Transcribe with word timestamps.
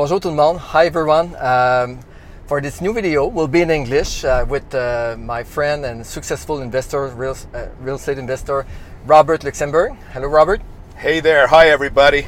Bonjour 0.00 0.18
tout 0.18 0.30
le 0.30 0.34
monde. 0.34 0.56
Hi 0.72 0.86
everyone. 0.86 1.36
Um, 1.36 2.00
for 2.46 2.62
this 2.62 2.80
new 2.80 2.94
video, 2.94 3.26
we'll 3.26 3.46
be 3.46 3.60
in 3.60 3.70
English 3.70 4.24
uh, 4.24 4.46
with 4.48 4.74
uh, 4.74 5.14
my 5.18 5.44
friend 5.44 5.84
and 5.84 6.06
successful 6.06 6.62
investor, 6.62 7.08
real, 7.08 7.36
uh, 7.52 7.66
real 7.82 7.96
estate 7.96 8.16
investor, 8.16 8.64
Robert 9.04 9.44
Luxembourg. 9.44 9.94
Hello, 10.14 10.26
Robert. 10.26 10.62
Hey 10.96 11.20
there. 11.20 11.46
Hi, 11.48 11.68
everybody. 11.68 12.26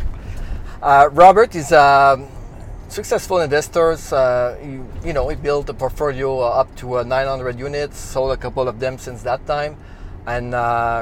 Uh, 0.83 1.09
Robert 1.13 1.55
is 1.55 1.73
a 1.73 2.21
successful 2.89 3.41
investor. 3.41 3.97
Uh, 4.13 4.55
you, 4.63 4.87
you 5.03 5.15
know, 5.15 5.27
he 5.31 5.37
built 5.37 5.71
a 5.71 5.75
portfolio 5.75 6.41
up 6.41 6.77
to 6.77 6.99
uh, 6.99 7.03
900 7.05 7.59
units, 7.59 7.97
sold 7.97 8.33
a 8.33 8.37
couple 8.37 8.69
of 8.69 8.81
them 8.81 8.99
since 8.99 9.23
that 9.23 9.47
time, 9.47 9.79
and 10.27 10.53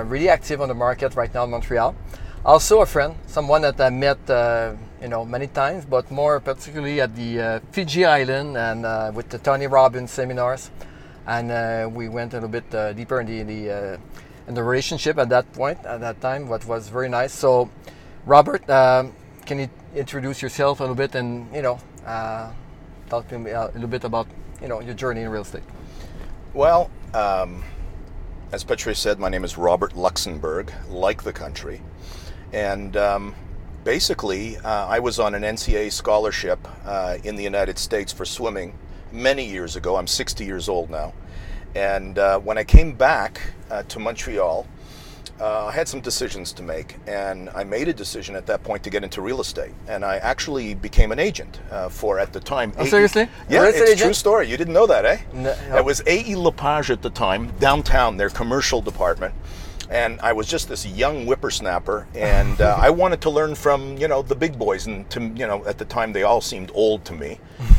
really 0.08 0.28
active 0.28 0.60
on 0.60 0.68
the 0.68 0.74
market 0.74 1.16
right 1.16 1.34
now 1.34 1.42
in 1.42 1.50
Montreal. 1.50 1.96
Also 2.44 2.80
a 2.80 2.86
friend, 2.86 3.16
someone 3.26 3.62
that 3.62 3.80
I 3.80 3.90
met 3.90 4.24
you 5.00 5.08
know, 5.08 5.24
many 5.24 5.46
times, 5.46 5.84
but 5.84 6.10
more 6.10 6.40
particularly 6.40 7.00
at 7.00 7.14
the 7.16 7.40
uh, 7.40 7.60
Fiji 7.72 8.04
Island 8.04 8.56
and 8.56 8.84
uh, 8.84 9.10
with 9.14 9.28
the 9.30 9.38
Tony 9.38 9.66
Robbins 9.66 10.10
seminars. 10.10 10.70
And 11.26 11.50
uh, 11.50 11.88
we 11.92 12.08
went 12.08 12.32
a 12.32 12.36
little 12.36 12.48
bit 12.48 12.74
uh, 12.74 12.92
deeper 12.92 13.20
in 13.20 13.26
the, 13.26 13.40
in 13.40 13.46
the, 13.46 13.70
uh, 13.70 13.96
in 14.48 14.54
the 14.54 14.62
relationship 14.62 15.18
at 15.18 15.28
that 15.28 15.50
point, 15.52 15.78
at 15.84 16.00
that 16.00 16.20
time, 16.20 16.48
what 16.48 16.66
was 16.66 16.88
very 16.88 17.08
nice. 17.08 17.32
So, 17.32 17.70
Robert, 18.26 18.68
um, 18.68 19.14
can 19.46 19.58
you 19.58 19.70
introduce 19.94 20.42
yourself 20.42 20.80
a 20.80 20.82
little 20.82 20.96
bit 20.96 21.14
and, 21.14 21.52
you 21.54 21.62
know, 21.62 21.78
uh, 22.04 22.50
talk 23.08 23.28
to 23.28 23.38
me 23.38 23.50
a 23.52 23.66
little 23.72 23.88
bit 23.88 24.04
about, 24.04 24.26
you 24.60 24.68
know, 24.68 24.80
your 24.80 24.94
journey 24.94 25.22
in 25.22 25.28
real 25.28 25.42
estate? 25.42 25.62
Well, 26.52 26.90
um, 27.14 27.62
as 28.52 28.64
Patrice 28.64 28.98
said, 28.98 29.18
my 29.18 29.28
name 29.28 29.44
is 29.44 29.56
Robert 29.56 29.96
Luxembourg, 29.96 30.72
like 30.88 31.22
the 31.22 31.32
country. 31.32 31.80
And 32.52 32.96
um, 32.96 33.34
basically, 33.84 34.56
uh, 34.58 34.86
I 34.86 34.98
was 34.98 35.18
on 35.18 35.34
an 35.34 35.42
NCAA 35.42 35.92
scholarship 35.92 36.58
uh, 36.84 37.18
in 37.24 37.36
the 37.36 37.42
United 37.42 37.78
States 37.78 38.12
for 38.12 38.24
swimming 38.24 38.76
many 39.12 39.46
years 39.46 39.76
ago. 39.76 39.96
I'm 39.96 40.06
60 40.06 40.44
years 40.44 40.68
old 40.68 40.90
now. 40.90 41.12
And 41.74 42.18
uh, 42.18 42.38
when 42.40 42.58
I 42.58 42.64
came 42.64 42.92
back 42.92 43.40
uh, 43.70 43.82
to 43.84 43.98
Montreal, 43.98 44.66
uh, 45.40 45.66
I 45.66 45.72
had 45.72 45.88
some 45.88 46.00
decisions 46.00 46.52
to 46.52 46.62
make, 46.62 46.96
and 47.06 47.48
I 47.50 47.64
made 47.64 47.88
a 47.88 47.94
decision 47.94 48.36
at 48.36 48.44
that 48.46 48.62
point 48.62 48.82
to 48.84 48.90
get 48.90 49.02
into 49.02 49.22
real 49.22 49.40
estate. 49.40 49.72
And 49.88 50.04
I 50.04 50.18
actually 50.18 50.74
became 50.74 51.12
an 51.12 51.18
agent 51.18 51.60
uh, 51.70 51.88
for, 51.88 52.18
at 52.18 52.32
the 52.32 52.40
time, 52.40 52.74
oh, 52.76 52.84
seriously? 52.84 53.26
Yeah, 53.48 53.64
it's 53.66 53.78
a 53.78 53.96
true 53.96 54.12
story. 54.12 54.50
You 54.50 54.58
didn't 54.58 54.74
know 54.74 54.86
that, 54.86 55.06
eh? 55.06 55.18
No, 55.32 55.56
no. 55.70 55.76
It 55.78 55.84
was 55.84 56.02
AE 56.06 56.34
LePage 56.34 56.90
at 56.90 57.00
the 57.00 57.08
time, 57.08 57.52
downtown, 57.58 58.18
their 58.18 58.28
commercial 58.28 58.82
department 58.82 59.34
and 59.90 60.20
I 60.20 60.32
was 60.32 60.46
just 60.46 60.68
this 60.68 60.86
young 60.86 61.26
whippersnapper, 61.26 62.06
and 62.14 62.60
uh, 62.60 62.76
I 62.78 62.90
wanted 62.90 63.20
to 63.22 63.30
learn 63.30 63.56
from 63.56 63.98
you 63.98 64.06
know 64.06 64.22
the 64.22 64.36
big 64.36 64.56
boys, 64.56 64.86
and 64.86 65.08
to 65.10 65.20
you 65.20 65.46
know 65.46 65.64
at 65.66 65.78
the 65.78 65.84
time 65.84 66.12
they 66.12 66.22
all 66.22 66.40
seemed 66.40 66.70
old 66.74 67.04
to 67.06 67.12
me. 67.12 67.38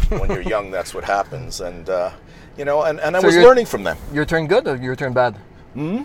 when 0.09 0.29
you're 0.29 0.41
young, 0.41 0.71
that's 0.71 0.93
what 0.93 1.05
happens, 1.05 1.61
and 1.61 1.89
uh, 1.89 2.11
you 2.57 2.65
know, 2.65 2.83
and, 2.83 2.99
and 2.99 3.15
I 3.15 3.21
so 3.21 3.27
was 3.27 3.37
learning 3.37 3.65
from 3.65 3.83
them. 3.83 3.97
Your 4.13 4.25
turn 4.25 4.47
good 4.47 4.67
or 4.67 4.75
your 4.75 4.95
turn 4.95 5.13
bad? 5.13 5.37
Hmm. 5.73 6.03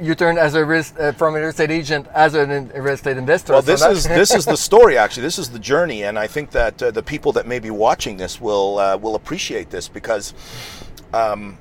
You 0.00 0.14
turned 0.14 0.38
as 0.38 0.54
a 0.54 0.64
risk, 0.64 0.98
uh, 0.98 1.12
from 1.12 1.34
a 1.34 1.38
real 1.38 1.48
estate 1.48 1.70
agent 1.70 2.08
as 2.14 2.34
a 2.34 2.46
real 2.46 2.94
estate 2.94 3.16
investor. 3.16 3.52
Well, 3.52 3.62
this 3.62 3.80
so 3.80 3.90
is 3.90 4.04
this 4.20 4.34
is 4.34 4.44
the 4.44 4.56
story. 4.56 4.98
Actually, 4.98 5.22
this 5.22 5.38
is 5.38 5.48
the 5.48 5.58
journey, 5.58 6.04
and 6.04 6.18
I 6.18 6.26
think 6.26 6.50
that 6.50 6.82
uh, 6.82 6.90
the 6.90 7.02
people 7.02 7.32
that 7.32 7.46
may 7.46 7.58
be 7.58 7.70
watching 7.70 8.18
this 8.18 8.38
will 8.38 8.78
uh, 8.78 8.96
will 8.98 9.14
appreciate 9.14 9.70
this 9.70 9.88
because. 9.88 10.34
Um, 11.14 11.58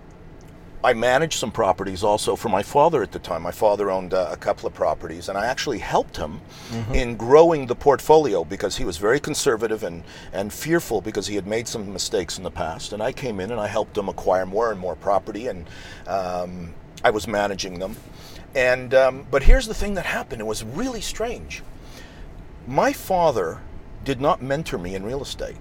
I 0.84 0.94
managed 0.94 1.38
some 1.38 1.52
properties 1.52 2.03
also 2.03 2.36
for 2.36 2.50
my 2.50 2.64
father 2.64 3.03
at 3.03 3.12
the 3.12 3.19
time. 3.19 3.44
My 3.44 3.52
father 3.52 3.92
owned 3.92 4.14
uh, 4.14 4.30
a 4.31 4.38
couple 4.38 4.66
of 4.66 4.74
properties, 4.74 5.30
and 5.30 5.38
I 5.38 5.46
actually 5.46 5.78
helped 5.78 6.18
him 6.18 6.42
mm-hmm. 6.69 6.96
in 6.96 7.16
growing 7.18 7.68
the 7.68 7.75
portfolio 7.75 8.44
because 8.44 8.78
he 8.78 8.84
was 8.84 8.97
very 8.97 9.20
conservative 9.20 9.84
and, 9.84 10.03
and 10.34 10.52
fearful 10.52 11.00
because 11.02 11.28
he 11.28 11.36
had 11.36 11.46
made 11.46 11.68
some 11.68 11.94
mistakes 11.94 12.38
in 12.38 12.44
the 12.44 12.52
past. 12.52 12.94
And 12.94 13.03
I 13.03 13.12
came 13.12 13.40
in 13.40 13.52
and 13.52 13.59
I 13.59 13.68
helped 13.68 13.96
him 13.96 14.09
acquire 14.09 14.46
more 14.46 14.72
and 14.72 14.80
more 14.80 14.96
property, 14.96 15.47
and 15.47 15.70
um, 16.08 16.74
I 17.03 17.12
was 17.12 17.28
managing 17.28 17.78
them. 17.78 17.96
And 18.56 18.94
um, 18.94 19.28
but 19.30 19.44
here's 19.44 19.68
the 19.68 19.75
thing 19.75 19.94
that 19.94 20.06
happened. 20.06 20.41
It 20.41 20.47
was 20.47 20.64
really 20.64 21.02
strange. 21.02 21.62
My 22.68 22.91
father 22.91 23.59
did 24.03 24.20
not 24.20 24.41
mentor 24.41 24.80
me 24.80 24.96
in 24.96 25.03
real 25.03 25.22
estate. 25.22 25.58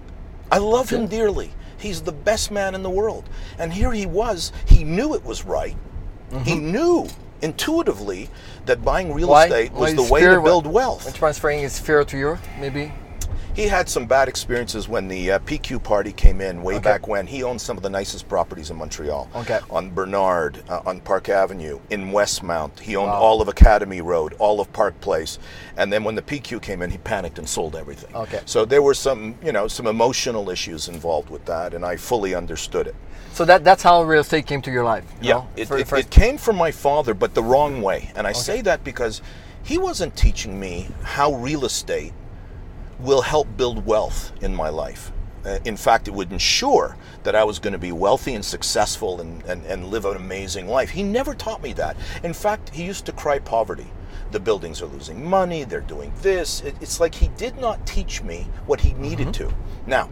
I 0.51 0.57
love 0.57 0.89
him 0.89 1.07
dearly. 1.07 1.51
He's 1.81 2.01
the 2.01 2.11
best 2.11 2.51
man 2.51 2.75
in 2.75 2.83
the 2.83 2.89
world. 2.89 3.27
And 3.57 3.73
here 3.73 3.91
he 3.91 4.05
was, 4.05 4.51
he 4.65 4.83
knew 4.83 5.15
it 5.15 5.23
was 5.25 5.43
right. 5.43 5.75
Mm-hmm. 6.31 6.43
He 6.43 6.55
knew 6.55 7.07
intuitively 7.41 8.29
that 8.65 8.83
buying 8.83 9.13
real 9.13 9.29
Why? 9.29 9.45
estate 9.45 9.71
was 9.71 9.91
Why 9.91 9.95
the 9.95 10.13
way 10.13 10.21
to 10.21 10.41
build 10.41 10.67
wealth. 10.67 11.13
transferring 11.15 11.59
his 11.59 11.79
fear 11.79 12.03
to 12.03 12.17
you, 12.17 12.37
maybe? 12.59 12.93
He 13.55 13.63
had 13.63 13.89
some 13.89 14.05
bad 14.05 14.27
experiences 14.27 14.87
when 14.87 15.07
the 15.07 15.33
uh, 15.33 15.39
PQ 15.39 15.83
party 15.83 16.11
came 16.13 16.41
in 16.41 16.63
way 16.63 16.75
okay. 16.75 16.83
back 16.83 17.07
when. 17.07 17.27
He 17.27 17.43
owned 17.43 17.59
some 17.59 17.77
of 17.77 17.83
the 17.83 17.89
nicest 17.89 18.29
properties 18.29 18.69
in 18.69 18.77
Montreal. 18.77 19.29
Okay. 19.35 19.59
On 19.69 19.89
Bernard, 19.89 20.63
uh, 20.69 20.81
on 20.85 21.01
Park 21.01 21.29
Avenue, 21.29 21.79
in 21.89 22.11
Westmount. 22.11 22.79
He 22.79 22.95
owned 22.95 23.11
wow. 23.11 23.19
all 23.19 23.41
of 23.41 23.47
Academy 23.47 24.01
Road, 24.01 24.33
all 24.39 24.61
of 24.61 24.71
Park 24.71 24.99
Place. 25.01 25.39
And 25.77 25.91
then 25.91 26.03
when 26.03 26.15
the 26.15 26.21
PQ 26.21 26.61
came 26.61 26.81
in, 26.81 26.89
he 26.89 26.97
panicked 26.99 27.39
and 27.39 27.47
sold 27.47 27.75
everything. 27.75 28.15
Okay. 28.15 28.41
So 28.45 28.65
there 28.65 28.81
were 28.81 28.93
some, 28.93 29.35
you 29.43 29.51
know, 29.51 29.67
some 29.67 29.87
emotional 29.87 30.49
issues 30.49 30.87
involved 30.87 31.29
with 31.29 31.45
that, 31.45 31.73
and 31.73 31.85
I 31.85 31.97
fully 31.97 32.33
understood 32.33 32.87
it. 32.87 32.95
So 33.33 33.45
that 33.45 33.63
that's 33.63 33.81
how 33.81 34.03
real 34.03 34.21
estate 34.21 34.45
came 34.45 34.61
to 34.63 34.71
your 34.71 34.83
life. 34.83 35.05
yeah, 35.21 35.45
it, 35.55 35.67
for, 35.67 35.77
it, 35.77 35.87
for... 35.87 35.97
it, 35.97 36.09
came 36.09 36.37
from 36.37 36.57
my 36.57 36.71
father, 36.71 37.13
but 37.13 37.33
the 37.33 37.43
wrong 37.43 37.81
way. 37.81 38.11
And 38.15 38.27
I 38.27 38.31
okay. 38.31 38.39
say 38.39 38.61
that 38.61 38.83
because 38.83 39.21
he 39.63 39.77
wasn't 39.77 40.15
teaching 40.17 40.59
me 40.59 40.89
how 41.03 41.33
real 41.35 41.63
estate 41.65 42.13
will 43.01 43.21
help 43.21 43.47
build 43.57 43.85
wealth 43.85 44.31
in 44.41 44.55
my 44.55 44.69
life. 44.69 45.11
Uh, 45.45 45.57
in 45.65 45.75
fact, 45.75 46.07
it 46.07 46.13
would 46.13 46.31
ensure 46.31 46.95
that 47.23 47.35
I 47.35 47.43
was 47.43 47.59
going 47.59 47.73
to 47.73 47.79
be 47.79 47.91
wealthy 47.91 48.35
and 48.35 48.45
successful 48.45 49.21
and, 49.21 49.43
and, 49.43 49.65
and 49.65 49.87
live 49.87 50.05
an 50.05 50.15
amazing 50.15 50.67
life. 50.67 50.91
He 50.91 51.03
never 51.03 51.33
taught 51.33 51.63
me 51.63 51.73
that. 51.73 51.97
In 52.23 52.33
fact, 52.33 52.69
he 52.69 52.83
used 52.83 53.05
to 53.07 53.11
cry 53.11 53.39
poverty. 53.39 53.87
The 54.31 54.39
buildings 54.39 54.81
are 54.81 54.85
losing 54.85 55.27
money, 55.27 55.63
they're 55.63 55.81
doing 55.81 56.13
this. 56.21 56.61
It, 56.61 56.75
it's 56.79 56.99
like 56.99 57.15
he 57.15 57.27
did 57.29 57.57
not 57.57 57.85
teach 57.85 58.21
me 58.21 58.47
what 58.65 58.79
he 58.79 58.93
needed 58.93 59.29
mm-hmm. 59.29 59.49
to. 59.49 59.55
Now, 59.87 60.09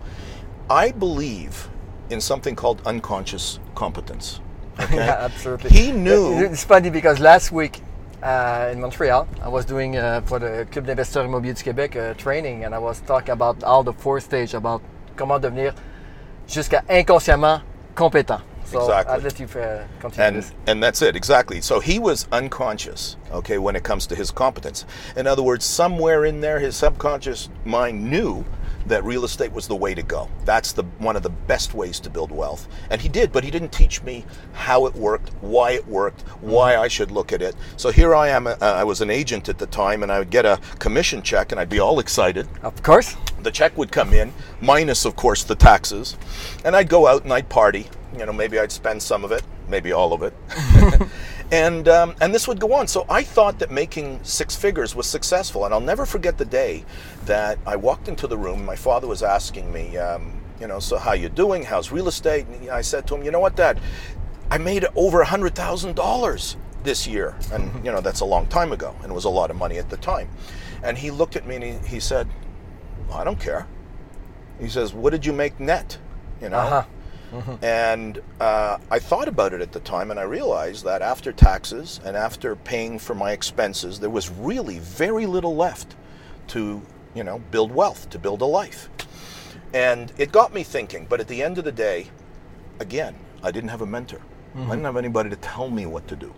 I 0.69 0.91
believe 0.91 1.69
in 2.09 2.19
something 2.19 2.55
called 2.55 2.81
unconscious 2.85 3.59
competence. 3.75 4.39
Okay? 4.79 4.95
yeah, 4.95 5.17
absolutely. 5.19 5.71
He 5.71 5.91
knew. 5.91 6.39
It's 6.39 6.63
funny 6.63 6.89
because 6.89 7.19
last 7.19 7.51
week 7.51 7.81
uh, 8.23 8.69
in 8.71 8.79
Montreal. 8.79 9.27
I 9.41 9.47
was 9.47 9.65
doing 9.65 9.97
uh, 9.97 10.21
for 10.25 10.39
the 10.39 10.65
Club 10.71 10.85
d'investisseurs 10.85 11.25
immobiliers 11.25 11.55
du 11.55 11.63
Québec 11.63 11.95
uh, 11.95 12.13
training, 12.15 12.65
and 12.65 12.73
I 12.73 12.79
was 12.79 13.01
talking 13.01 13.31
about 13.31 13.63
all 13.63 13.83
the 13.83 13.93
four 13.93 14.19
stage 14.19 14.53
about 14.53 14.81
comment 15.15 15.39
devenir 15.39 15.73
jusqu'à 16.47 16.83
inconsciemment 16.89 17.61
compétent. 17.95 18.41
So 18.65 18.81
exactly. 18.81 19.13
I'll 19.15 19.21
let 19.21 19.39
you 19.39 19.47
uh, 19.59 19.87
continue 19.99 20.27
and, 20.27 20.35
this. 20.35 20.53
And 20.67 20.83
that's 20.83 21.01
it, 21.01 21.15
exactly. 21.15 21.59
So 21.59 21.79
he 21.79 21.97
was 21.97 22.27
unconscious, 22.31 23.17
okay, 23.31 23.57
when 23.57 23.75
it 23.75 23.83
comes 23.83 24.05
to 24.07 24.15
his 24.15 24.29
competence. 24.29 24.85
In 25.15 25.25
other 25.25 25.41
words, 25.41 25.65
somewhere 25.65 26.25
in 26.25 26.39
there, 26.41 26.59
his 26.59 26.75
subconscious 26.75 27.49
mind 27.65 28.09
knew 28.09 28.45
that 28.89 29.03
real 29.03 29.23
estate 29.23 29.51
was 29.51 29.67
the 29.67 29.75
way 29.75 29.93
to 29.93 30.03
go. 30.03 30.29
That's 30.45 30.71
the 30.71 30.83
one 30.99 31.15
of 31.15 31.23
the 31.23 31.29
best 31.29 31.73
ways 31.73 31.99
to 32.01 32.09
build 32.09 32.31
wealth. 32.31 32.67
And 32.89 32.99
he 32.99 33.07
did, 33.07 33.31
but 33.31 33.43
he 33.43 33.51
didn't 33.51 33.71
teach 33.71 34.03
me 34.03 34.25
how 34.53 34.85
it 34.85 34.95
worked, 34.95 35.29
why 35.41 35.71
it 35.71 35.87
worked, 35.87 36.21
why 36.41 36.77
I 36.77 36.87
should 36.87 37.11
look 37.11 37.31
at 37.31 37.41
it. 37.41 37.55
So 37.77 37.89
here 37.89 38.13
I 38.13 38.29
am. 38.29 38.47
Uh, 38.47 38.57
I 38.61 38.83
was 38.83 39.01
an 39.01 39.09
agent 39.09 39.49
at 39.49 39.57
the 39.57 39.67
time, 39.67 40.03
and 40.03 40.11
I 40.11 40.19
would 40.19 40.29
get 40.29 40.45
a 40.45 40.59
commission 40.79 41.21
check, 41.21 41.51
and 41.51 41.59
I'd 41.59 41.69
be 41.69 41.79
all 41.79 41.99
excited. 41.99 42.47
Of 42.63 42.83
course. 42.83 43.15
The 43.41 43.51
check 43.51 43.77
would 43.77 43.91
come 43.91 44.13
in, 44.13 44.33
minus, 44.59 45.05
of 45.05 45.15
course, 45.15 45.43
the 45.43 45.55
taxes, 45.55 46.17
and 46.65 46.75
I'd 46.75 46.89
go 46.89 47.07
out 47.07 47.23
and 47.23 47.31
I'd 47.31 47.47
party. 47.47 47.87
You 48.17 48.25
know, 48.25 48.33
maybe 48.33 48.59
I'd 48.59 48.71
spend 48.71 49.01
some 49.01 49.23
of 49.23 49.31
it, 49.31 49.43
maybe 49.69 49.93
all 49.93 50.11
of 50.13 50.23
it. 50.23 50.33
and 51.51 51.87
um, 51.87 52.15
and 52.21 52.33
this 52.33 52.47
would 52.47 52.59
go 52.59 52.73
on. 52.73 52.87
So 52.87 53.05
I 53.09 53.23
thought 53.23 53.59
that 53.59 53.71
making 53.71 54.23
six 54.23 54.55
figures 54.55 54.95
was 54.95 55.07
successful, 55.07 55.65
and 55.65 55.73
I'll 55.73 55.79
never 55.79 56.05
forget 56.05 56.37
the 56.37 56.45
day 56.45 56.85
that 57.25 57.57
I 57.65 57.75
walked 57.75 58.07
into 58.07 58.27
the 58.27 58.37
room. 58.37 58.65
My 58.65 58.75
father 58.75 59.07
was 59.07 59.23
asking 59.23 59.71
me, 59.71 59.97
um, 59.97 60.39
you 60.59 60.67
know, 60.67 60.79
so 60.79 60.97
how 60.97 61.13
you 61.13 61.29
doing? 61.29 61.63
How's 61.63 61.91
real 61.91 62.07
estate? 62.07 62.45
And 62.47 62.69
I 62.69 62.81
said 62.81 63.07
to 63.07 63.15
him, 63.15 63.23
you 63.23 63.31
know 63.31 63.39
what, 63.39 63.55
Dad, 63.55 63.79
I 64.51 64.57
made 64.57 64.85
over 64.95 65.21
a 65.21 65.25
hundred 65.25 65.55
thousand 65.55 65.95
dollars 65.95 66.55
this 66.83 67.07
year, 67.07 67.35
and 67.51 67.69
mm-hmm. 67.69 67.85
you 67.85 67.91
know 67.91 68.01
that's 68.01 68.19
a 68.19 68.25
long 68.25 68.47
time 68.47 68.71
ago, 68.71 68.95
and 69.01 69.11
it 69.11 69.15
was 69.15 69.25
a 69.25 69.29
lot 69.29 69.49
of 69.49 69.57
money 69.57 69.77
at 69.77 69.89
the 69.89 69.97
time. 69.97 70.29
And 70.83 70.97
he 70.97 71.11
looked 71.11 71.35
at 71.35 71.45
me 71.45 71.55
and 71.55 71.63
he, 71.63 71.71
he 71.95 71.99
said, 71.99 72.27
well, 73.07 73.17
I 73.17 73.25
don't 73.25 73.39
care. 73.39 73.67
He 74.61 74.69
says, 74.69 74.93
what 74.93 75.09
did 75.09 75.25
you 75.25 75.33
make 75.33 75.59
net? 75.59 75.97
You 76.41 76.49
know. 76.49 76.57
Uh-huh. 76.57 76.85
Mm-hmm. 77.31 77.63
And 77.63 78.21
uh, 78.39 78.77
I 78.89 78.99
thought 78.99 79.27
about 79.27 79.53
it 79.53 79.61
at 79.61 79.71
the 79.71 79.79
time, 79.81 80.11
and 80.11 80.19
I 80.19 80.23
realized 80.23 80.83
that 80.85 81.01
after 81.01 81.31
taxes 81.31 81.99
and 82.03 82.17
after 82.17 82.55
paying 82.55 82.99
for 82.99 83.15
my 83.15 83.31
expenses, 83.31 83.99
there 83.99 84.09
was 84.09 84.29
really 84.29 84.79
very 84.79 85.25
little 85.25 85.55
left 85.55 85.95
to, 86.47 86.81
you 87.13 87.23
know, 87.23 87.39
build 87.51 87.71
wealth, 87.71 88.09
to 88.09 88.19
build 88.19 88.41
a 88.41 88.45
life. 88.45 88.89
And 89.73 90.11
it 90.17 90.31
got 90.31 90.53
me 90.53 90.63
thinking. 90.63 91.05
But 91.07 91.19
at 91.19 91.27
the 91.27 91.43
end 91.43 91.57
of 91.57 91.63
the 91.63 91.71
day, 91.71 92.07
again, 92.79 93.15
I 93.43 93.51
didn't 93.51 93.69
have 93.69 93.81
a 93.81 93.85
mentor. 93.85 94.17
Mm-hmm. 94.17 94.63
I 94.63 94.75
didn't 94.75 94.85
have 94.85 94.97
anybody 94.97 95.29
to 95.29 95.35
tell 95.35 95.69
me 95.69 95.85
what 95.85 96.07
to 96.07 96.15
do 96.15 96.33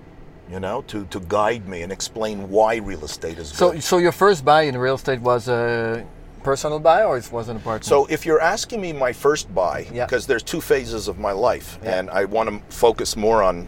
you 0.52 0.60
know, 0.60 0.82
to, 0.88 1.06
to 1.06 1.22
guide 1.22 1.66
me 1.68 1.82
and 1.82 1.94
explain 1.94 2.50
why 2.50 2.76
real 2.76 3.06
estate 3.06 3.38
is 3.38 3.48
so, 3.48 3.72
good. 3.72 3.82
So 3.82 4.00
your 4.00 4.12
first 4.12 4.44
buy 4.44 4.64
in 4.64 4.78
real 4.78 4.96
estate 4.96 5.22
was 5.22 5.48
uh, 5.48 6.04
personal 6.44 6.80
buy 6.80 7.04
or 7.04 7.18
it 7.18 7.32
wasn't 7.32 7.58
an 7.58 7.62
apartment? 7.62 7.86
So 7.86 8.06
if 8.10 8.26
you're 8.26 8.42
asking 8.42 8.82
me 8.82 8.94
my 8.94 9.14
first 9.14 9.54
buy, 9.54 9.88
Yeah. 9.94 10.06
because 10.06 10.26
there's 10.28 10.44
two 10.44 10.62
phases 10.62 11.08
of 11.08 11.18
my 11.20 11.32
life, 11.32 11.80
Yeah. 11.84 12.00
and 12.00 12.10
I 12.10 12.26
want 12.26 12.50
to 12.50 12.76
focus 12.76 13.16
more 13.16 13.44
on 13.44 13.68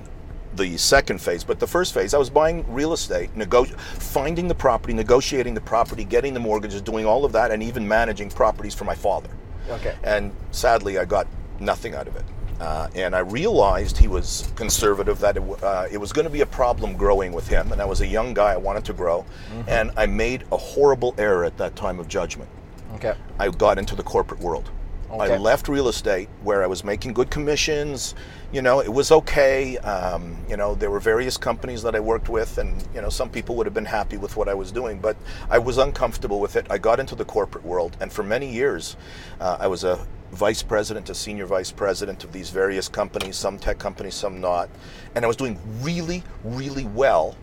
the 0.56 0.78
second 0.78 1.20
phase. 1.20 1.44
But 1.44 1.60
the 1.60 1.66
first 1.68 1.94
phase, 1.94 2.14
I 2.14 2.18
was 2.20 2.30
buying 2.30 2.64
real 2.68 2.94
estate, 2.94 3.36
nego- 3.36 3.66
finding 3.66 4.48
the 4.48 4.54
property, 4.56 4.94
negotiating 4.94 5.56
the 5.56 5.62
property, 5.62 6.04
getting 6.04 6.34
the 6.34 6.40
mortgages, 6.40 6.82
doing 6.82 7.06
all 7.06 7.26
of 7.26 7.32
that, 7.32 7.50
and 7.52 7.64
even 7.64 7.88
managing 7.88 8.30
properties 8.30 8.74
for 8.76 8.86
my 8.86 8.96
father. 8.96 9.30
okay. 9.72 9.96
And 10.04 10.32
sadly, 10.52 11.00
I 11.00 11.06
got 11.06 11.26
nothing 11.60 11.96
out 11.96 12.08
of 12.08 12.16
it. 12.16 12.24
Uh, 12.62 12.88
and 12.96 13.16
I 13.16 13.20
realized 13.20 13.98
he 13.98 14.08
was 14.08 14.48
conservative, 14.56 15.20
that 15.20 15.38
it, 15.38 15.44
uh, 15.64 15.88
it 15.92 15.98
was 15.98 16.14
going 16.14 16.26
to 16.26 16.30
be 16.32 16.42
a 16.42 16.46
problem 16.46 16.96
growing 16.96 17.32
with 17.34 17.48
him. 17.48 17.72
And 17.72 17.82
I 17.82 17.86
was 17.86 18.00
a 18.02 18.08
young 18.08 18.34
guy, 18.34 18.54
I 18.54 18.58
wanted 18.58 18.86
to 18.86 18.94
grow. 18.94 19.26
And 19.68 19.92
I 19.98 20.06
made 20.06 20.44
a 20.52 20.58
horrible 20.58 21.16
error 21.18 21.44
at 21.46 21.58
that 21.58 21.76
time 21.76 22.00
of 22.00 22.08
judgment. 22.08 22.50
Okay. 22.96 23.16
I 23.40 23.50
got 23.50 23.78
into 23.78 23.96
the 23.96 24.04
corporate 24.04 24.40
world. 24.40 24.70
Okay. 25.14 25.36
I 25.36 25.38
left 25.38 25.68
real 25.68 25.90
estate 25.90 26.28
where 26.42 26.64
I 26.64 26.68
was 26.68 26.84
making 26.84 27.14
good 27.14 27.30
commissions. 27.30 28.16
You 28.52 28.64
know, 28.64 28.80
it 28.80 28.92
was 28.92 29.12
okay. 29.12 29.78
Um, 29.78 30.36
you 30.50 30.58
know, 30.58 30.74
there 30.74 30.90
were 30.90 31.00
various 31.00 31.38
companies 31.38 31.84
that 31.84 31.96
I 31.96 32.00
worked 32.00 32.30
with, 32.30 32.58
and 32.58 32.84
you 32.96 33.02
know, 33.02 33.10
some 33.10 33.30
people 33.30 33.56
would 33.58 33.68
have 33.68 33.76
been 33.76 33.86
happy 33.86 34.18
with 34.18 34.36
what 34.36 34.50
I 34.50 34.56
was 34.56 34.72
doing, 34.72 34.98
but 34.98 35.16
I 35.52 35.60
was 35.60 35.78
uncomfortable 35.78 36.40
with 36.40 36.56
it. 36.56 36.66
I 36.72 36.80
got 36.80 37.00
into 37.00 37.14
the 37.14 37.26
corporate 37.26 37.64
world, 37.64 37.96
and 38.00 38.12
for 38.12 38.24
many 38.24 38.52
years, 38.52 38.98
uh, 39.40 39.58
I 39.60 39.68
was 39.68 39.84
a 39.84 40.04
vice 40.32 40.64
president, 40.64 41.12
a 41.12 41.14
senior 41.14 41.46
vice 41.46 41.72
president 41.72 42.24
of 42.24 42.32
these 42.32 42.50
various 42.50 42.90
companies, 42.90 43.36
some 43.36 43.60
tech 43.60 43.78
companies, 43.78 44.16
some 44.16 44.42
not, 44.42 44.68
and 45.14 45.24
I 45.24 45.28
was 45.28 45.38
doing 45.38 45.60
really, 45.82 46.24
really 46.44 46.86
well 46.86 47.38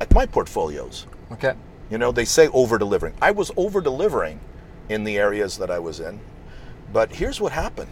at 0.00 0.12
my 0.12 0.26
portfolios. 0.26 1.06
Okay. 1.30 1.54
You 1.88 1.98
know, 1.98 2.10
they 2.10 2.24
say 2.24 2.48
over 2.48 2.78
delivering. 2.78 3.14
I 3.22 3.30
was 3.30 3.52
over 3.56 3.80
delivering 3.80 4.40
in 4.90 5.04
the 5.04 5.16
areas 5.18 5.56
that 5.58 5.70
I 5.70 5.78
was 5.78 6.00
in, 6.00 6.20
but 6.92 7.12
here's 7.14 7.40
what 7.40 7.52
happened 7.52 7.90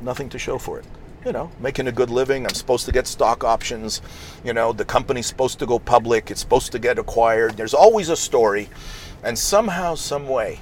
nothing 0.00 0.28
to 0.30 0.38
show 0.38 0.58
for 0.58 0.78
it. 0.80 0.84
You 1.24 1.30
know, 1.30 1.48
making 1.60 1.86
a 1.86 1.92
good 1.92 2.10
living. 2.10 2.44
I'm 2.44 2.54
supposed 2.54 2.86
to 2.86 2.92
get 2.92 3.06
stock 3.06 3.44
options. 3.44 4.02
You 4.42 4.52
know, 4.52 4.72
the 4.72 4.84
company's 4.84 5.26
supposed 5.26 5.60
to 5.60 5.66
go 5.66 5.78
public. 5.78 6.32
It's 6.32 6.40
supposed 6.40 6.72
to 6.72 6.80
get 6.80 6.98
acquired. 6.98 7.56
There's 7.56 7.74
always 7.74 8.08
a 8.08 8.16
story. 8.16 8.68
And 9.22 9.38
somehow, 9.38 9.94
some 9.94 10.26
way, 10.28 10.58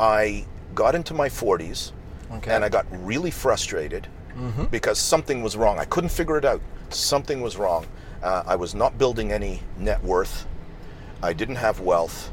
I 0.00 0.44
got 0.74 0.96
into 0.96 1.14
my 1.14 1.28
40s 1.28 1.92
Okay. 2.32 2.52
and 2.52 2.64
I 2.64 2.68
got 2.68 2.86
really 2.90 3.30
frustrated 3.30 4.08
because 4.72 4.98
something 4.98 5.42
was 5.44 5.56
wrong. 5.56 5.78
I 5.78 5.84
couldn't 5.84 6.10
figure 6.10 6.36
it 6.36 6.44
out. 6.44 6.60
Something 6.90 7.40
was 7.40 7.56
wrong. 7.56 7.86
Uh, 8.22 8.42
I 8.44 8.56
was 8.56 8.74
not 8.74 8.98
building 8.98 9.30
any 9.30 9.62
net 9.78 10.02
worth. 10.02 10.46
I 11.22 11.32
didn't 11.32 11.56
have 11.56 11.78
wealth. 11.80 12.30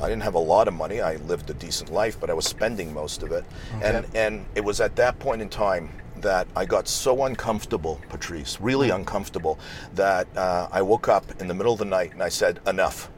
I 0.00 0.08
didn't 0.08 0.22
have 0.22 0.34
a 0.34 0.38
lot 0.38 0.68
of 0.68 0.74
money. 0.74 1.00
I 1.00 1.16
lived 1.16 1.50
a 1.50 1.54
decent 1.54 1.92
life, 1.92 2.18
but 2.18 2.30
I 2.30 2.34
was 2.34 2.46
spending 2.46 2.92
most 2.92 3.22
of 3.22 3.32
it. 3.32 3.44
And 3.82 4.06
and 4.14 4.46
it 4.54 4.64
was 4.64 4.80
at 4.80 4.96
that 4.96 5.18
point 5.18 5.42
in 5.42 5.48
time 5.48 5.90
that 6.20 6.46
I 6.54 6.64
got 6.64 6.88
so 6.88 7.24
uncomfortable, 7.24 8.00
Patrice, 8.08 8.60
really 8.60 8.90
uncomfortable, 8.90 9.58
that 9.94 10.26
uh, 10.36 10.68
I 10.70 10.82
woke 10.82 11.08
up 11.08 11.40
in 11.40 11.48
the 11.48 11.54
middle 11.54 11.72
of 11.72 11.78
the 11.78 11.84
night 11.84 12.12
and 12.12 12.22
I 12.22 12.28
said, 12.28 12.60
enough. 12.66 13.10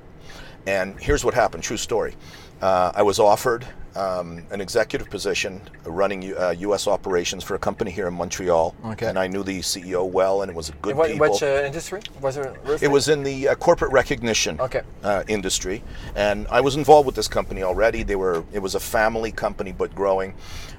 And 0.66 0.98
here's 1.00 1.24
what 1.24 1.34
happened 1.34 1.64
true 1.64 1.76
story. 1.76 2.14
Uh, 2.60 2.92
I 2.94 3.02
was 3.02 3.18
offered 3.18 3.66
um, 3.96 4.44
an 4.50 4.60
executive 4.60 5.10
position 5.10 5.60
running 5.84 6.22
U- 6.22 6.36
uh, 6.36 6.54
U.S. 6.58 6.86
operations 6.86 7.44
for 7.44 7.54
a 7.54 7.58
company 7.58 7.90
here 7.90 8.08
in 8.08 8.14
Montreal. 8.14 8.74
Okay. 8.86 9.06
And 9.06 9.18
I 9.18 9.26
knew 9.26 9.42
the 9.42 9.60
CEO 9.60 10.08
well, 10.08 10.42
and 10.42 10.50
it 10.50 10.54
was 10.54 10.68
a 10.70 10.72
good 10.82 10.92
In 10.92 10.96
what, 10.96 11.10
people. 11.10 11.30
which 11.30 11.42
uh, 11.42 11.62
industry 11.66 12.00
was 12.20 12.36
it? 12.36 12.56
It 12.80 12.88
was 12.88 13.08
in 13.08 13.22
the 13.22 13.48
uh, 13.48 13.54
corporate 13.56 13.92
recognition 13.92 14.60
Okay. 14.60 14.82
uh, 15.02 15.24
industry, 15.28 15.82
and 16.16 16.46
I 16.48 16.60
was 16.60 16.76
involved 16.76 17.06
with 17.06 17.14
this 17.16 17.28
company 17.28 17.62
already. 17.62 18.02
They 18.02 18.16
were 18.16 18.44
it 18.52 18.60
was 18.60 18.74
a 18.74 18.80
family 18.80 19.32
company, 19.32 19.72
but 19.72 19.94
growing. 19.94 20.34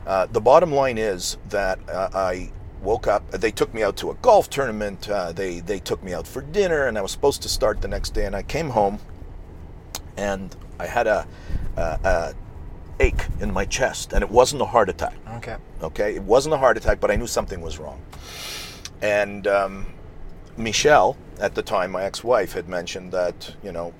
Uh, 0.07 0.25
the 0.27 0.42
bottom 0.42 0.71
line 0.71 0.98
is 0.98 1.38
that 1.50 1.80
uh, 1.89 2.10
I 2.13 2.51
woke 2.81 3.07
up. 3.07 3.30
They 3.31 3.51
took 3.51 3.74
me 3.74 3.83
out 3.83 3.95
to 3.98 4.12
a 4.12 4.15
golf 4.15 4.50
tournament. 4.50 5.10
Uh, 5.10 5.31
they 5.31 5.60
they 5.62 5.80
took 5.80 6.04
me 6.04 6.13
out 6.13 6.27
for 6.27 6.42
dinner, 6.42 6.88
and 6.88 6.98
I 6.98 7.01
was 7.01 7.12
supposed 7.12 7.42
to 7.44 7.50
start 7.50 7.81
the 7.81 7.88
next 7.88 8.10
day. 8.13 8.25
And 8.25 8.36
I 8.36 8.42
came 8.44 8.69
home, 8.71 9.00
and 10.18 10.56
I 10.80 10.86
had 10.88 11.07
a, 11.07 11.25
a, 11.77 11.81
a 12.04 12.33
ache 13.03 13.25
in 13.39 13.51
my 13.51 13.65
chest, 13.65 14.13
and 14.13 14.23
it 14.23 14.29
wasn't 14.29 14.61
a 14.61 14.65
heart 14.65 14.89
attack. 14.89 15.15
Okay. 15.35 15.57
Okay, 15.81 16.15
it 16.15 16.23
wasn't 16.23 16.55
a 16.55 16.57
heart 16.57 16.77
attack, 16.77 17.00
but 17.00 17.11
I 17.11 17.15
knew 17.15 17.27
something 17.27 17.61
was 17.61 17.77
wrong. 17.77 18.01
And 19.01 19.45
um, 19.47 19.85
Michelle, 20.55 21.17
at 21.39 21.55
the 21.55 21.61
time, 21.61 21.91
my 21.91 22.03
ex-wife, 22.03 22.53
had 22.53 22.69
mentioned 22.69 23.11
that 23.11 23.55
you 23.61 23.71
know, 23.71 23.94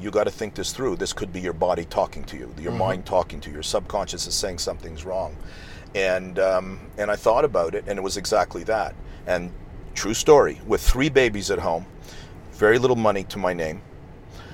you 0.00 0.10
got 0.10 0.24
to 0.24 0.30
think 0.30 0.54
this 0.54 0.72
through. 0.72 0.96
This 0.96 1.12
could 1.12 1.32
be 1.32 1.40
your 1.40 1.52
body 1.52 1.84
talking 1.84 2.24
to 2.24 2.36
you, 2.36 2.54
your 2.60 2.72
mind 2.72 3.04
talking 3.04 3.40
to 3.40 3.48
you. 3.50 3.54
Your 3.54 3.62
subconscious 3.62 4.26
is 4.26 4.34
saying 4.34 4.58
something's 4.58 5.04
wrong. 5.04 5.36
And 5.94 6.38
um, 6.38 6.80
and 6.98 7.10
I 7.10 7.16
thought 7.16 7.44
about 7.44 7.74
it, 7.74 7.84
and 7.86 7.98
it 7.98 8.02
was 8.02 8.16
exactly 8.16 8.64
that. 8.64 8.94
And 9.26 9.52
true 9.94 10.14
story, 10.14 10.60
with 10.66 10.80
three 10.80 11.08
babies 11.08 11.50
at 11.50 11.58
home, 11.58 11.86
very 12.52 12.78
little 12.78 12.96
money 12.96 13.24
to 13.24 13.38
my 13.38 13.52
name. 13.52 13.82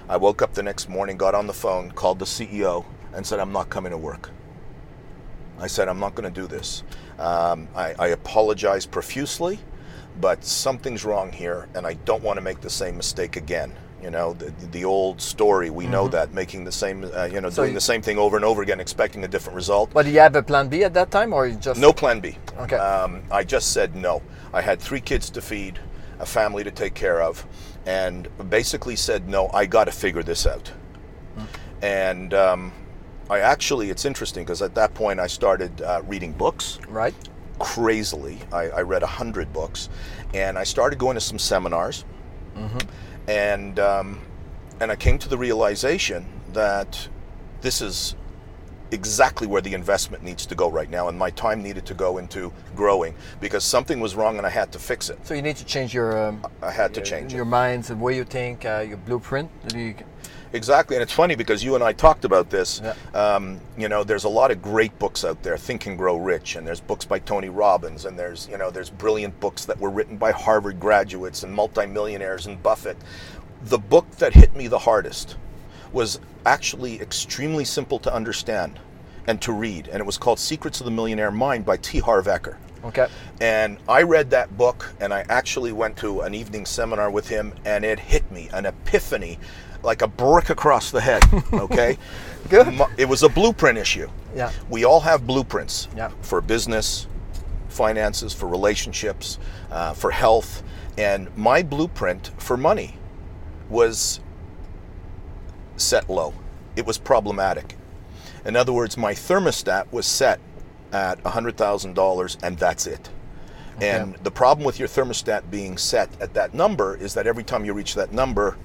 I 0.09 0.17
woke 0.17 0.43
up 0.43 0.55
the 0.55 0.63
next 0.63 0.89
morning, 0.89 1.17
got 1.17 1.35
on 1.35 1.47
the 1.47 1.53
phone, 1.53 1.93
called 1.93 2.19
the 2.19 2.25
CEO, 2.25 2.85
and 3.15 3.27
said, 3.27 3.39
"I'm 3.41 3.53
not 3.53 3.69
coming 3.71 3.91
to 3.93 3.99
work." 3.99 4.31
I 5.63 5.67
said, 5.67 5.89
I'm 5.89 6.01
not 6.01 6.15
going 6.15 6.33
to 6.33 6.41
do 6.41 6.47
this. 6.47 6.83
Um, 7.19 7.69
I, 7.77 7.95
I 7.99 8.07
apologize 8.09 8.87
profusely, 8.87 9.59
but 10.19 10.43
something's 10.43 11.05
wrong 11.05 11.31
here, 11.31 11.69
and 11.75 11.87
I 11.87 11.95
don't 12.07 12.23
want 12.23 12.39
to 12.39 12.41
make 12.41 12.63
the 12.63 12.71
same 12.71 12.97
mistake 12.97 13.37
again. 13.37 13.75
You 14.03 14.11
know, 14.11 14.33
the, 14.33 14.51
the 14.69 14.87
old 14.87 15.21
story, 15.21 15.69
we 15.69 15.87
know 15.87 16.09
that, 16.09 16.33
making 16.33 16.65
the 16.65 16.73
same, 16.73 17.05
uh, 17.15 17.25
you 17.27 17.43
know, 17.43 17.51
So 17.51 17.57
doing 17.57 17.73
you- 17.73 17.75
the 17.75 17.81
same 17.83 18.01
thing 18.01 18.17
over 18.17 18.37
and 18.37 18.45
over 18.47 18.63
again, 18.63 18.81
expecting 18.81 19.23
a 19.25 19.29
different 19.29 19.55
result. 19.55 19.91
But 19.93 20.07
you 20.07 20.19
have 20.21 20.35
a 20.35 20.43
plan 20.43 20.69
B 20.69 20.83
at 20.83 20.95
that 20.95 21.11
time, 21.11 21.35
or 21.35 21.47
you 21.47 21.57
just 21.57 21.79
No 21.79 21.93
plan 21.93 22.21
B. 22.21 22.39
Okay. 22.59 22.77
Um, 22.77 23.23
I 23.31 23.45
just 23.45 23.75
said 23.75 23.95
no. 23.95 24.23
I 24.55 24.63
had 24.63 24.81
three 24.81 25.03
kids 25.03 25.29
to 25.31 25.43
feed, 25.43 25.79
a 26.21 26.25
family 26.25 26.65
to 26.65 26.71
take 26.71 26.95
care 26.95 27.21
of, 27.21 27.45
and 27.85 28.29
basically 28.49 28.97
said 28.97 29.29
no. 29.29 29.51
I 29.53 29.67
got 29.67 29.85
to 29.85 29.93
figure 29.93 30.23
this 30.23 30.47
out. 30.47 30.73
And 31.83 32.33
um, 32.35 32.73
I 33.31 33.39
actually, 33.39 33.91
it's 33.91 34.05
interesting 34.05 34.45
because 34.45 34.61
at 34.61 34.75
that 34.75 34.93
point 34.93 35.21
I 35.21 35.29
started 35.29 35.81
uh, 35.83 36.03
reading 36.07 36.33
books 36.33 36.81
right? 36.89 37.15
crazily. 37.61 38.39
I, 38.53 38.71
I 38.71 38.81
read 38.83 39.05
a 39.05 39.07
hundred 39.07 39.53
books, 39.53 39.89
and 40.35 40.59
I 40.59 40.65
started 40.65 40.99
going 40.99 41.15
to 41.15 41.21
some 41.21 41.39
seminars, 41.39 42.05
and 43.29 43.79
um, 43.79 44.21
and 44.81 44.91
I 44.91 44.97
came 44.97 45.17
to 45.21 45.29
the 45.29 45.39
realization 45.39 46.27
that 46.55 47.09
this 47.61 47.81
is 47.81 48.17
exactly 48.93 49.47
where 49.47 49.63
the 49.63 49.75
investment 49.75 50.25
needs 50.25 50.45
to 50.47 50.57
go 50.57 50.69
right 50.69 50.91
now, 50.91 51.09
and 51.09 51.17
my 51.17 51.31
time 51.31 51.63
needed 51.63 51.87
to 51.87 51.95
go 51.95 52.19
into 52.19 52.53
growing 52.75 53.15
because 53.41 53.63
something 53.63 54.01
was 54.01 54.17
wrong 54.17 54.39
and 54.39 54.47
I 54.47 54.51
had 54.51 54.73
to 54.73 54.81
fix 54.81 55.11
it. 55.11 55.25
So 55.25 55.35
you 55.35 55.43
need 55.43 55.57
to 55.57 55.65
change 55.65 55.95
your 55.95 56.19
um, 56.19 56.45
I 56.63 56.73
had 56.73 56.93
to 56.95 57.01
your, 57.01 57.07
change 57.07 57.33
your 57.33 57.43
it. 57.43 57.47
minds, 57.47 57.89
the 57.89 57.97
way 57.97 58.17
you 58.17 58.25
think, 58.25 58.65
uh, 58.65 58.85
your 58.89 58.97
blueprint. 58.97 59.49
you 59.73 59.95
Exactly, 60.53 60.97
and 60.97 61.03
it's 61.03 61.13
funny 61.13 61.37
because 61.37 61.63
you 61.63 61.77
and 61.77 61.85
I 61.85 61.93
talked 61.93 62.25
about 62.25 62.51
this. 62.51 62.81
Yeah. 62.83 62.95
Um, 63.15 63.61
you 63.79 63.89
know, 63.89 64.03
there's 64.03 64.25
a 64.25 64.29
lot 64.29 64.51
of 64.51 64.61
great 64.61 64.97
books 64.99 65.25
out 65.25 65.43
there, 65.43 65.57
Think 65.57 65.87
and 65.87 65.97
Grow 65.97 66.17
Rich, 66.17 66.57
and 66.57 66.67
there's 66.67 66.81
books 66.81 67.05
by 67.05 67.21
Tony 67.21 67.49
Robbins, 67.49 68.05
and 68.05 68.19
there's 68.19 68.49
you 68.49 68.59
know 68.59 68.71
there's 68.71 68.91
brilliant 68.91 69.39
books 69.39 69.65
that 69.67 69.79
were 69.79 69.91
written 69.91 70.17
by 70.17 70.33
Harvard 70.33 70.81
graduates 70.81 71.45
and 71.45 71.55
multimillionaires 71.55 72.47
and 72.47 72.61
Buffett. 72.63 72.97
The 73.63 73.79
book 73.79 74.11
that 74.17 74.35
hit 74.35 74.57
me 74.57 74.67
the 74.67 74.79
hardest 74.79 75.37
was 75.93 76.19
actually 76.47 77.01
extremely 77.01 77.65
simple 77.65 77.99
to 78.01 78.13
understand 78.13 78.79
and 79.27 79.41
to 79.43 79.53
read, 79.53 79.89
and 79.89 80.01
it 80.01 80.07
was 80.07 80.19
called 80.19 80.39
Secrets 80.39 80.81
of 80.81 80.85
the 80.85 80.91
Millionaire 80.91 81.31
Mind 81.31 81.65
by 81.65 81.77
T. 81.77 81.99
Harv 81.99 82.27
Eker. 82.27 82.57
Okay. 82.85 83.07
And 83.41 83.79
I 83.89 84.03
read 84.03 84.31
that 84.31 84.57
book, 84.57 84.93
and 85.01 85.13
I 85.13 85.25
actually 85.29 85.73
went 85.73 85.97
to 85.99 86.23
an 86.23 86.35
evening 86.35 86.65
seminar 86.65 87.11
with 87.11 87.29
him, 87.29 87.53
and 87.65 87.85
it 87.85 87.99
hit 87.99 88.31
me 88.33 88.49
an 88.53 88.67
epiphany, 88.67 89.39
like 89.83 90.03
a 90.03 90.07
brick 90.09 90.51
across 90.51 90.91
the 90.91 91.01
head. 91.01 91.23
Okay, 91.53 91.99
Good. 92.49 92.81
It 92.97 93.09
was 93.09 93.23
a 93.23 93.29
blueprint 93.29 93.79
issue. 93.79 94.09
Yeah. 94.35 94.51
We 94.69 94.85
all 94.85 95.01
have 95.01 95.27
blueprints 95.27 95.89
Yeah. 95.97 96.11
for 96.23 96.41
business, 96.41 97.07
finances, 97.69 98.33
for 98.33 98.47
relationships, 98.49 99.39
uh, 99.71 99.93
for 99.95 100.11
health, 100.11 100.63
and 100.99 101.29
my 101.37 101.63
blueprint 101.63 102.31
for 102.39 102.57
money 102.57 102.97
was 103.69 104.21
set 105.77 106.11
low. 106.11 106.35
It 106.77 106.87
was 106.87 106.99
problematic. 106.99 107.77
In 108.45 108.57
other 108.57 108.73
words, 108.73 108.97
my 108.97 109.13
thermostat 109.13 109.91
was 109.93 110.07
set 110.07 110.41
at 110.93 111.23
$100,000 111.23 112.43
and 112.43 112.59
that's 112.59 112.87
it. 112.87 113.11
And 113.81 114.15
the 114.17 114.31
problem 114.31 114.67
with 114.67 114.79
your 114.79 114.89
thermostat 114.89 115.51
being 115.51 115.79
set 115.79 116.11
at 116.21 116.35
that 116.35 116.53
number 116.53 116.97
is 116.97 117.15
that 117.15 117.27
every 117.27 117.45
time 117.45 117.65
you 117.65 117.73
reach 117.73 117.95
that 117.95 118.13
number, 118.13 118.57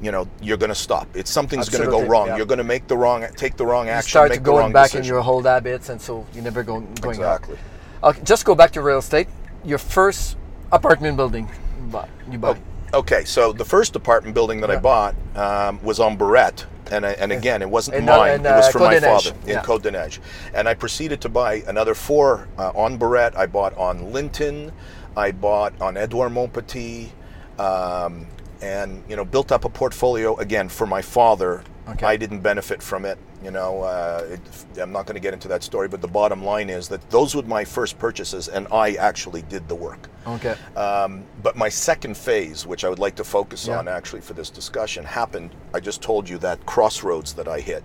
you 0.00 0.10
know, 0.12 0.26
you're 0.40 0.56
going 0.56 0.70
to 0.70 0.74
stop. 0.74 1.08
It's 1.14 1.30
something's 1.30 1.68
going 1.68 1.84
to 1.84 1.90
go 1.90 2.04
wrong. 2.06 2.28
yeah. 2.28 2.36
You're 2.38 2.46
going 2.46 2.58
to 2.58 2.64
make 2.64 2.86
the 2.88 2.96
wrong, 2.96 3.26
take 3.36 3.56
the 3.56 3.66
wrong 3.66 3.86
You 3.86 3.92
action, 3.92 4.10
start 4.10 4.30
make 4.30 4.38
to 4.38 4.44
the 4.44 4.50
wrong 4.50 4.60
going 4.60 4.72
back 4.72 4.94
in 4.94 5.04
your 5.04 5.20
old 5.20 5.44
habits, 5.46 5.88
and 5.90 6.00
so 6.00 6.26
you 6.34 6.42
never 6.42 6.62
go 6.62 6.80
going 7.00 7.16
exactly. 7.16 7.56
up. 8.02 8.14
Okay, 8.16 8.22
just 8.24 8.44
go 8.44 8.54
back 8.54 8.70
to 8.72 8.80
real 8.82 8.98
estate. 8.98 9.28
Your 9.64 9.78
first 9.78 10.36
apartment 10.72 11.16
building, 11.16 11.48
you 11.78 11.86
buy. 11.88 12.08
You 12.30 12.38
buy. 12.38 12.58
Okay, 12.94 13.24
so 13.24 13.52
the 13.52 13.64
first 13.64 13.94
apartment 13.94 14.34
building 14.34 14.60
that 14.62 14.70
I 14.70 14.76
bought 14.76 15.14
um, 15.36 15.80
was 15.82 16.00
on 16.00 16.16
Barrette, 16.16 16.66
And, 16.90 17.06
I, 17.06 17.12
and 17.12 17.30
again, 17.30 17.62
it 17.62 17.70
wasn't 17.70 17.98
In, 17.98 18.08
uh, 18.08 18.16
mine. 18.16 18.40
in, 18.40 18.46
it 18.46 18.50
was 18.50 18.66
uh, 18.66 18.70
for 18.72 18.78
my 18.80 18.94
Côte 18.94 19.00
des 19.00 19.06
Neiges. 19.06 19.22
father 19.24 19.36
in 19.42 19.48
Yeah. 19.48 19.62
Côte 19.62 19.82
des 19.82 20.18
And 20.54 20.68
I 20.68 20.74
proceeded 20.74 21.20
to 21.20 21.28
buy 21.28 21.62
another 21.68 21.94
four 21.94 22.48
uh, 22.58 22.72
on 22.74 22.96
Barrette. 22.98 23.36
I 23.36 23.46
bought 23.46 23.76
on 23.76 24.12
Linton. 24.12 24.72
I 25.16 25.30
bought 25.30 25.72
on 25.80 25.96
Edouard 25.96 26.32
Montpetit. 26.32 27.10
Um, 27.58 28.26
and, 28.62 29.02
you 29.08 29.16
know, 29.16 29.24
built 29.24 29.52
up 29.52 29.64
a 29.64 29.68
portfolio, 29.68 30.36
again, 30.36 30.68
for 30.68 30.86
my 30.86 31.02
father. 31.02 31.62
Okay. 31.88 32.06
I 32.06 32.16
didn't 32.16 32.40
benefit 32.40 32.82
from 32.82 33.04
it. 33.04 33.18
You 33.42 33.50
know, 33.50 33.82
uh, 33.82 34.26
it, 34.32 34.40
I'm 34.78 34.92
not 34.92 35.06
going 35.06 35.14
to 35.14 35.20
get 35.20 35.32
into 35.32 35.48
that 35.48 35.62
story, 35.62 35.88
but 35.88 36.00
the 36.02 36.06
bottom 36.08 36.44
line 36.44 36.68
is 36.68 36.88
that 36.88 37.08
those 37.10 37.34
were 37.34 37.42
my 37.42 37.64
first 37.64 37.98
purchases, 37.98 38.48
and 38.48 38.68
I 38.70 38.92
actually 38.92 39.42
did 39.42 39.66
the 39.66 39.74
work. 39.74 40.08
Okay. 40.26 40.54
Um, 40.76 41.24
but 41.42 41.56
my 41.56 41.70
second 41.70 42.16
phase, 42.18 42.66
which 42.66 42.84
I 42.84 42.90
would 42.90 42.98
like 42.98 43.14
to 43.16 43.24
focus 43.24 43.66
Yeah. 43.66 43.78
on 43.78 43.88
actually 43.88 44.20
for 44.20 44.34
this 44.34 44.50
discussion, 44.50 45.04
happened. 45.04 45.54
I 45.74 45.80
just 45.80 46.02
told 46.02 46.28
you 46.28 46.36
that 46.38 46.64
crossroads 46.66 47.32
that 47.34 47.48
I 47.48 47.60
hit. 47.60 47.82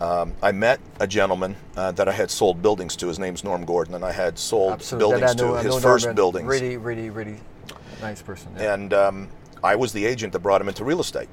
Um, 0.00 0.34
I 0.42 0.50
met 0.52 0.80
a 0.98 1.06
gentleman 1.06 1.54
uh, 1.76 1.92
that 1.92 2.08
I 2.08 2.12
had 2.12 2.30
sold 2.30 2.60
buildings 2.60 2.96
to. 2.96 3.06
His 3.06 3.18
name's 3.20 3.44
Norm 3.44 3.64
Gordon, 3.64 3.94
and 3.94 4.04
I 4.04 4.12
had 4.12 4.38
sold 4.38 4.72
Absolutely. 4.72 5.12
buildings 5.20 5.30
I 5.30 5.34
know- 5.46 5.56
to 5.56 5.62
his 5.62 5.82
first 5.82 6.04
Norman. 6.06 6.16
buildings. 6.16 6.48
Really, 6.48 6.76
really, 6.78 7.10
really 7.10 7.36
nice 8.02 8.22
person. 8.22 8.48
Yeah. 8.58 8.74
And 8.74 8.92
um, 8.92 9.28
I 9.62 9.76
was 9.76 9.92
the 9.92 10.06
agent 10.06 10.32
that 10.32 10.40
brought 10.40 10.60
him 10.60 10.68
into 10.68 10.84
real 10.84 11.00
estate. 11.00 11.28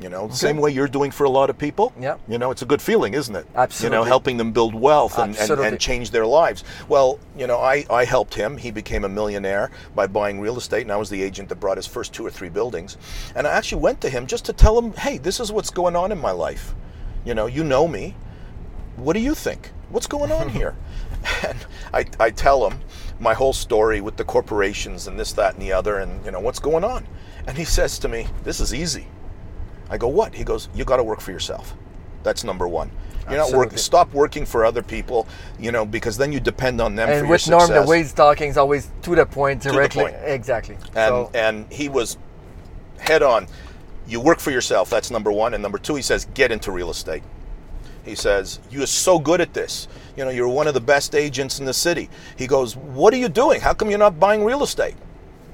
You 0.00 0.08
know, 0.08 0.28
the 0.28 0.34
same 0.34 0.56
way 0.56 0.70
you're 0.70 0.88
doing 0.88 1.10
for 1.10 1.24
a 1.24 1.30
lot 1.30 1.50
of 1.50 1.58
people. 1.58 1.92
Yeah. 2.00 2.16
You 2.26 2.38
know, 2.38 2.50
it's 2.50 2.62
a 2.62 2.64
good 2.66 2.80
feeling, 2.80 3.12
isn't 3.12 3.36
it? 3.36 3.46
Absolutely. 3.54 3.94
You 3.94 4.00
know, 4.00 4.08
helping 4.08 4.38
them 4.38 4.50
build 4.50 4.74
wealth 4.74 5.18
and, 5.18 5.36
and, 5.36 5.50
and 5.60 5.78
change 5.78 6.10
their 6.10 6.24
lives. 6.24 6.64
Well, 6.88 7.18
you 7.36 7.46
know, 7.46 7.58
I, 7.58 7.84
I 7.90 8.06
helped 8.06 8.32
him. 8.32 8.56
He 8.56 8.70
became 8.70 9.04
a 9.04 9.10
millionaire 9.10 9.70
by 9.94 10.06
buying 10.06 10.40
real 10.40 10.56
estate, 10.56 10.82
and 10.82 10.92
I 10.92 10.96
was 10.96 11.10
the 11.10 11.22
agent 11.22 11.50
that 11.50 11.56
brought 11.56 11.76
his 11.76 11.86
first 11.86 12.14
two 12.14 12.24
or 12.24 12.30
three 12.30 12.48
buildings. 12.48 12.96
And 13.36 13.46
I 13.46 13.50
actually 13.50 13.82
went 13.82 14.00
to 14.00 14.08
him 14.08 14.26
just 14.26 14.46
to 14.46 14.54
tell 14.54 14.78
him, 14.80 14.94
hey, 14.94 15.18
this 15.18 15.38
is 15.38 15.52
what's 15.52 15.70
going 15.70 15.94
on 15.94 16.12
in 16.12 16.18
my 16.18 16.32
life. 16.32 16.74
You 17.26 17.34
know, 17.34 17.44
you 17.44 17.62
know 17.62 17.86
me. 17.86 18.16
What 18.96 19.12
do 19.12 19.20
you 19.20 19.34
think? 19.34 19.70
What's 19.90 20.06
going 20.06 20.32
on 20.32 20.48
here? 20.58 20.76
And 21.44 21.58
I, 21.94 22.04
I 22.18 22.30
tell 22.30 22.68
him 22.68 22.80
my 23.18 23.34
whole 23.34 23.52
story 23.52 24.00
with 24.00 24.16
the 24.16 24.24
corporations 24.24 25.06
and 25.06 25.18
this, 25.18 25.32
that, 25.34 25.54
and 25.54 25.62
the 25.62 25.72
other, 25.72 25.98
and 25.98 26.24
you 26.24 26.30
know 26.30 26.40
what's 26.40 26.58
going 26.58 26.84
on. 26.84 27.06
And 27.46 27.56
he 27.56 27.64
says 27.64 27.98
to 28.00 28.08
me, 28.08 28.26
"This 28.44 28.60
is 28.60 28.74
easy." 28.74 29.06
I 29.88 29.98
go, 29.98 30.08
"What?" 30.08 30.34
He 30.34 30.44
goes, 30.44 30.68
"You 30.74 30.84
got 30.84 30.96
to 30.96 31.04
work 31.04 31.20
for 31.20 31.32
yourself. 31.32 31.74
That's 32.22 32.44
number 32.44 32.68
one. 32.68 32.90
You're 33.28 33.38
not 33.38 33.52
working. 33.52 33.78
Stop 33.78 34.12
working 34.12 34.44
for 34.44 34.64
other 34.64 34.82
people. 34.82 35.26
You 35.58 35.72
know, 35.72 35.84
because 35.86 36.16
then 36.16 36.32
you 36.32 36.40
depend 36.40 36.80
on 36.80 36.94
them 36.94 37.08
for 37.08 37.14
and 37.14 37.28
with 37.28 37.48
Norm, 37.48 37.70
the 37.70 37.82
way 37.82 37.98
he's 37.98 38.12
talking 38.12 38.48
is 38.48 38.56
always 38.56 38.90
to 39.02 39.14
the 39.14 39.26
point, 39.26 39.62
the 39.62 39.72
directly. 39.72 40.04
point. 40.04 40.16
Exactly. 40.22 40.74
and 40.74 40.92
so, 40.92 41.30
and 41.34 41.70
he 41.72 41.88
was 41.88 42.18
head 42.98 43.22
on. 43.22 43.46
You 44.06 44.20
work 44.20 44.40
for 44.40 44.50
yourself. 44.50 44.90
That's 44.90 45.10
number 45.10 45.30
one. 45.30 45.54
And 45.54 45.62
number 45.62 45.78
two, 45.78 45.94
he 45.94 46.02
says, 46.02 46.26
get 46.34 46.50
into 46.50 46.72
real 46.72 46.90
estate. 46.90 47.22
He 48.04 48.14
says, 48.14 48.60
You're 48.70 48.86
so 48.86 49.18
good 49.18 49.40
at 49.40 49.54
this. 49.54 49.88
You 50.16 50.24
know, 50.24 50.30
you're 50.30 50.48
one 50.48 50.66
of 50.66 50.74
the 50.74 50.80
best 50.80 51.14
agents 51.14 51.58
in 51.60 51.66
the 51.66 51.74
city. 51.74 52.08
He 52.36 52.46
goes, 52.46 52.76
What 52.76 53.12
are 53.14 53.18
you 53.18 53.28
doing? 53.28 53.60
How 53.60 53.74
come 53.74 53.90
you're 53.90 53.98
not 53.98 54.18
buying 54.18 54.44
real 54.44 54.62
estate? 54.62 54.96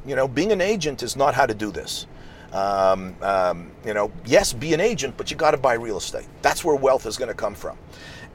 You 0.04 0.16
know, 0.16 0.28
being 0.28 0.52
an 0.52 0.60
agent 0.60 1.02
is 1.02 1.16
not 1.16 1.34
how 1.34 1.46
to 1.46 1.54
do 1.54 1.70
this. 1.70 2.06
Um, 2.52 3.16
um, 3.22 3.72
you 3.84 3.92
know, 3.92 4.12
yes, 4.24 4.52
be 4.52 4.72
an 4.72 4.80
agent, 4.80 5.16
but 5.16 5.30
you 5.30 5.36
got 5.36 5.50
to 5.50 5.56
buy 5.56 5.74
real 5.74 5.98
estate. 5.98 6.26
That's 6.42 6.64
where 6.64 6.76
wealth 6.76 7.04
is 7.04 7.16
going 7.16 7.28
to 7.28 7.34
come 7.34 7.54
from. 7.54 7.76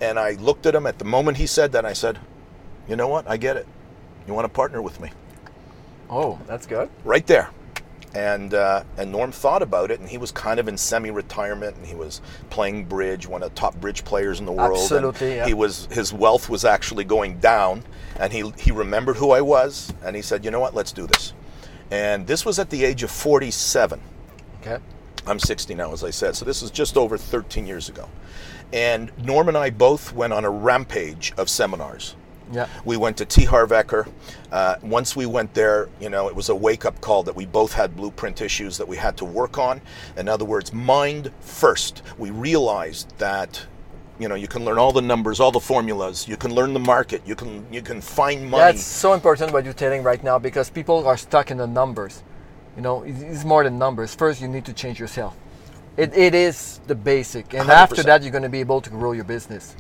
And 0.01 0.19
I 0.19 0.31
looked 0.33 0.65
at 0.65 0.75
him 0.75 0.85
at 0.85 0.99
the 0.99 1.05
moment 1.05 1.37
he 1.37 1.47
said 1.47 1.71
that. 1.71 1.85
I 1.85 1.93
said, 1.93 2.19
You 2.87 2.95
know 2.95 3.07
what? 3.07 3.29
I 3.29 3.37
get 3.37 3.57
it. 3.57 3.67
You 4.27 4.33
want 4.33 4.45
to 4.45 4.49
partner 4.49 4.81
with 4.81 4.99
me? 4.99 5.11
oh, 6.09 6.37
that's 6.45 6.67
good. 6.67 6.89
right 7.05 7.25
there. 7.25 7.49
And 8.13 8.53
uh, 8.53 8.83
and 8.97 9.11
Norm 9.11 9.31
thought 9.31 9.61
about 9.61 9.89
it, 9.89 10.01
and 10.01 10.09
he 10.09 10.17
was 10.17 10.31
kind 10.31 10.59
of 10.59 10.67
in 10.67 10.77
semi-retirement, 10.77 11.77
and 11.77 11.85
he 11.85 11.95
was 11.95 12.19
playing 12.49 12.85
bridge, 12.85 13.25
one 13.25 13.41
of 13.41 13.53
the 13.53 13.55
top 13.55 13.75
bridge 13.79 14.03
players 14.03 14.39
in 14.39 14.45
the 14.45 14.51
world. 14.51 14.71
and 14.71 14.81
Absolutely, 14.81 15.35
yeah. 15.35 15.45
He 15.45 15.53
was 15.53 15.87
his 15.91 16.11
wealth 16.11 16.49
was 16.49 16.65
actually 16.65 17.05
going 17.05 17.39
down, 17.39 17.83
and 18.19 18.33
he 18.33 18.51
he 18.57 18.71
remembered 18.71 19.15
who 19.15 19.31
I 19.31 19.39
was, 19.39 19.93
and 20.03 20.15
he 20.15 20.21
said, 20.21 20.43
"You 20.43 20.51
know 20.51 20.59
what? 20.59 20.75
Let's 20.75 20.91
do 20.91 21.07
this." 21.07 21.33
And 21.89 22.25
this 22.25 22.45
was 22.45 22.57
at 22.57 22.69
the 22.69 22.85
age 22.85 23.03
of 23.03 23.11
47. 23.11 23.99
Okay. 24.61 24.77
I'm 25.27 25.39
60 25.39 25.75
now, 25.75 25.91
as 25.91 26.03
I 26.03 26.09
said. 26.09 26.35
So 26.35 26.45
this 26.45 26.61
is 26.63 26.71
just 26.71 26.97
over 26.97 27.17
13 27.17 27.67
years 27.67 27.89
ago. 27.89 28.09
And 28.73 29.11
Norm 29.23 29.49
and 29.49 29.57
I 29.57 29.69
both 29.69 30.13
went 30.13 30.31
on 30.31 30.45
a 30.45 30.49
rampage 30.49 31.33
of 31.37 31.49
seminars. 31.49 32.15
Yeah. 32.51 32.67
We 32.85 32.97
went 32.97 33.17
to 33.17 33.25
T. 33.25 33.45
Harv 33.45 33.71
Eker. 33.71 34.07
Uh, 34.51 34.75
once 34.81 35.15
we 35.15 35.25
went 35.25 35.53
there, 35.53 35.89
you 35.99 36.09
know, 36.09 36.27
it 36.27 36.35
was 36.35 36.49
a 36.49 36.55
wake 36.55 36.85
up 36.85 36.99
call 37.01 37.23
that 37.23 37.35
we 37.35 37.45
both 37.45 37.73
had 37.73 37.95
blueprint 37.95 38.41
issues 38.41 38.77
that 38.77 38.87
we 38.87 38.97
had 38.97 39.15
to 39.17 39.25
work 39.25 39.57
on. 39.57 39.81
In 40.17 40.27
other 40.27 40.45
words, 40.45 40.73
mind 40.73 41.31
first. 41.39 42.01
We 42.17 42.31
realized 42.31 43.17
that, 43.17 43.65
you 44.19 44.27
know, 44.27 44.35
you 44.35 44.47
can 44.47 44.65
learn 44.65 44.77
all 44.77 44.91
the 44.91 45.01
numbers, 45.01 45.39
all 45.39 45.51
the 45.51 45.59
formulas. 45.59 46.27
You 46.27 46.37
can 46.37 46.53
learn 46.53 46.73
the 46.73 46.79
market. 46.79 47.21
You 47.25 47.35
can 47.35 47.65
you 47.71 47.81
can 47.81 48.01
find 48.01 48.49
money. 48.49 48.63
That's 48.63 48.83
so 48.83 49.13
important 49.13 49.53
what 49.53 49.63
you're 49.63 49.73
telling 49.73 50.03
right 50.03 50.23
now 50.23 50.37
because 50.37 50.69
people 50.69 51.07
are 51.07 51.17
stuck 51.17 51.51
in 51.51 51.57
the 51.57 51.67
numbers. 51.67 52.23
You 52.75 52.81
know, 52.81 53.03
it's 53.03 53.43
more 53.43 53.63
than 53.63 53.77
numbers. 53.77 54.15
First, 54.15 54.41
you 54.41 54.47
need 54.47 54.65
to 54.65 54.73
change 54.73 54.99
yourself. 54.99 55.35
It, 55.97 56.13
it 56.15 56.33
is 56.33 56.79
the 56.87 56.95
basic, 56.95 57.53
and 57.53 57.69
after 57.69 57.97
100%. 57.97 58.05
that, 58.05 58.23
you're 58.23 58.31
going 58.31 58.43
to 58.43 58.49
be 58.49 58.61
able 58.61 58.79
to 58.79 58.89
grow 58.89 59.11
your 59.11 59.25
business. 59.25 59.75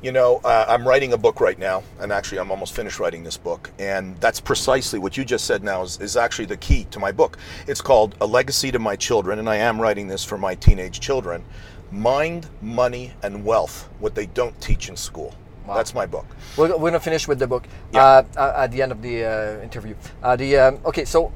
You 0.00 0.12
know, 0.12 0.40
uh, 0.44 0.64
I'm 0.68 0.86
writing 0.86 1.12
a 1.12 1.16
book 1.16 1.40
right 1.40 1.58
now, 1.58 1.82
and 1.98 2.12
actually, 2.12 2.38
I'm 2.38 2.52
almost 2.52 2.72
finished 2.72 3.00
writing 3.00 3.24
this 3.24 3.36
book. 3.36 3.68
And 3.80 4.16
that's 4.20 4.38
precisely 4.38 5.00
what 5.00 5.16
you 5.16 5.24
just 5.24 5.44
said 5.44 5.64
now 5.64 5.82
is, 5.82 6.00
is 6.00 6.16
actually 6.16 6.44
the 6.46 6.56
key 6.56 6.84
to 6.92 7.00
my 7.00 7.10
book. 7.10 7.36
It's 7.66 7.80
called 7.80 8.14
A 8.20 8.26
Legacy 8.26 8.70
to 8.70 8.78
My 8.78 8.94
Children, 8.94 9.40
and 9.40 9.48
I 9.50 9.56
am 9.56 9.80
writing 9.80 10.06
this 10.06 10.22
for 10.24 10.38
my 10.38 10.54
teenage 10.54 11.00
children. 11.00 11.44
Mind, 11.90 12.46
money, 12.62 13.12
and 13.24 13.44
wealth, 13.44 13.88
what 13.98 14.14
they 14.14 14.26
don't 14.26 14.58
teach 14.60 14.88
in 14.88 14.96
school. 14.96 15.34
Wow. 15.66 15.74
That's 15.74 15.94
my 15.94 16.06
book. 16.06 16.26
We're, 16.56 16.76
we're 16.76 16.90
gonna 16.90 17.00
finish 17.00 17.26
with 17.26 17.40
the 17.40 17.46
book 17.48 17.66
Yeah. 17.92 18.04
uh, 18.04 18.24
uh, 18.36 18.52
at 18.56 18.70
the 18.70 18.80
end 18.82 18.92
of 18.92 19.02
the 19.02 19.24
uh, 19.24 19.62
interview. 19.62 19.96
Uh, 20.22 20.36
the 20.36 20.56
um, 20.58 20.78
okay, 20.86 21.04
so 21.04 21.32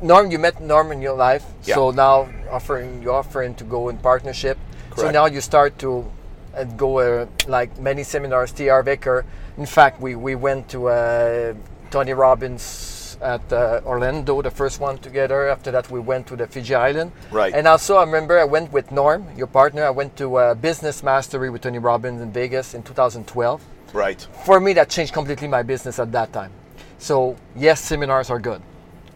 Norm, 0.00 0.30
you 0.30 0.38
met 0.38 0.62
Norm 0.62 0.92
in 0.92 1.02
your 1.02 1.14
life, 1.14 1.44
Yeah. 1.64 1.74
so 1.74 1.90
now 1.90 2.28
offering 2.50 3.02
you 3.02 3.12
offering 3.12 3.54
to 3.56 3.64
go 3.64 3.88
in 3.88 3.98
partnership. 3.98 4.56
Correct. 4.90 5.00
So 5.00 5.10
now 5.10 5.26
you 5.26 5.40
start 5.40 5.78
to 5.80 6.10
uh, 6.56 6.64
go 6.64 6.98
uh, 6.98 7.26
like 7.46 7.78
many 7.78 8.02
seminars. 8.02 8.52
T. 8.52 8.68
Harv 8.68 8.86
Eker. 8.86 9.24
In 9.58 9.66
fact, 9.66 10.00
we 10.00 10.14
we 10.16 10.34
went 10.34 10.68
to 10.70 10.88
uh, 10.88 11.54
Tony 11.90 12.12
Robbins 12.12 13.16
at 13.22 13.52
uh, 13.52 13.80
Orlando, 13.86 14.42
the 14.42 14.50
first 14.50 14.80
one 14.80 14.98
together. 14.98 15.48
After 15.48 15.70
that, 15.70 15.90
we 15.90 16.00
went 16.00 16.26
to 16.26 16.36
the 16.36 16.46
Fiji 16.46 16.74
Island. 16.74 17.12
Right. 17.30 17.54
And 17.54 17.66
also, 17.66 17.96
I 17.96 18.04
remember 18.04 18.38
I 18.38 18.44
went 18.44 18.72
with 18.72 18.90
Norm, 18.90 19.26
your 19.36 19.46
partner. 19.46 19.84
I 19.84 19.90
went 19.90 20.16
to 20.16 20.36
uh, 20.36 20.54
Business 20.54 21.02
Mastery 21.02 21.48
with 21.48 21.62
Tony 21.62 21.78
Robbins 21.78 22.20
in 22.20 22.32
Vegas 22.32 22.74
in 22.74 22.82
2012 22.82 23.62
Right. 23.92 24.20
for 24.44 24.58
me 24.58 24.72
that 24.72 24.90
changed 24.90 25.12
completely 25.12 25.46
my 25.46 25.62
business 25.62 26.00
at 26.00 26.10
that 26.10 26.32
time 26.32 26.50
so 26.98 27.36
yes 27.54 27.80
seminars 27.80 28.28
are 28.28 28.40
good 28.40 28.60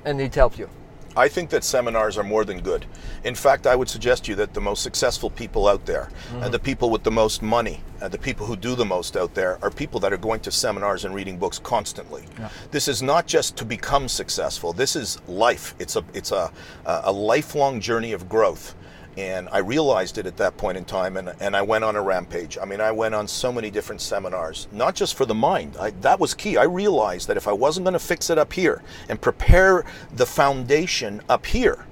and 0.05 0.21
it 0.21 0.33
help 0.37 0.57
you 0.57 0.71
I 1.17 1.29
think 1.29 1.51
that 1.51 1.65
seminars 1.65 2.17
are 2.17 2.23
more 2.23 2.45
than 2.45 2.61
good. 2.61 2.87
In 3.25 3.35
fact, 3.35 3.67
I 3.67 3.75
would 3.75 3.89
suggest 3.89 4.25
to 4.25 4.33
you 4.33 4.37
that 4.37 4.55
the 4.55 4.61
most 4.61 4.83
successful 4.83 5.31
people 5.31 5.67
out 5.67 5.85
there, 5.87 6.11
and 6.31 6.43
mm-hmm. 6.43 6.53
the 6.53 6.59
people 6.59 6.91
with 6.91 7.03
the 7.03 7.11
most 7.11 7.43
money, 7.43 7.83
and 8.01 8.13
the 8.13 8.19
people 8.19 8.47
who 8.47 8.57
do 8.57 8.75
the 8.77 8.85
most 8.85 9.17
out 9.17 9.35
there, 9.35 9.59
are 9.63 9.71
people 9.71 9.99
that 10.01 10.13
are 10.13 10.19
going 10.19 10.41
to 10.41 10.53
seminars 10.53 11.05
and 11.05 11.15
reading 11.15 11.37
books 11.37 11.59
constantly. 11.59 12.25
This 12.71 12.87
is 12.89 13.03
not 13.03 13.27
just 13.27 13.57
to 13.57 13.65
become 13.65 14.09
successful. 14.09 14.73
This 14.73 14.95
is 14.95 15.19
life. 15.27 15.75
It's 15.79 15.97
a 15.97 16.05
it's 16.15 16.33
a 16.33 16.53
a 16.85 17.13
lifelong 17.13 17.81
journey 17.81 18.13
of 18.13 18.29
growth. 18.29 18.75
And 19.19 19.49
I 19.51 19.59
realized 19.59 20.17
it 20.17 20.27
at 20.27 20.37
that 20.37 20.57
point 20.57 20.79
in 20.79 20.85
time, 20.85 21.17
and, 21.17 21.35
and 21.41 21.57
I 21.57 21.63
went 21.63 21.83
on 21.83 21.97
a 21.97 22.03
rampage. 22.03 22.57
I 22.57 22.65
mean, 22.65 22.81
I 22.81 22.93
went 22.93 23.17
on 23.17 23.27
so 23.27 23.53
many 23.53 23.69
different 23.69 24.01
seminars, 24.01 24.69
not 24.71 24.95
just 24.95 25.17
for 25.17 25.27
the 25.27 25.35
mind. 25.35 25.77
I, 25.77 25.91
that 26.03 26.21
was 26.21 26.35
key. 26.35 26.57
I 26.57 26.63
realized 26.63 27.27
that 27.27 27.37
if 27.37 27.49
I 27.49 27.53
wasn't 27.53 27.85
going 27.85 27.95
to 27.95 27.99
fix 27.99 28.31
it 28.31 28.39
up 28.39 28.53
here 28.53 28.81
and 29.09 29.21
prepare 29.21 29.85
the 30.15 30.25
foundation 30.25 31.21
up 31.29 31.47
here 31.47 31.85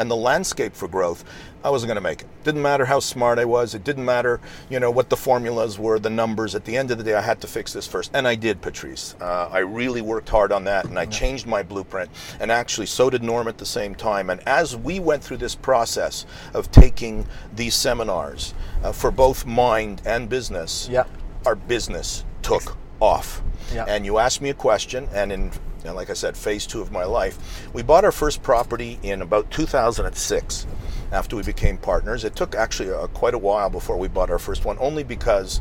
and 0.00 0.10
the 0.10 0.16
landscape 0.16 0.74
for 0.74 0.88
growth, 0.88 1.24
I 1.64 1.70
wasn't 1.70 1.88
going 1.88 1.96
to 1.96 2.00
make 2.00 2.22
it. 2.22 2.26
Didn't 2.44 2.62
matter 2.62 2.84
how 2.84 2.98
smart 3.00 3.38
I 3.38 3.44
was. 3.44 3.74
It 3.74 3.84
didn't 3.84 4.04
matter, 4.04 4.40
you 4.68 4.80
know, 4.80 4.90
what 4.90 5.10
the 5.10 5.16
formulas 5.16 5.78
were, 5.78 5.98
the 5.98 6.10
numbers. 6.10 6.54
At 6.54 6.64
the 6.64 6.76
end 6.76 6.90
of 6.90 6.98
the 6.98 7.04
day, 7.04 7.14
I 7.14 7.20
had 7.20 7.40
to 7.42 7.46
fix 7.46 7.72
this 7.72 7.86
first, 7.86 8.10
and 8.14 8.26
I 8.26 8.34
did, 8.34 8.60
Patrice. 8.60 9.14
Uh, 9.20 9.48
I 9.50 9.58
really 9.60 10.02
worked 10.02 10.28
hard 10.28 10.50
on 10.52 10.64
that, 10.64 10.86
and 10.86 10.98
I 10.98 11.06
changed 11.06 11.46
my 11.46 11.62
blueprint. 11.62 12.10
And 12.40 12.50
actually, 12.50 12.86
so 12.86 13.10
did 13.10 13.22
Norm 13.22 13.46
at 13.46 13.58
the 13.58 13.66
same 13.66 13.94
time. 13.94 14.30
And 14.30 14.40
as 14.46 14.76
we 14.76 14.98
went 14.98 15.22
through 15.22 15.36
this 15.38 15.54
process 15.54 16.26
of 16.54 16.70
taking 16.72 17.26
these 17.54 17.74
seminars 17.74 18.54
uh, 18.82 18.92
for 18.92 19.10
both 19.10 19.46
mind 19.46 20.02
and 20.04 20.28
business, 20.28 20.88
Yeah. 20.90 21.04
our 21.46 21.54
business 21.54 22.24
took 22.42 22.76
off. 23.00 23.40
Yeah. 23.72 23.84
And 23.88 24.04
you 24.04 24.18
asked 24.18 24.40
me 24.42 24.50
a 24.50 24.54
question, 24.54 25.08
and 25.14 25.30
in 25.32 25.52
and 25.84 25.96
like 25.96 26.10
I 26.10 26.12
said, 26.12 26.36
phase 26.36 26.64
two 26.64 26.80
of 26.80 26.92
my 26.92 27.02
life, 27.04 27.68
we 27.72 27.82
bought 27.82 28.04
our 28.04 28.12
first 28.12 28.40
property 28.40 29.00
in 29.02 29.20
about 29.20 29.50
2006. 29.50 30.64
After 31.12 31.36
we 31.36 31.42
became 31.42 31.76
partners, 31.76 32.24
it 32.24 32.34
took 32.34 32.54
actually 32.54 32.90
uh 32.92 33.06
quite 33.08 33.34
a 33.34 33.38
while 33.38 33.68
before 33.70 33.96
we 33.98 34.08
bought 34.08 34.30
our 34.30 34.38
first 34.38 34.64
one, 34.64 34.76
only 34.80 35.04
because 35.04 35.60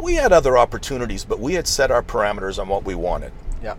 we 0.00 0.14
had 0.14 0.32
other 0.32 0.56
opportunities, 0.56 1.24
but 1.24 1.38
we 1.38 1.54
had 1.54 1.66
set 1.68 1.90
our 1.90 2.02
parameters 2.02 2.58
on 2.58 2.66
what 2.68 2.84
we 2.84 2.94
wanted. 2.94 3.32
yeah 3.62 3.74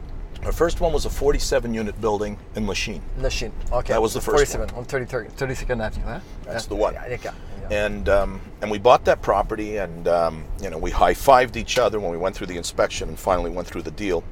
Our 0.45 0.51
first 0.51 0.79
one 0.79 0.93
was 0.93 1.05
a 1.05 1.09
47 1.09 1.73
unit 1.73 1.99
building 1.99 2.37
in 2.55 2.67
Lachine. 2.67 3.01
Lachine 3.17 3.51
okay 3.71 3.93
That 3.93 4.01
was 4.01 4.13
the 4.13 4.21
first 4.21 4.53
47 4.53 4.69
on 4.77 4.85
30, 4.85 5.05
30 5.05 5.29
32nd 5.29 5.83
avenue 5.83 6.05
huh? 6.05 6.19
That's 6.45 6.65
Yeah. 6.65 6.69
the 6.69 6.75
one. 6.75 6.93
yeah, 6.93 7.07
yeah, 7.09 7.17
yeah. 7.23 7.85
And 7.85 8.07
um, 8.09 8.41
and 8.61 8.69
we 8.69 8.77
bought 8.77 9.05
that 9.05 9.21
property, 9.21 9.77
and 9.77 10.07
um, 10.07 10.43
you 10.61 10.69
know 10.69 10.77
we 10.77 10.91
high 10.91 11.13
fived 11.15 11.55
each 11.55 11.79
other 11.79 11.99
when 11.99 12.11
we 12.11 12.17
went 12.17 12.35
through 12.35 12.47
the 12.47 12.57
inspection, 12.57 13.07
and 13.09 13.17
finally 13.17 13.49
went 13.49 13.67
through 13.67 13.83
the 13.83 13.91
deal. 14.05 14.23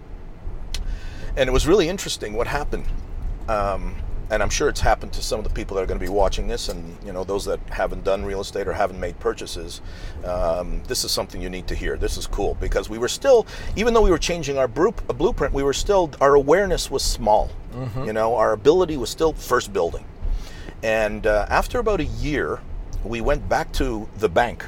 And 1.38 1.48
it 1.48 1.54
was 1.54 1.66
really 1.66 1.88
interesting 1.90 2.34
what 2.34 2.48
happened. 2.48 2.86
Um, 3.48 3.96
and 4.32 4.44
I'm 4.44 4.50
sure 4.50 4.70
it's 4.70 4.80
happened 4.80 5.12
to 5.14 5.24
some 5.24 5.40
of 5.40 5.44
the 5.44 5.50
people 5.50 5.76
that 5.76 5.84
are 5.84 5.88
going 5.88 6.00
to 6.00 6.06
be 6.06 6.12
watching 6.12 6.48
this, 6.48 6.70
and 6.70 6.98
you 7.04 7.12
know 7.12 7.24
those 7.24 7.46
that 7.46 7.60
haven't 7.70 8.04
done 8.04 8.24
real 8.24 8.42
estate 8.42 8.68
or 8.68 8.74
haven't 8.74 9.00
made 9.00 9.20
purchases. 9.20 9.82
Um, 10.24 10.82
this 10.88 11.04
is 11.04 11.12
something 11.12 11.42
you 11.42 11.50
need 11.50 11.68
to 11.68 11.76
hear. 11.76 11.98
This 11.98 12.18
is 12.18 12.28
cool 12.28 12.56
because 12.60 12.90
we 12.90 12.98
were 12.98 13.08
still, 13.08 13.48
even 13.76 13.94
though 13.94 14.02
we 14.02 14.12
were 14.12 14.20
changing 14.20 14.58
our 14.58 14.68
blueprint, 14.68 15.54
we 15.54 15.64
were 15.64 15.74
still 15.74 16.12
our 16.22 16.36
awareness 16.36 16.92
was 16.92 17.04
small. 17.04 17.50
Mm-hmm. 17.74 18.06
You 18.06 18.14
know, 18.14 18.36
our 18.36 18.54
ability 18.54 18.98
was 18.98 19.10
still 19.10 19.34
first 19.34 19.74
building. 19.74 20.06
And 20.84 21.26
uh, 21.28 21.46
after 21.50 21.80
about 21.80 22.00
a 22.00 22.06
year, 22.06 22.62
we 23.04 23.22
went 23.22 23.48
back 23.50 23.72
to 23.74 24.08
the 24.18 24.30
bank, 24.30 24.66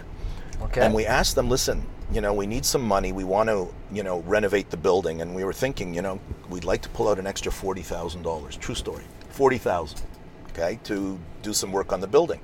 okay. 0.63 0.81
and 0.81 0.93
we 0.93 1.05
asked 1.05 1.35
them, 1.35 1.49
"Listen, 1.49 1.85
you 2.11 2.19
know, 2.19 2.33
we 2.33 2.47
need 2.47 2.65
some 2.65 2.81
money. 2.81 3.11
We 3.11 3.23
want 3.23 3.49
to, 3.49 3.67
you 3.91 4.03
know, 4.03 4.21
renovate 4.21 4.71
the 4.71 4.77
building." 4.77 5.21
And 5.21 5.35
we 5.35 5.43
were 5.43 5.53
thinking, 5.53 5.93
you 5.93 6.01
know, 6.01 6.19
we'd 6.49 6.65
like 6.65 6.81
to 6.81 6.89
pull 6.89 7.07
out 7.07 7.19
an 7.19 7.27
extra 7.27 7.51
forty 7.51 7.81
thousand 7.81 8.23
dollars. 8.23 8.57
True 8.57 8.75
story. 8.75 9.03
40,000, 9.41 9.99
okay, 10.49 10.77
to 10.83 11.17
do 11.41 11.51
some 11.51 11.71
work 11.71 11.91
on 11.91 11.99
the 11.99 12.05
building. 12.05 12.39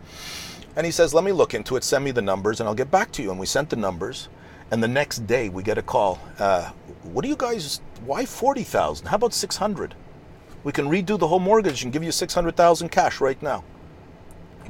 And 0.75 0.84
he 0.84 0.92
says, 0.92 1.13
let 1.13 1.24
me 1.24 1.32
look 1.32 1.54
into 1.54 1.75
it, 1.75 1.84
send 1.84 2.04
me 2.04 2.10
the 2.10 2.24
numbers, 2.24 2.60
and 2.60 2.68
I'll 2.68 2.74
get 2.74 2.89
back 2.89 3.12
to 3.12 3.22
you. 3.22 3.30
And 3.30 3.39
we 3.39 3.46
sent 3.46 3.70
the 3.70 3.75
numbers. 3.75 4.30
And 4.72 4.82
the 4.82 4.88
next 4.88 5.27
day 5.27 5.48
we 5.50 5.62
get 5.62 5.77
a 5.77 5.84
call. 5.84 6.20
Uh, 6.39 6.72
what 7.04 7.22
do 7.22 7.27
you 7.27 7.36
guys, 7.36 7.82
why 8.04 8.25
40,000? 8.25 9.06
How 9.06 9.16
about 9.16 9.36
600? 9.36 9.94
We 10.63 10.72
can 10.72 10.88
redo 10.88 11.20
the 11.20 11.27
whole 11.27 11.38
mortgage 11.38 11.84
and 11.84 11.94
give 11.94 12.04
you 12.04 12.12
600,000 12.12 12.89
cash 12.89 13.22
right 13.22 13.39
now. 13.44 13.63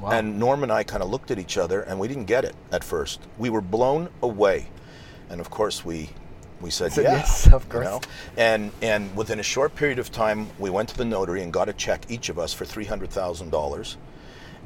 Wow. 0.02 0.12
And 0.12 0.38
Norm 0.38 0.64
and 0.64 0.72
I 0.72 0.84
kind 0.84 1.02
of 1.02 1.10
looked 1.10 1.32
at 1.32 1.40
each 1.40 1.58
other 1.58 1.84
and 1.84 1.98
we 1.98 2.10
didn't 2.10 2.26
get 2.26 2.44
it 2.44 2.58
at 2.74 2.84
first. 2.84 3.22
We 3.38 3.50
were 3.50 3.62
blown 3.62 4.10
away. 4.22 4.68
And 5.30 5.40
of 5.40 5.50
course, 5.50 5.86
we 5.86 6.10
we 6.62 6.72
said, 6.72 6.92
so, 6.92 7.02
yeah, 7.02 7.18
yes, 7.18 7.48
of 7.54 7.70
course. 7.70 7.86
You 7.86 7.92
know? 7.92 8.02
And 8.38 8.72
and 8.82 9.16
within 9.16 9.40
a 9.40 9.44
short 9.44 9.76
period 9.76 10.00
of 10.00 10.12
time, 10.12 10.48
we 10.58 10.70
went 10.70 10.90
to 10.90 10.98
the 10.98 11.06
notary 11.06 11.44
and 11.44 11.54
got 11.54 11.70
a 11.70 11.74
check 11.74 12.06
each 12.10 12.30
of 12.30 12.40
us 12.40 12.54
for 12.54 12.66
three 12.66 12.86
hundred 12.86 13.12
thousand 13.12 13.52
dollars. 13.52 13.98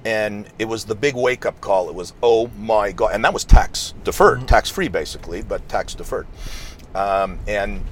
And 0.03 0.47
it 0.57 0.65
was 0.65 0.85
the 0.85 0.95
big 0.95 1.15
wake 1.15 1.45
up 1.45 1.61
call. 1.61 1.87
It 1.89 1.95
was, 1.95 2.13
oh 2.23 2.49
my 2.57 2.91
god, 2.91 3.11
and 3.13 3.23
that 3.23 3.33
was 3.33 3.43
tax 3.43 3.93
deferred, 4.03 4.39
mm-hmm. 4.39 4.47
tax 4.47 4.69
free 4.69 4.87
basically, 4.87 5.43
but 5.43 5.67
tax 5.69 5.93
deferred. 5.93 6.25
Um, 6.95 7.37
and 7.47 7.83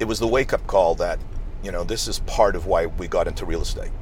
it 0.00 0.06
was 0.06 0.18
the 0.18 0.26
wake 0.26 0.52
up 0.52 0.66
call 0.66 0.96
that, 0.96 1.20
you 1.62 1.70
know, 1.70 1.84
this 1.84 2.08
is 2.08 2.18
part 2.20 2.56
of 2.56 2.66
why 2.66 2.86
we 2.86 3.06
got 3.06 3.28
into 3.28 3.46
real 3.46 3.62
estate. 3.62 3.92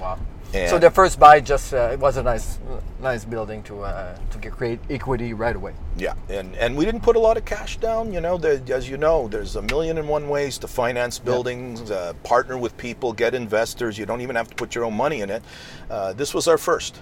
Wow. 0.00 0.18
And 0.54 0.70
so 0.70 0.78
the 0.78 0.90
first 0.90 1.18
buy 1.18 1.40
just 1.40 1.74
uh, 1.74 1.90
it 1.92 1.98
was 1.98 2.16
a 2.16 2.22
nice, 2.22 2.58
nice 3.00 3.24
building 3.24 3.62
to 3.64 3.82
uh, 3.82 4.16
to 4.30 4.50
create 4.50 4.78
equity 4.88 5.34
right 5.34 5.56
away. 5.56 5.74
Yeah, 5.96 6.14
and 6.28 6.54
and 6.56 6.76
we 6.76 6.84
didn't 6.84 7.02
put 7.02 7.16
a 7.16 7.18
lot 7.18 7.36
of 7.36 7.44
cash 7.44 7.76
down. 7.78 8.12
You 8.12 8.20
know, 8.20 8.38
the, 8.38 8.62
as 8.72 8.88
you 8.88 8.96
know, 8.96 9.28
there's 9.28 9.56
a 9.56 9.62
million 9.62 9.98
and 9.98 10.08
one 10.08 10.28
ways 10.28 10.58
to 10.58 10.68
finance 10.68 11.18
buildings, 11.18 11.90
uh, 11.90 12.12
partner 12.22 12.56
with 12.56 12.76
people, 12.76 13.12
get 13.12 13.34
investors. 13.34 13.98
You 13.98 14.06
don't 14.06 14.20
even 14.20 14.36
have 14.36 14.48
to 14.48 14.54
put 14.54 14.74
your 14.74 14.84
own 14.84 14.94
money 14.94 15.22
in 15.22 15.30
it. 15.30 15.42
Uh, 15.90 16.12
this 16.12 16.32
was 16.32 16.46
our 16.46 16.58
first, 16.58 17.00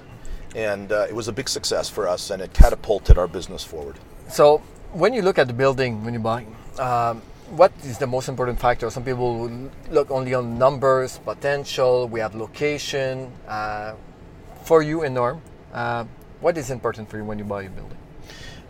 and 0.56 0.90
uh, 0.90 1.06
it 1.08 1.14
was 1.14 1.28
a 1.28 1.32
big 1.32 1.48
success 1.48 1.90
for 1.90 2.08
us, 2.08 2.30
and 2.30 2.40
it 2.40 2.54
catapulted 2.54 3.18
our 3.18 3.28
business 3.28 3.62
forward. 3.62 3.96
So 4.28 4.62
when 4.92 5.12
you 5.12 5.22
look 5.22 5.38
at 5.38 5.46
the 5.46 5.54
building 5.54 6.04
when 6.04 6.14
you 6.14 6.20
buy. 6.20 6.46
Um, 6.78 7.22
what 7.52 7.70
is 7.84 7.98
the 7.98 8.06
most 8.06 8.28
important 8.28 8.58
factor? 8.58 8.88
Some 8.88 9.04
people 9.04 9.50
look 9.90 10.10
only 10.10 10.32
on 10.32 10.58
numbers, 10.58 11.18
potential. 11.18 12.08
We 12.08 12.20
have 12.20 12.34
location. 12.34 13.30
Uh, 13.46 13.94
for 14.64 14.82
you 14.82 15.02
and 15.02 15.14
Norm, 15.14 15.42
uh, 15.74 16.06
what 16.40 16.56
is 16.56 16.70
important 16.70 17.10
for 17.10 17.18
you 17.18 17.24
when 17.24 17.38
you 17.38 17.44
buy 17.44 17.64
a 17.64 17.68
building? 17.68 17.98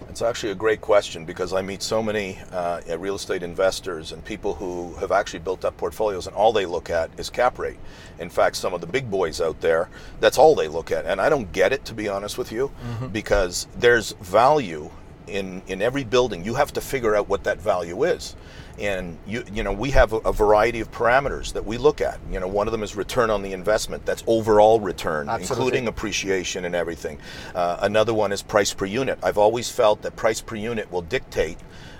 It's 0.08 0.20
actually 0.20 0.50
a 0.50 0.56
great 0.56 0.80
question 0.80 1.24
because 1.24 1.52
I 1.52 1.62
meet 1.62 1.80
so 1.80 2.02
many 2.02 2.38
uh, 2.50 2.80
real 2.98 3.14
estate 3.14 3.42
investors 3.42 4.10
and 4.10 4.22
people 4.24 4.52
who 4.54 4.94
have 4.94 5.12
actually 5.12 5.38
built 5.38 5.64
up 5.64 5.76
portfolios, 5.76 6.26
and 6.26 6.34
all 6.34 6.52
they 6.52 6.66
look 6.66 6.90
at 6.90 7.08
is 7.18 7.30
cap 7.30 7.58
rate. 7.58 7.78
In 8.18 8.28
fact, 8.28 8.56
some 8.56 8.74
of 8.74 8.80
the 8.80 8.86
big 8.86 9.10
boys 9.10 9.40
out 9.40 9.60
there, 9.60 9.88
that's 10.18 10.38
all 10.38 10.54
they 10.56 10.68
look 10.68 10.90
at. 10.90 11.06
And 11.06 11.20
I 11.20 11.28
don't 11.28 11.50
get 11.52 11.72
it, 11.72 11.84
to 11.84 11.94
be 11.94 12.08
honest 12.08 12.36
with 12.36 12.50
you, 12.50 12.68
mm-hmm. 12.68 13.08
because 13.08 13.68
there's 13.76 14.12
value 14.20 14.90
in, 15.28 15.62
in 15.68 15.80
every 15.80 16.04
building. 16.04 16.44
You 16.44 16.54
have 16.54 16.72
to 16.72 16.80
figure 16.80 17.14
out 17.14 17.28
what 17.28 17.44
that 17.44 17.60
value 17.60 18.02
is 18.02 18.34
and 18.78 19.18
you 19.26 19.44
you 19.52 19.62
know 19.62 19.72
we 19.72 19.90
have 19.90 20.12
a, 20.12 20.16
a, 20.18 20.32
variety 20.32 20.80
of 20.80 20.90
parameters 20.90 21.52
that 21.52 21.64
we 21.64 21.76
look 21.76 22.00
at 22.00 22.18
you 22.30 22.40
know 22.40 22.48
one 22.48 22.66
of 22.66 22.72
them 22.72 22.82
is 22.82 22.96
return 22.96 23.30
on 23.30 23.42
the 23.42 23.52
investment 23.52 24.04
that's 24.06 24.24
overall 24.26 24.80
return 24.80 25.28
Absolutely. 25.28 25.66
including 25.66 25.88
appreciation 25.88 26.64
and 26.64 26.74
everything 26.74 27.18
uh, 27.54 27.78
another 27.82 28.14
one 28.14 28.32
is 28.32 28.42
price 28.42 28.72
per 28.72 28.86
unit 28.86 29.18
i've 29.22 29.38
always 29.38 29.70
felt 29.70 30.02
that 30.02 30.16
price 30.16 30.40
per 30.40 30.56
unit 30.56 30.90
will 30.90 31.02
dictate 31.02 31.58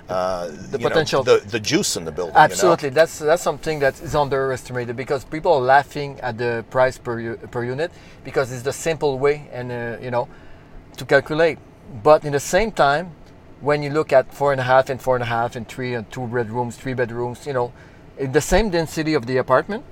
uh, 0.09 0.49
the 0.71 0.79
potential, 0.79 1.25
know, 1.25 1.39
the, 1.39 1.47
the 1.47 1.61
juice 1.61 1.97
in 1.97 2.05
the 2.05 2.13
building. 2.13 2.35
Absolutely, 2.37 2.89
you 2.89 2.91
know? 2.91 2.95
that's 2.97 3.19
that's 3.21 3.43
something 3.43 3.79
that 3.79 4.01
is 4.03 4.15
underestimated 4.15 4.97
because 4.97 5.25
people 5.25 5.53
are 5.53 5.61
laughing 5.61 6.19
at 6.21 6.37
the 6.37 6.65
price 6.71 6.99
per 6.99 7.37
per 7.37 7.65
unit 7.65 7.91
because 8.25 8.53
it's 8.53 8.63
the 8.63 8.73
simple 8.73 9.19
way 9.19 9.49
and 9.53 9.71
uh, 9.71 9.97
you 10.03 10.11
know 10.11 10.29
to 10.97 11.05
calculate. 11.05 11.59
But 12.03 12.25
in 12.25 12.33
the 12.33 12.41
same 12.41 12.73
time, 12.73 13.13
when 13.62 13.81
you 13.83 13.90
look 13.90 14.12
at 14.12 14.35
four 14.35 14.51
and 14.51 14.61
a 14.61 14.64
half 14.64 14.90
and 14.90 15.01
four 15.01 15.14
and 15.14 15.22
a 15.22 15.27
half 15.27 15.55
and 15.55 15.66
three 15.68 15.94
and 15.94 16.11
two 16.11 16.27
bedrooms, 16.27 16.77
three 16.77 16.94
bedrooms, 16.94 17.46
you 17.46 17.53
know, 17.53 17.72
in 18.18 18.33
the 18.33 18.40
same 18.40 18.70
density 18.70 19.14
of 19.14 19.27
the 19.27 19.37
apartment, 19.37 19.85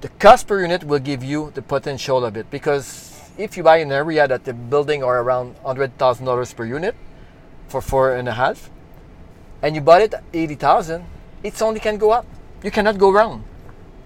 the 0.00 0.08
cost 0.08 0.48
per 0.48 0.62
unit 0.62 0.82
will 0.82 0.98
give 0.98 1.22
you 1.22 1.52
the 1.54 1.60
potential 1.60 2.24
of 2.24 2.36
it 2.36 2.50
because 2.50 3.20
if 3.36 3.56
you 3.56 3.62
buy 3.62 3.76
an 3.76 3.92
area 3.92 4.26
that 4.26 4.44
the 4.44 4.54
building 4.54 5.04
are 5.04 5.20
around 5.20 5.56
hundred 5.58 5.96
thousand 5.98 6.24
dollars 6.24 6.52
per 6.54 6.64
unit 6.64 6.96
for 7.68 7.82
four 7.82 8.14
and 8.14 8.26
a 8.26 8.32
half, 8.32 8.70
and 9.60 9.74
you 9.74 9.82
bought 9.82 10.00
it 10.00 10.14
at 10.14 10.24
eighty 10.32 10.54
thousand, 10.54 11.04
it 11.42 11.60
only 11.60 11.80
can 11.80 11.98
go 11.98 12.10
up. 12.10 12.26
You 12.62 12.70
cannot 12.70 12.96
go 12.96 13.12
wrong. 13.12 13.44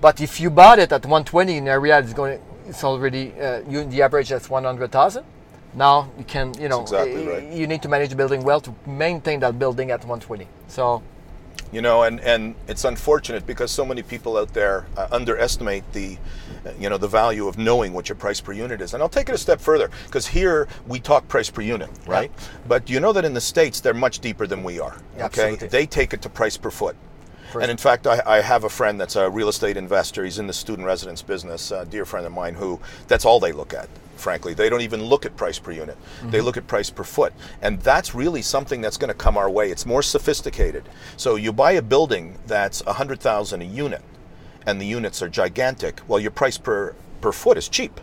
But 0.00 0.20
if 0.20 0.40
you 0.40 0.50
bought 0.50 0.81
it 0.81 0.90
at 0.90 1.07
120 1.07 1.59
in 1.59 1.62
an 1.62 1.68
area 1.68 2.02
that's 2.02 2.12
going, 2.12 2.40
it's 2.66 2.83
already 2.83 3.33
uh, 3.40 3.61
you, 3.68 3.85
the 3.85 4.02
average 4.02 4.33
is 4.33 4.50
100,000 4.50 5.24
now 5.75 6.11
you 6.19 6.25
can 6.25 6.53
you 6.61 6.69
know 6.69 6.83
exactly 6.83 7.27
right. 7.27 7.53
you 7.53 7.67
need 7.67 7.83
to 7.83 7.89
manage 7.89 8.11
the 8.11 8.17
building 8.17 8.43
well 8.43 8.61
to 8.61 8.75
maintain 8.87 9.41
that 9.41 9.59
building 9.59 9.91
at 9.91 10.01
120 10.01 10.47
so 10.69 11.03
you 11.73 11.81
know 11.81 12.03
and 12.03 12.21
and 12.21 12.55
it's 12.69 12.85
unfortunate 12.85 13.47
because 13.47 13.71
so 13.71 13.85
many 13.85 14.03
people 14.03 14.37
out 14.37 14.53
there 14.53 14.87
uh, 14.97 15.09
underestimate 15.11 15.85
the 15.93 16.19
you 16.79 16.89
know 16.89 16.99
the 16.99 17.09
value 17.09 17.49
of 17.49 17.59
knowing 17.59 17.93
what 17.93 18.09
your 18.09 18.17
price 18.17 18.41
per 18.41 18.53
unit 18.53 18.81
is 18.81 18.95
and 18.95 19.03
i'll 19.03 19.09
take 19.09 19.29
it 19.29 19.35
a 19.35 19.39
step 19.39 19.61
further 19.61 19.91
because 20.07 20.27
here 20.27 20.69
we 20.87 21.01
talk 21.01 21.27
price 21.29 21.51
per 21.51 21.63
unit 21.63 21.91
right 22.07 22.31
yeah. 22.37 22.45
but 22.69 22.91
you 22.91 23.01
know 23.01 23.13
that 23.13 23.25
in 23.25 23.35
the 23.35 23.41
states 23.41 23.81
they're 23.81 23.95
much 23.95 24.21
deeper 24.21 24.47
than 24.47 24.63
we 24.63 24.79
are 24.79 24.97
okay 25.17 25.53
Absolutely. 25.53 25.69
they 25.69 25.87
take 25.87 26.13
it 26.13 26.23
to 26.23 26.29
price 26.29 26.57
per 26.57 26.71
foot 26.71 26.97
and 27.61 27.71
in 27.71 27.77
fact, 27.77 28.07
I, 28.07 28.23
I, 28.25 28.41
have 28.41 28.65
a 28.65 28.69
friend 28.71 28.99
that's 28.99 29.15
a 29.15 29.29
real 29.29 29.51
estate 29.51 29.77
investor. 29.77 30.25
He's 30.25 30.39
in 30.39 30.47
the 30.47 30.55
student 30.55 30.87
residence 30.87 31.21
business, 31.21 31.71
a 31.71 31.85
dear 31.85 32.07
friend 32.07 32.25
of 32.25 32.33
mine 32.33 32.55
who 32.55 32.81
that's 33.09 33.27
all 33.27 33.41
they 33.41 33.53
look 33.53 33.75
at 33.75 33.91
frankly. 34.23 34.55
They 34.55 34.71
don't 34.71 34.81
even 34.81 35.03
look 35.03 35.27
at 35.27 35.37
price 35.37 35.59
per 35.59 35.73
unit. 35.73 35.99
Mm-hmm. 35.99 36.31
They 36.31 36.41
look 36.41 36.57
at 36.57 36.67
price 36.67 36.89
per 36.89 37.05
foot. 37.05 37.35
And 37.61 37.81
that's 37.81 38.15
really 38.15 38.41
something 38.41 38.81
that's 38.81 38.97
going 38.97 39.09
to 39.09 39.15
come 39.15 39.37
our 39.37 39.51
way. 39.51 39.71
It's 39.71 39.85
more 39.85 40.03
sophisticated. 40.03 40.89
So 41.17 41.35
you 41.35 41.53
buy 41.53 41.73
a 41.73 41.83
building 41.83 42.39
that's 42.47 42.83
100,000 42.85 43.61
a 43.61 43.65
unit 43.65 44.03
and 44.65 44.81
the 44.81 44.87
units 44.87 45.21
are 45.23 45.29
gigantic, 45.29 46.01
well 46.09 46.21
your 46.21 46.31
price 46.31 46.57
per 46.57 46.95
per 47.21 47.33
foot 47.33 47.57
is 47.57 47.69
cheap 47.69 48.01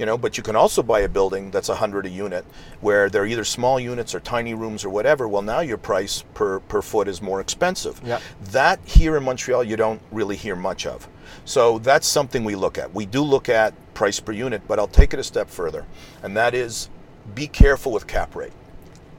you 0.00 0.06
know 0.06 0.18
but 0.18 0.36
you 0.36 0.42
can 0.42 0.56
also 0.56 0.82
buy 0.82 1.00
a 1.00 1.08
building 1.08 1.50
that's 1.50 1.68
100 1.68 2.06
a 2.06 2.08
unit 2.08 2.44
where 2.80 3.08
they're 3.10 3.26
either 3.26 3.44
small 3.44 3.78
units 3.78 4.14
or 4.14 4.20
tiny 4.20 4.54
rooms 4.54 4.84
or 4.84 4.88
whatever 4.88 5.28
well 5.28 5.42
now 5.42 5.60
your 5.60 5.76
price 5.76 6.24
per 6.34 6.58
per 6.60 6.82
foot 6.82 7.06
is 7.06 7.20
more 7.20 7.40
expensive 7.40 8.00
yep. 8.04 8.20
that 8.40 8.80
here 8.84 9.16
in 9.16 9.22
montreal 9.22 9.62
you 9.62 9.76
don't 9.76 10.00
really 10.10 10.36
hear 10.36 10.56
much 10.56 10.86
of 10.86 11.06
so 11.44 11.78
that's 11.78 12.06
something 12.06 12.44
we 12.44 12.54
look 12.54 12.78
at. 12.78 12.94
We 12.94 13.06
do 13.06 13.22
look 13.22 13.48
at 13.48 13.74
price 13.94 14.20
per 14.20 14.32
unit 14.32 14.62
but 14.66 14.78
i'll 14.78 14.88
take 14.88 15.12
it 15.12 15.20
a 15.20 15.24
step 15.24 15.48
further 15.50 15.84
and 16.22 16.36
that 16.36 16.54
is 16.54 16.88
be 17.34 17.46
careful 17.46 17.92
with 17.92 18.06
cap 18.06 18.34
rate. 18.34 18.52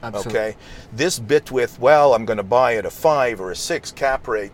Absolutely. 0.02 0.40
okay? 0.40 0.56
This 0.92 1.18
bit 1.18 1.50
with 1.50 1.78
well 1.78 2.14
i'm 2.14 2.24
going 2.24 2.38
to 2.38 2.42
buy 2.42 2.74
at 2.76 2.84
a 2.86 2.90
five 2.90 3.40
or 3.40 3.50
a 3.50 3.56
six 3.56 3.92
cap 3.92 4.26
rate 4.26 4.52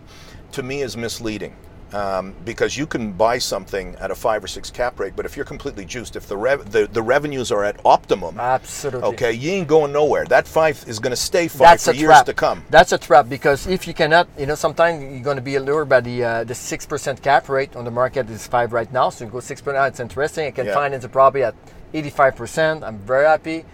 to 0.53 0.63
me 0.63 0.83
is 0.83 0.97
misleading 0.97 1.57
um, 1.93 2.35
because 2.45 2.77
you 2.77 2.87
can 2.87 3.13
buy 3.13 3.39
something 3.39 3.95
at 3.97 4.11
a 4.11 4.15
five 4.15 4.45
or 4.45 4.47
six 4.47 4.71
cap 4.71 5.01
rate, 5.01 5.15
but 5.17 5.25
if 5.25 5.37
you're 5.37 5.45
completely 5.47 5.85
juiced, 5.85 6.17
if 6.17 6.27
the 6.29 6.37
rev- 6.37 6.71
the, 6.71 6.87
the 6.87 7.03
revenues 7.03 7.51
are 7.51 7.65
at 7.65 7.81
optimum, 7.85 8.39
absolutely, 8.39 9.09
okay, 9.09 9.33
you 9.33 9.51
ain't 9.53 9.69
going 9.69 9.93
nowhere. 9.93 10.25
That 10.27 10.47
five 10.47 10.85
is 10.87 10.99
going 10.99 11.13
to 11.13 11.17
stay 11.17 11.49
five 11.49 11.59
That's 11.59 11.85
for 11.87 11.93
years 11.93 12.09
trap. 12.09 12.27
to 12.27 12.35
come. 12.35 12.65
That's 12.71 12.93
a 12.93 12.99
trap 12.99 13.29
because 13.29 13.67
if 13.67 13.87
you 13.87 13.95
cannot, 13.95 14.29
you 14.39 14.47
know, 14.47 14.55
sometimes 14.55 15.03
you're 15.03 15.23
going 15.23 15.37
to 15.37 15.43
be 15.43 15.57
allured 15.57 15.89
by 15.89 16.01
the 16.01 16.25
uh, 16.25 16.45
the 16.45 16.55
six 16.55 16.85
percent 16.85 17.23
cap 17.23 17.49
rate 17.49 17.75
on 17.75 17.85
the 17.85 17.91
market 17.91 18.29
is 18.29 18.47
five 18.47 18.73
right 18.73 18.93
now, 18.93 19.11
so 19.11 19.25
you 19.25 19.31
go 19.31 19.41
six 19.41 19.61
percent. 19.61 19.87
It's 19.87 20.01
interesting. 20.01 20.47
I 20.47 20.51
can 20.51 20.67
yeah. 20.67 20.75
finance 20.75 21.05
a 21.05 21.09
property 21.09 21.45
at 21.45 21.55
eighty 21.95 22.11
five 22.11 22.37
percent. 22.37 22.85
I'm 22.85 22.99
very 22.99 23.27
happy, 23.27 23.65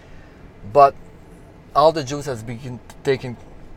but 0.71 0.95
all 1.75 1.91
the 1.91 2.03
juice 2.03 2.25
has 2.25 2.41
been 2.41 2.79
taken 3.03 3.35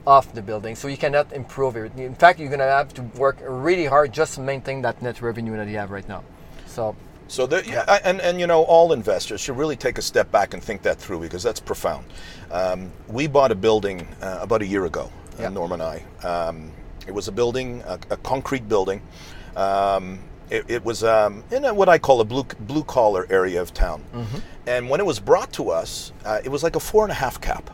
off 0.09 0.33
the 0.33 0.43
building, 0.43 0.75
so 0.75 0.89
you 0.89 0.97
cannot 0.97 1.33
improve 1.33 1.77
it. 1.77 1.93
In 1.99 2.15
fact, 2.15 2.41
you're 2.41 2.51
gonna 2.51 2.65
have 2.81 2.93
to 2.95 3.03
work 3.25 3.37
really 3.43 3.85
hard 3.85 4.09
just 4.21 4.35
to 4.37 4.41
maintain 4.41 4.83
that 4.83 5.03
net 5.03 5.21
revenue 5.21 5.55
that 5.57 5.69
you 5.69 5.77
have 5.77 5.91
right 5.91 6.09
now. 6.09 6.23
So 6.67 6.97
So 7.29 7.47
there, 7.47 7.63
yeah, 7.65 8.01
and 8.09 8.21
and 8.21 8.41
you 8.41 8.47
know, 8.47 8.63
all 8.65 8.93
investors 8.93 9.41
should 9.43 9.59
really 9.59 9.77
take 9.77 9.99
a 9.99 10.03
step 10.03 10.33
back 10.33 10.55
and 10.55 10.63
think 10.69 10.81
that 10.83 10.97
through 10.99 11.21
because 11.21 11.43
that's 11.43 11.61
profound. 11.61 12.05
Um, 12.51 12.91
we 13.09 13.29
bought 13.29 13.53
a 13.53 13.55
building 13.55 13.99
uh, 14.23 14.39
about 14.41 14.63
a 14.63 14.67
year 14.67 14.85
ago, 14.87 15.11
uh, 15.39 15.51
Norm 15.51 15.73
and 15.73 15.83
I. 15.83 15.97
Um, 16.25 16.73
it 17.07 17.15
was 17.15 17.29
a 17.29 17.33
building, 17.33 17.83
a, 17.87 17.99
a 18.11 18.17
concrete 18.17 18.67
building. 18.69 19.01
Um, 19.57 20.21
it, 20.51 20.65
it 20.69 20.85
was 20.85 21.03
um, 21.05 21.45
in 21.51 21.65
a, 21.67 21.75
what 21.75 21.89
I 21.91 21.99
call 21.99 22.21
a 22.21 22.25
blue 22.25 22.45
blue 22.61 22.85
collar 22.85 23.27
area 23.29 23.61
of 23.61 23.73
town. 23.75 24.01
And 24.67 24.89
when 24.91 25.01
it 25.01 25.07
was 25.07 25.21
brought 25.21 25.53
to 25.53 25.71
us, 25.81 26.13
uh, 26.25 26.41
it 26.45 26.51
was 26.51 26.63
like 26.63 26.77
a 26.77 26.81
four 26.81 27.03
and 27.05 27.13
a 27.13 27.21
half 27.25 27.37
cap. 27.41 27.71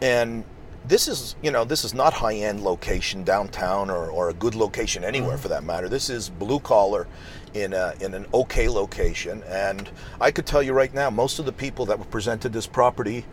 And 0.00 0.44
this 0.86 1.08
is, 1.08 1.36
you 1.42 1.50
know, 1.50 1.64
this 1.64 1.84
is 1.84 1.94
not 1.94 2.12
high 2.12 2.34
end 2.34 2.62
location 2.62 3.24
downtown 3.24 3.90
or, 3.90 4.10
or 4.10 4.28
a 4.28 4.34
good 4.34 4.54
location 4.54 5.04
anywhere 5.04 5.38
for 5.38 5.48
mm-hmm. 5.48 5.54
that 5.54 5.64
matter. 5.64 5.88
This 5.88 6.10
is 6.10 6.28
blue 6.28 6.60
collar 6.60 7.06
in, 7.54 7.72
a, 7.72 7.94
in 8.00 8.14
an 8.14 8.26
okay 8.34 8.68
location. 8.68 9.42
And 9.44 9.90
I 10.20 10.30
could 10.30 10.46
tell 10.46 10.62
you 10.62 10.72
right 10.72 10.92
now, 10.92 11.08
most 11.10 11.38
of 11.38 11.46
the 11.46 11.52
people 11.52 11.86
that 11.86 11.98
were 11.98 12.04
presented 12.04 12.52
this 12.52 12.66
property, 12.66 13.24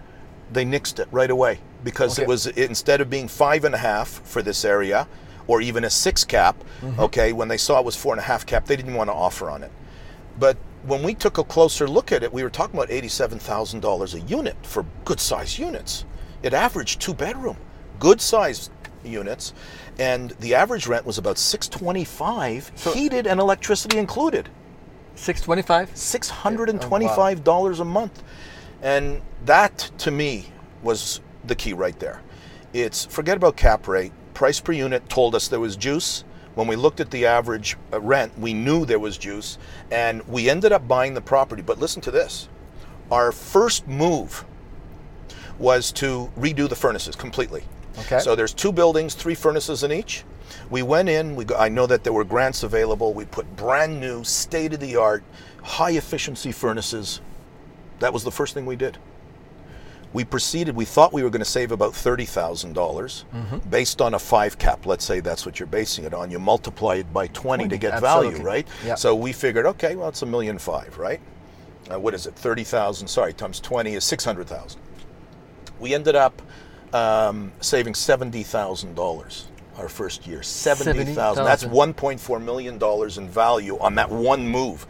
they 0.51 0.65
nixed 0.65 0.99
it 0.99 1.07
right 1.11 1.29
away 1.29 1.59
because 1.83 2.17
Okay. 2.17 2.23
it 2.23 2.27
was 2.27 2.47
instead 2.47 3.01
of 3.01 3.09
being 3.09 3.27
five 3.27 3.65
and 3.65 3.75
a 3.75 3.79
half 3.79 4.07
for 4.07 4.41
this 4.41 4.63
area 4.63 5.07
or 5.47 5.61
even 5.61 5.83
a 5.83 5.89
six 5.89 6.23
cap, 6.23 6.55
mm-hmm. 6.81 6.99
okay, 6.99 7.33
when 7.33 7.47
they 7.47 7.57
saw 7.57 7.79
it 7.79 7.85
was 7.85 7.95
four 7.95 8.13
and 8.13 8.19
a 8.19 8.23
half 8.23 8.45
cap, 8.45 8.65
they 8.65 8.75
didn't 8.75 8.93
want 8.93 9.09
to 9.09 9.13
offer 9.13 9.49
on 9.49 9.63
it. 9.63 9.71
But 10.39 10.57
when 10.83 11.03
we 11.03 11.13
took 11.13 11.37
a 11.37 11.43
closer 11.43 11.87
look 11.87 12.11
at 12.11 12.23
it, 12.23 12.31
we 12.31 12.43
were 12.43 12.49
talking 12.49 12.75
about 12.75 12.89
eighty-seven 12.89 13.39
thousand 13.39 13.81
dollars 13.81 14.13
a 14.13 14.21
unit 14.21 14.55
for 14.63 14.85
good-sized 15.03 15.59
units. 15.59 16.05
It 16.43 16.54
averaged 16.54 16.99
two 16.99 17.13
bedroom, 17.13 17.58
good-sized 17.99 18.71
units, 19.04 19.54
and 19.99 20.32
the 20.39 20.56
average 20.56 20.88
rent 20.88 21.06
was 21.06 21.17
about 21.17 21.38
six 21.38 21.67
twenty-five, 21.67 22.71
heated 22.93 23.27
and 23.27 23.39
electricity 23.39 23.97
included. 23.97 24.49
Six 25.15 25.41
twenty-five. 25.41 25.95
Six 25.95 26.30
hundred 26.30 26.69
and 26.69 26.82
twenty-five 26.82 27.43
dollars 27.43 27.80
a 27.80 27.86
month, 27.86 28.23
and 28.82 29.21
that 29.45 29.91
to 29.99 30.12
me 30.12 30.47
was 30.84 31.21
the 31.45 31.56
key 31.56 31.73
right 31.73 31.99
there. 31.99 32.21
It's 32.73 33.06
forget 33.06 33.38
about 33.38 33.58
cap 33.58 33.88
rate. 33.88 34.13
Price 34.34 34.60
per 34.60 34.71
unit 34.71 35.08
told 35.10 35.36
us 35.36 35.47
there 35.47 35.60
was 35.60 35.75
juice. 35.75 36.23
When 36.56 36.67
we 36.67 36.75
looked 36.75 36.99
at 36.99 37.12
the 37.12 37.25
average 37.25 37.77
uh, 37.93 38.01
rent, 38.01 38.38
we 38.38 38.54
knew 38.54 38.86
there 38.86 38.99
was 38.99 39.17
juice, 39.17 39.58
and 39.89 40.21
we 40.27 40.49
ended 40.49 40.71
up 40.71 40.88
buying 40.88 41.13
the 41.13 41.21
property. 41.21 41.62
But 41.62 41.80
listen 41.80 42.01
to 42.04 42.12
this: 42.12 42.49
our 43.12 43.32
first 43.32 43.88
move 43.88 44.45
was 45.62 45.91
to 45.93 46.32
redo 46.38 46.67
the 46.67 46.76
furnaces 46.76 47.15
completely. 47.15 47.63
Okay. 48.00 48.19
So 48.19 48.36
there's 48.36 48.54
two 48.54 48.71
buildings, 48.71 49.13
three 49.13 49.36
furnaces 49.36 49.84
in 49.84 49.91
each. 49.91 50.24
We 50.69 50.82
went 50.82 51.08
in. 51.08 51.36
We 51.36 51.45
I 51.58 51.69
know 51.69 51.88
that 51.88 52.04
there 52.04 52.13
were 52.13 52.24
grants 52.24 52.63
available. 52.63 53.13
We 53.13 53.26
put 53.26 53.56
brand 53.56 54.00
new, 54.00 54.24
state 54.24 54.74
of 54.74 54.80
the 54.80 54.95
art, 54.95 55.24
high 55.63 55.91
efficiency 55.91 56.52
furnaces. 56.52 57.21
That 58.00 58.12
was 58.12 58.24
the 58.24 58.32
first 58.32 58.54
thing 58.54 58.65
we 58.65 58.76
did. 58.76 58.97
We 60.13 60.26
proceeded. 60.26 60.76
We 60.76 60.84
thought 60.84 61.13
we 61.13 61.24
were 61.24 61.30
going 61.30 61.39
to 61.39 61.45
save 61.45 61.71
about 61.71 61.95
thirty 61.95 62.26
dollars 62.74 63.24
based 63.69 64.02
on 64.02 64.13
a 64.13 64.19
five 64.19 64.58
cap. 64.58 64.86
Let's 64.86 65.06
say 65.06 65.21
that's 65.21 65.45
what 65.45 65.60
you're 65.60 65.67
basing 65.67 66.04
it 66.04 66.13
on. 66.13 66.32
You 66.32 66.39
multiply 66.39 66.95
it 66.95 67.13
by 67.13 67.28
twenty 67.28 67.69
to 67.69 67.78
get 67.78 68.02
value, 68.02 68.41
right? 68.41 68.67
Yeah. 68.86 68.95
So 68.95 69.15
we 69.15 69.32
figured, 69.32 69.65
okay, 69.65 69.95
well, 69.95 70.10
it's 70.10 70.21
a 70.21 70.26
million 70.26 70.58
five, 70.58 70.97
right? 70.97 71.21
Uh, 71.89 72.00
what 72.00 72.13
is 72.13 72.28
it? 72.28 72.36
Thirty 72.36 72.65
thousand. 72.65 73.08
Sorry, 73.08 73.32
times 73.32 73.62
twenty 73.62 73.93
is 73.93 74.04
six 74.04 74.26
hundred 74.26 74.47
thousand 74.47 74.82
we 75.82 75.94
ended 75.94 76.15
up 76.15 76.41
um, 76.94 77.52
saving 77.60 77.96
seventy 77.96 78.44
thousand 78.44 78.96
dollars 78.96 79.48
our 79.78 79.89
first 79.89 80.28
year. 80.28 80.44
Seventy 80.44 81.04
thousand. 81.06 81.44
That's 81.44 81.65
one 81.65 81.94
point 81.94 82.20
four 82.20 82.39
million 82.39 82.78
dollars 82.78 83.17
in 83.17 83.28
value 83.28 83.78
on 83.80 83.96
that 83.96 84.10
one 84.10 84.48
move. 84.48 84.86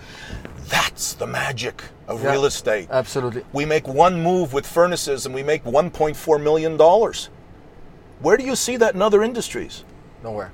That's 0.67 1.13
the 1.13 1.27
magic 1.27 1.81
of 2.07 2.23
Yeah, 2.23 2.31
real 2.31 2.45
estate. 2.45 2.89
Absolutely. 2.91 3.43
We 3.53 3.65
make 3.65 3.87
one 3.87 4.21
move 4.21 4.53
with 4.53 4.67
furnaces 4.67 5.25
and 5.25 5.33
we 5.33 5.43
make 5.43 5.65
one 5.65 5.89
point 5.89 6.15
four 6.17 6.37
million 6.37 6.77
dollars. 6.77 7.29
Where 8.19 8.37
do 8.37 8.43
you 8.43 8.55
see 8.55 8.77
that 8.77 8.93
in 8.93 9.01
other 9.01 9.23
industries? 9.23 9.83
Nowhere. 10.23 10.51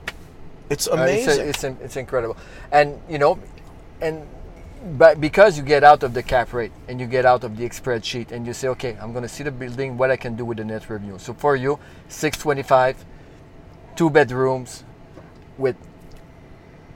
It's 0.69 0.87
Uh, 0.87 0.93
amazing. 0.93 1.47
It's, 1.49 1.63
it's, 1.63 1.81
it's 1.81 1.95
incredible, 1.97 2.37
and 2.71 2.99
you 3.09 3.17
know, 3.17 3.39
and 4.01 4.27
but 4.97 5.19
because 5.19 5.57
you 5.57 5.63
get 5.63 5.83
out 5.83 6.03
of 6.03 6.13
the 6.13 6.23
cap 6.23 6.53
rate 6.53 6.71
and 6.87 6.99
you 6.99 7.07
get 7.07 7.25
out 7.25 7.43
of 7.43 7.57
the 7.57 7.69
spreadsheet 7.69 8.31
and 8.31 8.45
you 8.45 8.53
say, 8.53 8.67
okay, 8.69 8.97
I'm 9.01 9.11
going 9.11 9.23
to 9.23 9.29
see 9.29 9.43
the 9.43 9.51
building, 9.51 9.97
what 9.97 10.11
I 10.11 10.17
can 10.17 10.35
do 10.35 10.45
with 10.45 10.57
the 10.57 10.65
net 10.65 10.89
revenue. 10.89 11.17
So 11.17 11.33
for 11.33 11.55
you, 11.55 11.79
625, 12.09 13.05
two 13.95 14.09
bedrooms, 14.09 14.83
with 15.57 15.75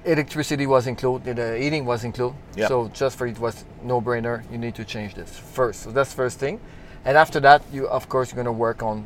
electricity 0.05 0.67
was 0.67 0.87
included, 0.87 1.35
the 1.35 1.57
heating 1.57 1.85
was 1.85 2.03
included. 2.03 2.37
Yeah. 2.55 2.67
So 2.67 2.89
just 2.89 3.17
for 3.17 3.27
it 3.27 3.39
was 3.39 3.65
no 3.83 4.01
brainer. 4.01 4.49
You 4.51 4.57
need 4.57 4.75
to 4.75 4.85
change 4.85 5.15
this 5.15 5.37
first. 5.37 5.81
So 5.81 5.91
that's 5.91 6.13
first 6.13 6.39
thing, 6.39 6.59
and 7.05 7.17
after 7.17 7.39
that, 7.41 7.63
you 7.71 7.87
of 7.87 8.07
course 8.09 8.31
you're 8.31 8.43
going 8.43 8.45
to 8.45 8.51
work 8.51 8.83
on 8.83 9.05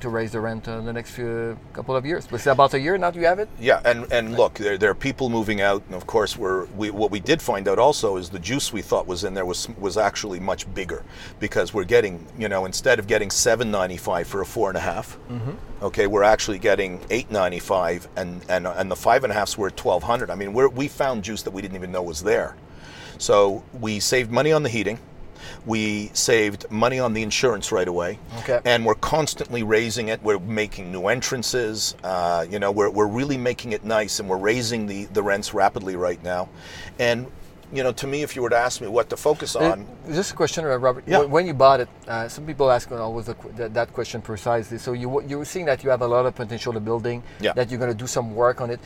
to 0.00 0.08
raise 0.08 0.32
the 0.32 0.40
rent 0.40 0.68
in 0.68 0.84
the 0.84 0.92
next 0.92 1.10
few 1.12 1.58
couple 1.72 1.96
of 1.96 2.04
years. 2.06 2.26
It's 2.30 2.46
about 2.46 2.74
a 2.74 2.80
year 2.80 2.96
now. 2.98 3.10
Do 3.10 3.20
You 3.20 3.26
have 3.26 3.38
it. 3.38 3.48
Yeah, 3.58 3.80
and, 3.84 4.10
and 4.12 4.36
look, 4.36 4.54
there, 4.54 4.78
there 4.78 4.90
are 4.90 4.94
people 4.94 5.28
moving 5.28 5.60
out, 5.60 5.82
and 5.86 5.94
of 5.94 6.06
course, 6.06 6.36
we're, 6.36 6.66
we 6.76 6.90
what 6.90 7.10
we 7.10 7.20
did 7.20 7.40
find 7.42 7.68
out 7.68 7.78
also 7.78 8.16
is 8.16 8.30
the 8.30 8.38
juice 8.38 8.72
we 8.72 8.82
thought 8.82 9.06
was 9.06 9.24
in 9.24 9.34
there 9.34 9.46
was 9.46 9.68
was 9.78 9.96
actually 9.96 10.40
much 10.40 10.72
bigger 10.74 11.04
because 11.38 11.74
we're 11.74 11.84
getting, 11.84 12.24
you 12.38 12.48
know, 12.48 12.64
instead 12.64 12.98
of 12.98 13.06
getting 13.06 13.30
seven 13.30 13.70
ninety 13.70 13.96
five 13.96 14.26
for 14.26 14.40
a 14.40 14.46
four 14.46 14.68
and 14.68 14.76
a 14.76 14.80
half, 14.80 15.18
mm-hmm. 15.28 15.52
okay, 15.82 16.06
we're 16.06 16.22
actually 16.22 16.58
getting 16.58 17.00
eight 17.10 17.30
ninety 17.30 17.58
five, 17.58 18.08
and 18.16 18.44
and 18.48 18.66
and 18.66 18.90
the 18.90 18.96
five 18.96 19.24
and 19.24 19.32
a 19.32 19.34
halfs 19.34 19.58
were 19.58 19.70
twelve 19.70 20.02
hundred. 20.02 20.30
I 20.30 20.34
mean, 20.34 20.52
we're, 20.52 20.68
we 20.68 20.88
found 20.88 21.24
juice 21.24 21.42
that 21.42 21.52
we 21.52 21.62
didn't 21.62 21.76
even 21.76 21.92
know 21.92 22.02
was 22.02 22.22
there, 22.22 22.56
so 23.18 23.62
we 23.80 24.00
saved 24.00 24.30
money 24.30 24.52
on 24.52 24.62
the 24.62 24.68
heating. 24.68 24.98
We 25.66 26.10
saved 26.14 26.70
money 26.70 26.98
on 26.98 27.12
the 27.12 27.22
insurance 27.22 27.72
right 27.72 27.88
away, 27.88 28.18
Okay. 28.40 28.60
and 28.64 28.84
we're 28.86 28.94
constantly 28.94 29.62
raising 29.62 30.08
it. 30.08 30.22
We're 30.22 30.38
making 30.38 30.92
new 30.92 31.06
entrances. 31.06 31.94
Uh, 32.02 32.46
you 32.50 32.58
know, 32.58 32.70
we're, 32.70 32.90
we're 32.90 33.06
really 33.06 33.36
making 33.36 33.72
it 33.72 33.84
nice, 33.84 34.20
and 34.20 34.28
we're 34.28 34.36
raising 34.38 34.86
the, 34.86 35.04
the 35.06 35.22
rents 35.22 35.54
rapidly 35.54 35.96
right 35.96 36.22
now. 36.22 36.48
And 36.98 37.26
you 37.70 37.82
know, 37.82 37.92
to 37.92 38.06
me, 38.06 38.22
if 38.22 38.34
you 38.34 38.40
were 38.40 38.48
to 38.48 38.56
ask 38.56 38.80
me 38.80 38.88
what 38.88 39.10
to 39.10 39.16
focus 39.18 39.54
Uh, 39.54 39.72
on, 39.72 39.86
Just 40.10 40.32
a 40.32 40.34
question, 40.34 40.64
uh, 40.64 40.74
Robert. 40.78 41.04
Yeah. 41.06 41.20
When- 41.20 41.46
you 41.46 41.52
bought 41.52 41.80
it, 41.80 41.88
uh, 42.08 42.26
some 42.26 42.46
people 42.46 42.70
ask 42.70 42.90
always 42.90 43.26
the, 43.26 43.36
that, 43.56 43.74
that 43.74 43.92
question 43.92 44.22
precisely. 44.22 44.78
So 44.78 44.92
you 44.94 45.20
you 45.28 45.36
were 45.38 45.44
seeing 45.44 45.66
that 45.66 45.84
you 45.84 45.90
have 45.90 46.00
a 46.00 46.06
lot 46.06 46.24
of 46.24 46.34
potential 46.34 46.72
to 46.72 46.80
building, 46.80 47.22
Yeah. 47.40 47.52
that 47.52 47.68
you're 47.70 47.78
going 47.78 47.92
to 47.92 48.02
do 48.04 48.06
some 48.06 48.34
work 48.34 48.62
on 48.62 48.70
it. 48.70 48.80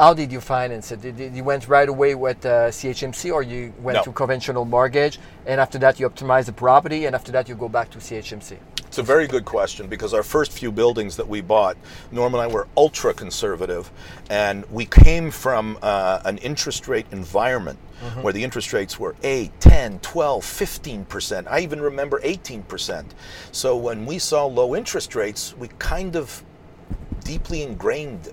How 0.00 0.14
did 0.14 0.32
you 0.32 0.40
finance 0.40 0.92
it? 0.92 1.02
Did, 1.02 1.18
did 1.18 1.34
you 1.36 1.44
went 1.44 1.68
right 1.68 1.86
away 1.86 2.14
with 2.14 2.46
uh, 2.46 2.70
CMHC, 2.70 3.34
or 3.34 3.42
you 3.42 3.74
went 3.82 3.96
No. 3.96 4.04
to 4.04 4.12
conventional 4.12 4.64
mortgage, 4.64 5.18
and 5.44 5.60
after 5.60 5.78
that 5.80 6.00
you 6.00 6.08
optimize 6.08 6.46
the 6.46 6.54
property, 6.54 7.04
and 7.04 7.14
after 7.14 7.30
that 7.32 7.50
you 7.50 7.54
go 7.54 7.68
back 7.68 7.90
to 7.90 7.98
CMHC? 7.98 8.56
It's 8.86 8.96
a 8.96 9.02
very 9.02 9.26
good 9.26 9.44
question 9.44 9.88
because 9.88 10.14
our 10.14 10.22
first 10.22 10.52
few 10.52 10.72
buildings 10.72 11.16
that 11.16 11.28
we 11.28 11.42
bought, 11.42 11.76
Norm 12.12 12.32
and 12.34 12.40
I 12.42 12.46
were 12.46 12.66
ultra 12.78 13.12
conservative, 13.12 13.92
and 14.30 14.64
we 14.70 14.86
came 14.86 15.30
from 15.30 15.78
uh, 15.82 16.22
an 16.24 16.38
interest 16.38 16.88
rate 16.88 17.04
environment 17.12 17.78
where 18.22 18.32
the 18.32 18.42
interest 18.42 18.72
rates 18.72 18.98
were 18.98 19.14
8, 19.22 19.52
10, 19.60 19.98
12, 19.98 20.42
15%. 20.42 21.46
I 21.46 21.60
even 21.60 21.78
remember 21.78 22.18
18%. 22.20 23.04
So 23.52 23.76
when 23.76 24.06
we 24.06 24.18
saw 24.18 24.46
low 24.46 24.74
interest 24.74 25.14
rates, 25.14 25.54
we 25.58 25.68
kind 25.78 26.16
of 26.16 26.42
deeply 27.30 27.62
ingrained, 27.62 28.28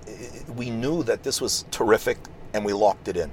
we 0.56 0.70
knew 0.70 1.04
that 1.04 1.22
this 1.22 1.40
was 1.40 1.64
terrific 1.70 2.18
and 2.52 2.64
we 2.64 2.72
locked 2.72 3.06
it 3.06 3.16
in. 3.16 3.30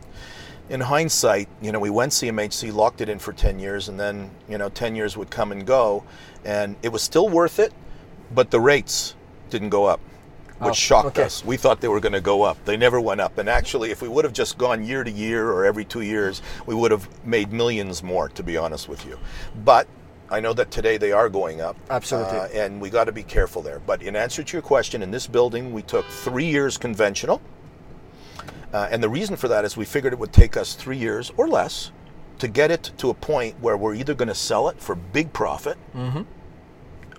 In 0.69 0.79
hindsight, 0.79 1.47
you 1.59 1.71
know, 1.71 1.79
we 1.79 1.89
went 1.89 2.11
CMHC, 2.11 2.71
locked 2.71 3.01
it 3.01 3.09
in 3.09 3.17
for 3.17 3.33
10 3.33 3.57
years, 3.57 3.89
and 3.89 3.99
then, 3.99 4.29
you 4.47 4.59
know, 4.59 4.69
10 4.69 4.95
years 4.95 5.17
would 5.17 5.31
come 5.31 5.51
and 5.51 5.65
go, 5.65 6.03
and 6.43 6.75
it 6.83 6.89
was 6.89 7.01
still 7.01 7.29
worth 7.29 7.57
it, 7.57 7.73
but 8.31 8.51
the 8.51 8.59
rates 8.59 9.15
didn't 9.49 9.69
go 9.69 9.85
up, 9.85 9.99
which 10.59 10.69
Oh, 10.69 10.73
shocked 10.73 11.07
okay. 11.07 11.23
us. 11.23 11.43
We 11.43 11.57
thought 11.57 11.81
they 11.81 11.87
were 11.87 11.99
going 11.99 12.13
to 12.13 12.21
go 12.21 12.43
up. 12.43 12.63
They 12.65 12.77
never 12.77 13.01
went 13.01 13.19
up. 13.19 13.39
And 13.39 13.49
actually, 13.49 13.89
if 13.89 14.03
we 14.03 14.07
would 14.07 14.23
have 14.23 14.33
just 14.33 14.59
gone 14.59 14.85
year 14.85 15.03
to 15.03 15.09
year 15.11 15.49
or 15.51 15.65
every 15.65 15.85
two 15.85 16.01
years, 16.01 16.43
we 16.67 16.75
would 16.75 16.91
have 16.91 17.09
made 17.25 17.51
millions 17.51 18.03
more, 18.03 18.29
to 18.29 18.43
be 18.43 18.55
honest 18.55 18.87
with 18.87 19.03
you. 19.03 19.17
But 19.63 19.87
I 20.29 20.39
know 20.39 20.53
that 20.53 20.71
today 20.71 20.97
they 20.97 21.11
are 21.11 21.29
going 21.29 21.61
up. 21.61 21.77
Absolutely. 21.89 22.37
Uh, 22.37 22.47
and 22.47 22.81
we 22.81 22.89
got 22.89 23.05
to 23.05 23.11
be 23.11 23.23
careful 23.23 23.61
there. 23.61 23.79
But 23.79 24.01
in 24.01 24.15
answer 24.15 24.43
to 24.43 24.53
your 24.53 24.61
question, 24.61 25.03
in 25.03 25.11
this 25.11 25.27
building, 25.27 25.71
we 25.73 25.81
took 25.83 26.05
three 26.05 26.45
years 26.45 26.77
conventional. 26.77 27.41
Uh, 28.73 28.87
and 28.91 29.01
the 29.01 29.09
reason 29.09 29.35
for 29.35 29.47
that 29.47 29.63
is 29.65 29.77
we 29.77 29.85
figured 29.85 30.13
it 30.13 30.19
would 30.19 30.33
take 30.33 30.57
us 30.57 30.73
three 30.73 30.97
years 30.97 31.31
or 31.37 31.47
less 31.47 31.91
to 32.39 32.47
get 32.47 32.71
it 32.71 32.91
to 32.97 33.09
a 33.09 33.13
point 33.13 33.55
where 33.61 33.77
we're 33.77 33.93
either 33.93 34.13
going 34.13 34.27
to 34.27 34.35
sell 34.35 34.67
it 34.67 34.81
for 34.81 34.95
big 34.95 35.31
profit 35.31 35.77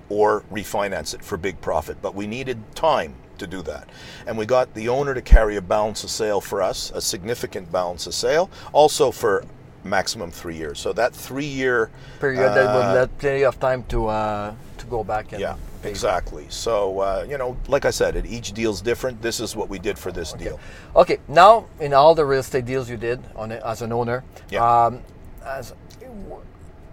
or 0.09 0.43
refinance 0.53 1.15
it 1.15 1.25
for 1.25 1.37
big 1.39 1.61
profit. 1.61 1.97
But 2.03 2.15
we 2.15 2.27
needed 2.27 2.59
time 2.75 3.15
to 3.39 3.47
do 3.47 3.63
that. 3.63 3.89
And 4.27 4.37
we 4.37 4.47
got 4.47 4.75
the 4.75 4.89
owner 4.89 5.15
to 5.15 5.23
carry 5.23 5.57
a 5.57 5.63
balance 5.63 6.05
of 6.05 6.11
sale 6.11 6.41
for 6.41 6.61
us, 6.61 6.91
a 6.95 7.01
significant 7.01 7.71
balance 7.71 8.07
of 8.07 8.15
sale, 8.15 8.51
also 8.73 9.11
for 9.11 9.45
maximum 9.87 10.31
three 10.31 10.57
years. 10.57 10.79
So 10.79 10.93
that 10.95 11.15
three 11.15 11.47
year 11.47 11.91
Period 12.21 12.51
that 12.55 12.67
uh, 12.67 12.75
would 12.75 12.95
let 13.01 13.19
plenty 13.19 13.45
of 13.45 13.59
time 13.59 13.85
to 13.85 14.07
uh, 14.09 14.55
to 14.79 14.87
go 14.87 15.05
back 15.05 15.33
and 15.33 15.41
yeah. 15.41 15.57
Exactly. 15.85 16.47
So 16.49 17.01
uh, 17.01 17.27
you 17.29 17.39
know, 17.39 17.57
like 17.69 17.85
I 17.85 17.91
said, 17.91 18.17
it, 18.17 18.27
each 18.27 18.53
deal's 18.53 18.81
different. 18.81 19.23
This 19.23 19.39
is 19.39 19.55
what 19.55 19.69
we 19.69 19.79
did 19.79 19.99
for 19.99 20.11
this 20.11 20.33
deal. 20.33 20.59
Okay, 20.97 21.19
now 21.29 21.67
in 21.79 21.95
all 21.95 22.15
the 22.15 22.25
real 22.25 22.41
estate 22.41 22.65
deals 22.65 22.91
you 22.91 22.97
did 22.97 23.21
on 23.37 23.53
it, 23.53 23.63
as 23.65 23.83
an 23.83 23.93
owner, 23.93 24.25
Yeah. 24.51 24.87
um, 24.87 25.03
as 25.45 25.75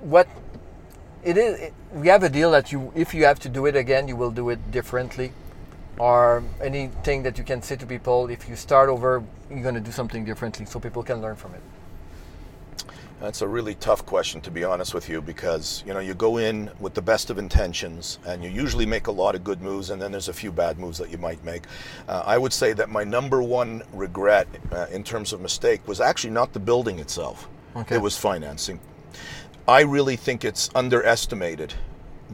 what 0.02 0.28
it 1.24 1.38
is, 1.38 1.60
it, 1.60 1.74
we 1.94 2.08
have 2.10 2.24
a 2.24 2.30
deal 2.30 2.52
that 2.52 2.72
you, 2.72 2.92
if 2.96 3.14
you 3.14 3.26
have 3.26 3.40
to 3.40 3.50
do 3.50 3.66
it 3.66 3.76
again, 3.76 4.08
you 4.08 4.16
will 4.16 4.32
do 4.32 4.50
it 4.50 4.72
differently, 4.72 5.32
or 5.98 6.44
anything 6.62 7.24
that 7.24 7.38
you 7.38 7.44
can 7.44 7.62
say 7.62 7.76
to 7.78 7.86
people. 7.86 8.30
If 8.30 8.48
you 8.50 8.56
start 8.56 8.90
over, 8.90 9.24
you're 9.50 9.64
going 9.64 9.76
to 9.76 9.82
do 9.82 9.92
something 9.92 10.26
differently, 10.26 10.66
so 10.66 10.80
people 10.80 11.02
can 11.02 11.22
learn 11.22 11.36
from 11.36 11.56
it. 11.56 11.62
That's 13.24 13.42
a 13.42 13.48
really 13.48 13.76
tough 13.76 14.06
question, 14.06 14.42
to 14.42 14.52
be 14.52 14.66
honest 14.66 14.94
with 14.94 15.08
you, 15.08 15.22
because 15.22 15.82
you 15.88 15.94
know 15.94 16.02
you 16.02 16.14
go 16.14 16.40
in 16.40 16.70
with 16.82 16.94
the 16.94 17.02
best 17.02 17.30
of 17.30 17.38
intentions, 17.38 18.20
and 18.28 18.44
you 18.44 18.50
usually 18.50 18.86
make 18.86 19.08
a 19.08 19.14
lot 19.14 19.34
of 19.34 19.46
good 19.46 19.62
moves, 19.62 19.92
and 19.92 20.02
then 20.02 20.12
there's 20.12 20.28
a 20.28 20.34
few 20.34 20.52
bad 20.52 20.78
moves 20.78 20.98
that 20.98 21.10
you 21.10 21.18
might 21.18 21.42
make. 21.46 21.64
Uh, 22.10 22.22
I 22.26 22.38
would 22.38 22.52
say 22.52 22.74
that 22.74 22.90
my 22.90 23.06
number 23.06 23.42
one 23.42 23.82
regret 23.94 24.50
uh, 24.74 24.88
in 24.92 25.06
terms 25.06 25.32
of 25.32 25.40
mistake 25.40 25.88
was 25.88 26.02
actually 26.02 26.32
not 26.32 26.52
the 26.52 26.60
building 26.60 27.00
itself; 27.00 27.48
Okay. 27.78 27.96
it 27.96 28.02
was 28.02 28.18
financing. 28.18 28.78
I 29.70 29.84
really 29.84 30.18
think 30.18 30.44
it's 30.44 30.70
underestimated 30.76 31.76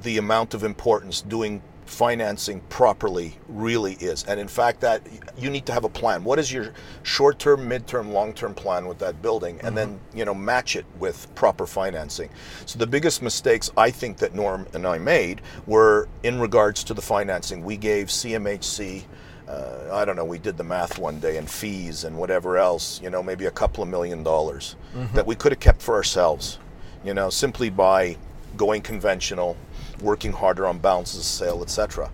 the 0.02 0.18
amount 0.18 0.56
of 0.56 0.64
importance 0.64 1.22
doing 1.22 1.62
financing 1.90 2.62
properly 2.70 3.36
really 3.48 3.94
is. 3.94 4.24
And 4.26 4.40
in 4.40 4.48
fact, 4.48 4.80
that 4.82 5.02
you 5.38 5.50
need 5.50 5.66
to 5.66 5.74
have 5.74 5.84
a 5.84 5.90
plan. 5.90 6.24
What 6.24 6.38
is 6.38 6.52
your 6.52 6.72
short-term, 7.04 7.68
mid-term, 7.68 8.14
long-term 8.14 8.54
plan 8.54 8.88
with 8.88 9.00
that 9.00 9.22
building, 9.22 9.60
and 9.64 9.76
then 9.76 10.00
you 10.14 10.24
know 10.24 10.36
match 10.36 10.76
it 10.76 10.86
with 11.00 11.28
proper 11.36 11.66
financing. 11.66 12.30
So 12.66 12.78
the 12.78 12.88
biggest 12.88 13.22
mistakes 13.22 13.72
I 13.76 13.90
think 13.90 14.18
that 14.18 14.36
Norm 14.36 14.68
and 14.74 14.86
I 14.86 15.00
made 15.00 15.42
were 15.66 16.08
in 16.24 16.40
regards 16.40 16.84
to 16.86 16.94
the 16.94 17.02
financing. 17.02 17.64
We 17.64 17.76
gave 17.76 18.08
CMHC. 18.08 19.04
Uh, 19.48 19.90
I 19.92 20.06
don't 20.06 20.16
know. 20.16 20.26
We 20.26 20.38
did 20.38 20.58
the 20.58 20.64
math 20.64 21.00
one 21.00 21.20
day 21.20 21.38
and 21.38 21.50
fees 21.50 22.04
and 22.04 22.16
whatever 22.16 22.58
else. 22.58 23.02
You 23.02 23.10
know, 23.10 23.24
maybe 23.24 23.46
a 23.46 23.52
couple 23.52 23.82
of 23.84 23.90
million 23.90 24.22
dollars 24.22 24.76
that 25.14 25.26
we 25.26 25.36
could 25.36 25.52
have 25.52 25.60
kept 25.60 25.82
for 25.82 25.96
ourselves. 25.96 26.60
You 27.04 27.16
know, 27.16 27.32
simply 27.32 27.72
by 27.72 28.18
going 28.58 28.82
conventional, 28.84 29.58
working 30.02 30.32
harder 30.32 30.66
on 30.68 30.80
balances 30.80 31.20
of 31.20 31.26
sale, 31.26 31.62
etc. 31.62 32.12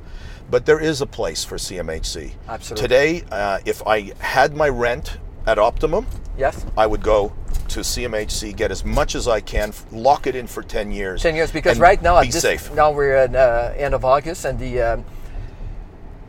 But 0.49 0.65
there 0.65 0.79
is 0.79 1.01
a 1.01 1.05
place 1.07 1.43
for 1.43 1.57
CMHC. 1.57 2.33
Absolutely. 2.47 2.81
Today, 2.81 3.23
uh, 3.31 3.59
if 3.65 3.85
I 3.87 4.13
had 4.19 4.55
my 4.55 4.69
rent 4.69 5.17
at 5.47 5.57
optimum, 5.57 6.05
Yes, 6.37 6.65
I 6.77 6.85
would 6.85 7.01
go 7.01 7.33
to 7.69 7.79
CMHC, 7.79 8.55
get 8.55 8.69
as 8.69 8.83
much 8.83 9.15
as 9.15 9.27
I 9.27 9.39
can, 9.39 9.73
lock 9.91 10.27
it 10.27 10.35
in 10.35 10.47
for 10.47 10.61
10 10.61 10.91
years. 10.91 11.21
ten 11.21 11.33
years 11.35 11.51
because 11.51 11.79
right 11.79 12.01
now 12.01 12.19
be 12.21 12.27
at 12.27 12.33
this, 12.33 12.41
safe. 12.41 12.73
now 12.73 12.91
we're 12.91 13.15
at 13.15 13.35
uh, 13.35 13.73
end 13.75 13.93
of 13.93 14.03
August, 14.05 14.45
and 14.45 14.59
the 14.59 14.81
um, 14.81 15.05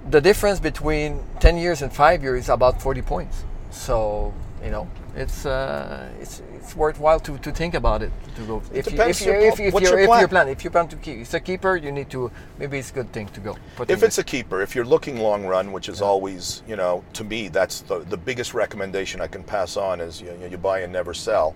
the 0.09 0.21
difference 0.21 0.61
between 0.61 1.21
ten 1.41 1.57
years 1.57 1.83
and 1.83 1.93
five 1.93 2.23
years 2.23 2.45
is 2.45 2.49
about 2.49 2.81
forty 2.81 3.03
points. 3.03 3.45
So 3.71 4.33
you 4.65 4.71
know, 4.71 4.89
it's 5.17 5.45
uh, 5.45 6.09
it's 6.21 6.41
it's 6.67 6.77
worthwhile 6.77 7.21
to, 7.21 7.39
to 7.39 7.53
think 7.53 7.75
about 7.75 8.03
it 8.03 8.13
to 8.35 8.43
go. 8.43 8.63
If 8.73 8.91
you, 8.91 9.01
if, 9.01 9.21
you, 9.21 9.33
if, 9.33 9.59
you, 9.59 9.67
if, 9.67 9.75
your 9.81 9.99
if 9.99 10.07
plan? 10.07 10.21
you 10.21 10.29
plan 10.29 10.49
if 10.49 10.65
you 10.65 10.71
plan 10.71 10.89
to 10.89 10.97
keep 10.97 11.19
it's 11.21 11.35
a 11.35 11.41
keeper, 11.41 11.77
you 11.77 11.93
need 11.93 12.11
to 12.11 12.31
maybe 12.59 12.79
it's 12.79 12.91
a 12.91 12.95
good 12.95 13.13
thing 13.13 13.29
to 13.29 13.41
go. 13.41 13.57
If 13.89 14.03
it's 14.03 14.19
a 14.19 14.25
keeper, 14.25 14.63
if 14.63 14.75
you're 14.75 14.85
looking 14.85 15.19
long 15.19 15.47
run, 15.47 15.73
which 15.73 15.89
is 15.89 16.03
always, 16.03 16.63
you 16.67 16.77
know, 16.77 17.05
to 17.13 17.25
me, 17.25 17.49
that's 17.49 17.83
the, 17.83 18.01
the 18.01 18.17
biggest 18.17 18.53
recommendation 18.55 19.21
I 19.21 19.29
can 19.29 19.45
pass 19.45 19.77
on 19.77 20.01
is 20.01 20.21
you, 20.21 20.33
you 20.51 20.59
buy 20.59 20.81
and 20.81 20.93
never 20.93 21.15
sell, 21.15 21.55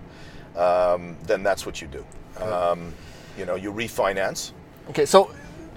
um, 0.55 1.17
then 1.23 1.43
that's 1.43 1.65
what 1.65 1.81
you 1.81 1.87
do. 1.87 2.05
Um, 2.41 2.93
you 3.37 3.45
know, 3.45 3.55
you 3.55 3.73
refinance. 3.73 4.53
Okay, 4.89 5.05
so 5.05 5.31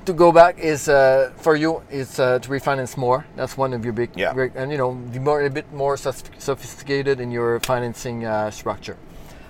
to 0.06 0.12
go 0.12 0.30
back 0.32 0.58
is 0.58 0.88
uh, 0.88 1.32
for 1.36 1.56
you 1.56 1.82
is 1.90 2.20
uh, 2.20 2.38
to 2.38 2.48
refinance 2.48 2.96
more. 2.96 3.26
That's 3.36 3.56
one 3.56 3.72
of 3.72 3.84
your 3.84 3.94
big, 3.94 4.10
Yeah. 4.16 4.32
great- 4.32 4.54
and 4.54 4.70
you 4.70 4.78
know, 4.78 4.92
be 4.92 5.18
more 5.18 5.42
a 5.42 5.50
bit 5.50 5.72
more 5.72 5.96
sophisticated 5.96 7.20
in 7.20 7.30
your 7.32 7.60
financing 7.60 8.24
uh, 8.24 8.50
structure. 8.50 8.96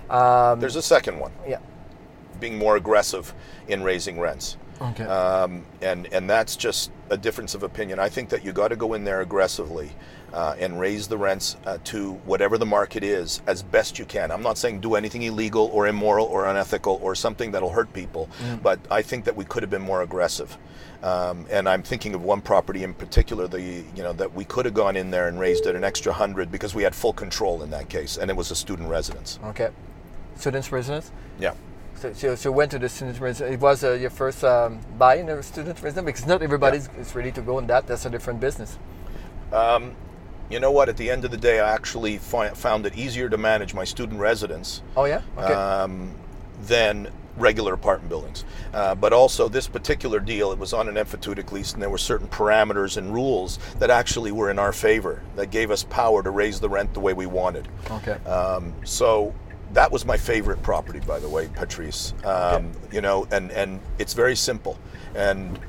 Um, 0.09 0.59
There's 0.59 0.75
a 0.75 0.81
second 0.81 1.19
one, 1.19 1.31
yeah. 1.47 1.59
being 2.39 2.57
more 2.57 2.77
aggressive 2.77 3.33
in 3.67 3.83
raising 3.83 4.19
rents. 4.19 4.57
Okay. 4.81 5.05
Um, 5.05 5.65
and 5.81 6.07
and 6.11 6.29
that's 6.29 6.55
just 6.57 6.91
a 7.09 7.17
difference 7.17 7.55
of 7.55 7.63
opinion. 7.63 7.97
I 7.97 8.09
think 8.09 8.29
that 8.29 8.43
you 8.43 8.51
got 8.51 8.69
to 8.69 8.75
go 8.75 8.93
in 8.93 9.05
there 9.05 9.21
aggressively 9.21 9.91
uh, 10.33 10.55
and 10.59 10.77
raise 10.77 11.07
the 11.07 11.17
rents 11.17 11.55
uh, 11.65 11.77
to 11.85 12.13
whatever 12.25 12.57
the 12.57 12.65
market 12.65 13.01
is 13.01 13.41
as 13.47 13.63
best 13.63 13.97
you 13.97 14.03
can. 14.03 14.31
I'm 14.31 14.41
not 14.41 14.57
saying 14.57 14.81
do 14.81 14.95
anything 14.95 15.23
illegal 15.23 15.69
or 15.71 15.87
immoral 15.87 16.25
or 16.25 16.45
unethical 16.47 16.99
or 17.01 17.15
something 17.15 17.51
that'll 17.51 17.69
hurt 17.69 17.93
people, 17.93 18.27
but 18.61 18.79
I 18.91 19.01
think 19.01 19.23
that 19.25 19.35
we 19.35 19.45
could 19.45 19.63
have 19.63 19.69
been 19.69 19.81
more 19.81 20.01
aggressive. 20.01 20.57
Um, 21.03 21.45
and 21.49 21.69
I'm 21.69 21.83
thinking 21.83 22.13
of 22.15 22.23
one 22.23 22.41
property 22.41 22.83
in 22.83 22.93
particular, 22.93 23.47
the 23.47 23.61
you 23.61 24.03
know 24.03 24.11
that 24.13 24.33
we 24.33 24.43
could 24.43 24.65
have 24.65 24.73
gone 24.73 24.97
in 24.97 25.09
there 25.09 25.29
and 25.29 25.39
raised 25.39 25.67
it 25.67 25.75
an 25.75 25.85
extra 25.85 26.11
hundred 26.11 26.51
because 26.51 26.75
we 26.75 26.83
had 26.83 26.93
full 26.93 27.13
control 27.13 27.63
in 27.63 27.69
that 27.69 27.87
case, 27.87 28.17
and 28.17 28.29
it 28.29 28.35
was 28.35 28.51
a 28.51 28.55
student 28.55 28.89
residence. 28.89 29.39
okay. 29.45 29.69
Students' 30.35 30.71
residence. 30.71 31.11
Yeah. 31.39 31.53
So, 31.95 32.13
so, 32.13 32.35
so 32.35 32.51
went 32.51 32.71
to 32.71 32.79
the 32.79 32.89
student 32.89 33.19
residence. 33.19 33.55
It 33.55 33.59
was 33.61 33.83
uh, 33.83 33.93
your 33.93 34.09
first 34.09 34.43
um, 34.43 34.79
buy 34.97 35.15
in 35.15 35.29
a 35.29 35.41
student 35.41 35.81
residence 35.81 36.05
because 36.05 36.27
not 36.27 36.41
everybody 36.41 36.77
is 36.77 36.89
is 36.99 37.15
ready 37.15 37.31
to 37.31 37.41
go 37.41 37.57
in 37.59 37.67
that. 37.67 37.87
That's 37.87 38.05
a 38.05 38.09
different 38.09 38.39
business. 38.41 38.77
You 40.49 40.59
know 40.59 40.71
what? 40.71 40.89
At 40.89 40.97
the 40.97 41.09
end 41.09 41.25
of 41.25 41.31
the 41.31 41.37
day, 41.37 41.59
I 41.59 41.73
actually 41.73 42.17
fi- 42.19 42.49
found 42.49 42.85
it 42.85 42.95
easier 42.95 43.29
to 43.29 43.37
manage 43.37 43.73
my 43.73 43.83
student 43.83 44.19
residence 44.19 44.83
Oh 44.95 45.05
yeah. 45.05 45.21
Okay. 45.37 45.53
um, 45.53 46.13
than 46.67 47.09
regular 47.37 47.73
apartment 47.73 48.09
buildings. 48.09 48.45
Uh, 48.73 48.93
but 48.95 49.11
also, 49.11 49.49
this 49.49 49.67
particular 49.67 50.19
deal, 50.19 50.51
it 50.51 50.59
was 50.59 50.71
on 50.71 50.87
an 50.87 50.95
emphyteutic 50.95 51.51
lease, 51.51 51.73
and 51.73 51.81
there 51.81 51.89
were 51.89 51.97
certain 51.97 52.27
parameters 52.27 52.95
and 52.95 53.13
rules 53.13 53.57
that 53.79 53.89
actually 53.89 54.31
were 54.31 54.51
in 54.51 54.59
our 54.59 54.71
favor 54.71 55.21
that 55.35 55.47
gave 55.49 55.71
us 55.71 55.83
power 55.83 56.21
to 56.21 56.29
raise 56.29 56.59
the 56.59 56.69
rent 56.69 56.93
the 56.93 56.99
way 56.99 57.13
we 57.13 57.25
wanted. 57.25 57.67
okay. 57.91 58.13
Um, 58.29 58.73
so 58.85 59.33
that 59.75 59.91
was 59.91 60.05
my 60.05 60.17
favorite 60.17 60.61
property, 60.63 60.99
by 61.01 61.19
the 61.19 61.29
way, 61.29 61.47
Patrice. 61.53 62.13
Um, 62.23 62.71
You 62.91 63.01
know, 63.01 63.27
and 63.31 63.51
and 63.51 63.79
it's 63.99 64.13
very 64.13 64.35
simple, 64.35 64.77
and 65.13 65.59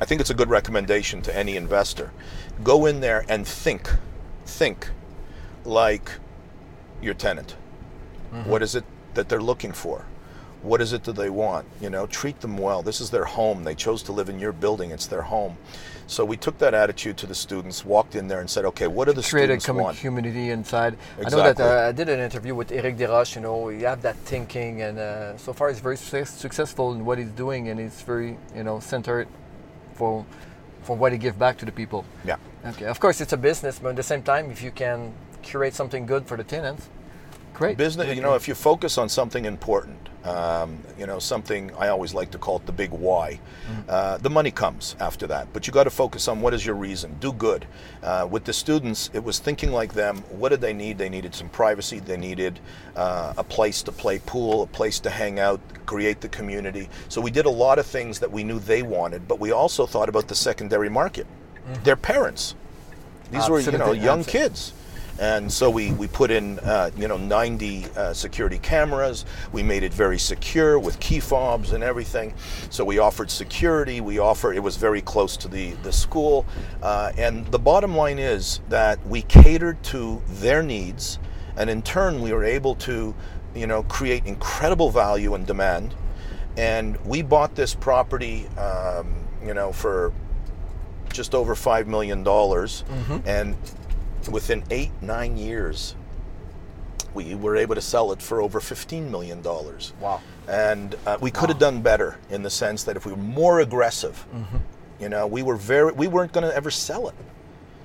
I 0.00 0.04
think 0.06 0.20
it's 0.20 0.30
a 0.30 0.34
good 0.34 0.50
recommendation 0.50 1.22
to 1.22 1.36
any 1.36 1.56
investor. 1.56 2.10
Go 2.64 2.86
in 2.86 3.00
there 3.00 3.24
and 3.28 3.46
think, 3.46 3.88
think 4.46 4.88
like 5.64 6.10
your 7.02 7.14
tenant. 7.14 7.56
What 8.44 8.62
is 8.62 8.74
it 8.74 8.84
that 9.14 9.28
they're 9.28 9.42
looking 9.42 9.72
for? 9.72 10.04
What 10.62 10.80
is 10.80 10.92
it 10.92 11.04
that 11.04 11.16
they 11.16 11.30
want? 11.30 11.66
You 11.80 11.90
know, 11.90 12.06
treat 12.06 12.40
them 12.40 12.56
well. 12.56 12.82
This 12.82 13.00
is 13.00 13.10
their 13.10 13.24
home. 13.24 13.64
They 13.64 13.74
chose 13.74 14.02
to 14.04 14.12
live 14.12 14.28
in 14.28 14.38
your 14.38 14.52
building. 14.52 14.90
It's 14.92 15.06
their 15.06 15.22
home. 15.22 15.56
So 16.10 16.24
we 16.24 16.36
took 16.36 16.58
that 16.58 16.74
attitude 16.74 17.16
to 17.18 17.26
the 17.28 17.36
students, 17.36 17.84
walked 17.84 18.16
in 18.16 18.26
there 18.26 18.40
and 18.40 18.50
said, 18.50 18.64
okay, 18.64 18.88
what 18.88 19.08
are 19.08 19.12
the 19.12 19.22
create 19.22 19.48
a 19.48 19.60
students 19.60 19.68
want? 19.68 19.98
community 19.98 20.50
inside. 20.50 20.94
Exactly. 21.18 21.24
I 21.24 21.46
know 21.46 21.52
that 21.52 21.60
uh, 21.60 21.88
I 21.88 21.92
did 21.92 22.08
an 22.08 22.18
interview 22.18 22.52
with 22.52 22.72
Eric 22.72 22.96
Desroches. 22.96 23.36
You 23.36 23.42
know, 23.42 23.68
you 23.68 23.86
have 23.86 24.02
that 24.02 24.16
thinking, 24.16 24.82
and 24.82 24.98
uh, 24.98 25.38
so 25.38 25.52
far 25.52 25.68
he's 25.68 25.78
very 25.78 25.96
success- 25.96 26.36
successful 26.36 26.94
in 26.94 27.04
what 27.04 27.18
he's 27.18 27.30
doing, 27.30 27.68
and 27.68 27.78
he's 27.78 28.02
very, 28.02 28.36
you 28.56 28.64
know, 28.64 28.80
centered 28.80 29.28
for 29.94 30.26
for 30.82 30.96
what 30.96 31.12
he 31.12 31.18
gives 31.18 31.36
back 31.36 31.58
to 31.58 31.64
the 31.64 31.72
people. 31.72 32.04
Yeah. 32.24 32.38
Okay. 32.66 32.86
Of 32.86 32.98
course, 32.98 33.20
it's 33.20 33.32
a 33.32 33.36
business, 33.36 33.78
but 33.78 33.90
at 33.90 33.96
the 33.96 34.02
same 34.02 34.22
time, 34.22 34.50
if 34.50 34.62
you 34.64 34.72
can 34.72 35.12
curate 35.42 35.74
something 35.74 36.06
good 36.06 36.26
for 36.26 36.36
the 36.36 36.44
tenants, 36.44 36.88
great. 37.54 37.76
business 37.76 38.16
you 38.16 38.22
know 38.22 38.34
if 38.34 38.48
you 38.48 38.54
focus 38.54 38.98
on 38.98 39.08
something 39.08 39.44
important 39.44 39.99
um, 40.24 40.78
you 40.98 41.06
know 41.06 41.18
something 41.18 41.70
i 41.78 41.88
always 41.88 42.12
like 42.12 42.30
to 42.30 42.38
call 42.38 42.56
it 42.56 42.66
the 42.66 42.72
big 42.72 42.90
why. 42.90 43.40
Uh, 43.88 44.18
the 44.18 44.30
money 44.30 44.50
comes 44.50 44.96
after 45.00 45.26
that 45.26 45.50
but 45.52 45.66
you 45.66 45.72
got 45.72 45.84
to 45.84 45.90
focus 45.90 46.28
on 46.28 46.40
what 46.40 46.52
is 46.54 46.64
your 46.64 46.74
reason. 46.74 47.16
Do 47.20 47.32
good. 47.32 47.66
Uh, 48.02 48.26
with 48.30 48.44
the 48.44 48.52
students 48.52 49.10
it 49.12 49.22
was 49.22 49.38
thinking 49.38 49.72
like 49.72 49.94
them. 49.94 50.18
What 50.30 50.50
did 50.50 50.60
they 50.60 50.72
need? 50.72 50.98
They 50.98 51.08
needed 51.08 51.34
some 51.34 51.48
privacy. 51.48 52.00
They 52.00 52.16
needed 52.16 52.60
uh, 52.96 53.34
a 53.36 53.44
place 53.44 53.82
to 53.82 53.92
play 53.92 54.18
pool 54.20 54.62
a 54.62 54.66
place 54.66 55.00
to 55.00 55.10
hang 55.10 55.38
out 55.38 55.60
create 55.86 56.20
the 56.20 56.28
community. 56.28 56.88
So 57.08 57.20
we 57.20 57.30
did 57.30 57.46
a 57.46 57.50
lot 57.50 57.78
of 57.78 57.86
things 57.86 58.18
that 58.20 58.30
we 58.30 58.44
knew 58.44 58.58
they 58.58 58.82
wanted 58.82 59.26
but 59.26 59.40
we 59.40 59.52
also 59.52 59.86
thought 59.86 60.08
about 60.08 60.28
the 60.28 60.34
secondary 60.34 60.90
market. 60.90 61.26
Their 61.84 61.96
parents. 61.96 62.54
These 63.30 63.48
were 63.48 63.60
you 63.60 63.72
know 63.72 63.92
young 63.92 64.20
absolutely. 64.20 64.48
kids 64.48 64.72
and 65.20 65.52
so 65.52 65.68
we, 65.68 65.92
we 65.92 66.08
put 66.08 66.30
in 66.30 66.58
uh, 66.60 66.90
you 66.96 67.06
know 67.06 67.18
90 67.18 67.84
uh, 67.94 68.12
security 68.14 68.58
cameras. 68.58 69.26
We 69.52 69.62
made 69.62 69.82
it 69.82 69.92
very 69.92 70.18
secure 70.18 70.78
with 70.78 70.98
key 70.98 71.20
fobs 71.20 71.72
and 71.72 71.84
everything. 71.84 72.32
So 72.70 72.84
we 72.84 72.98
offered 72.98 73.30
security. 73.30 74.00
We 74.00 74.18
offer 74.18 74.52
it 74.52 74.62
was 74.62 74.76
very 74.76 75.02
close 75.02 75.36
to 75.38 75.48
the, 75.48 75.72
the 75.82 75.92
school. 75.92 76.46
Uh, 76.82 77.12
and 77.18 77.46
the 77.48 77.58
bottom 77.58 77.94
line 77.94 78.18
is 78.18 78.60
that 78.70 79.06
we 79.06 79.22
catered 79.22 79.82
to 79.84 80.22
their 80.26 80.62
needs. 80.62 81.18
And 81.56 81.68
in 81.68 81.82
turn 81.82 82.22
we 82.22 82.32
were 82.32 82.44
able 82.44 82.74
to 82.76 83.14
you 83.54 83.66
know 83.66 83.82
create 83.84 84.24
incredible 84.24 84.90
value 84.90 85.34
and 85.34 85.46
demand. 85.46 85.94
And 86.56 86.96
we 87.04 87.20
bought 87.20 87.54
this 87.54 87.74
property 87.74 88.46
um, 88.56 89.14
you 89.44 89.52
know 89.52 89.70
for 89.70 90.14
just 91.12 91.34
over 91.34 91.54
five 91.54 91.88
million 91.88 92.22
dollars, 92.22 92.84
and 93.26 93.56
within 94.28 94.62
eight 94.70 94.90
nine 95.00 95.36
years, 95.36 95.94
we 97.14 97.34
were 97.34 97.56
able 97.56 97.74
to 97.74 97.80
sell 97.80 98.12
it 98.12 98.20
for 98.22 98.40
over 98.40 98.60
fifteen 98.60 99.10
million 99.10 99.42
dollars. 99.42 99.92
Wow. 100.00 100.20
And 100.48 100.96
uh, 101.06 101.16
we 101.20 101.30
could 101.30 101.48
have 101.48 101.58
done 101.58 101.80
better 101.82 102.18
in 102.28 102.42
the 102.42 102.50
sense 102.50 102.82
that 102.84 102.96
if 102.96 103.06
we 103.06 103.12
were 103.12 103.18
more 103.18 103.60
aggressive 103.60 104.26
You 105.00 105.08
know, 105.08 105.26
we 105.26 105.42
were 105.42 105.56
very 105.56 105.92
we 105.92 106.08
weren't 106.08 106.32
going 106.32 106.44
to 106.44 106.54
ever 106.54 106.70
sell 106.70 107.08
it. 107.08 107.14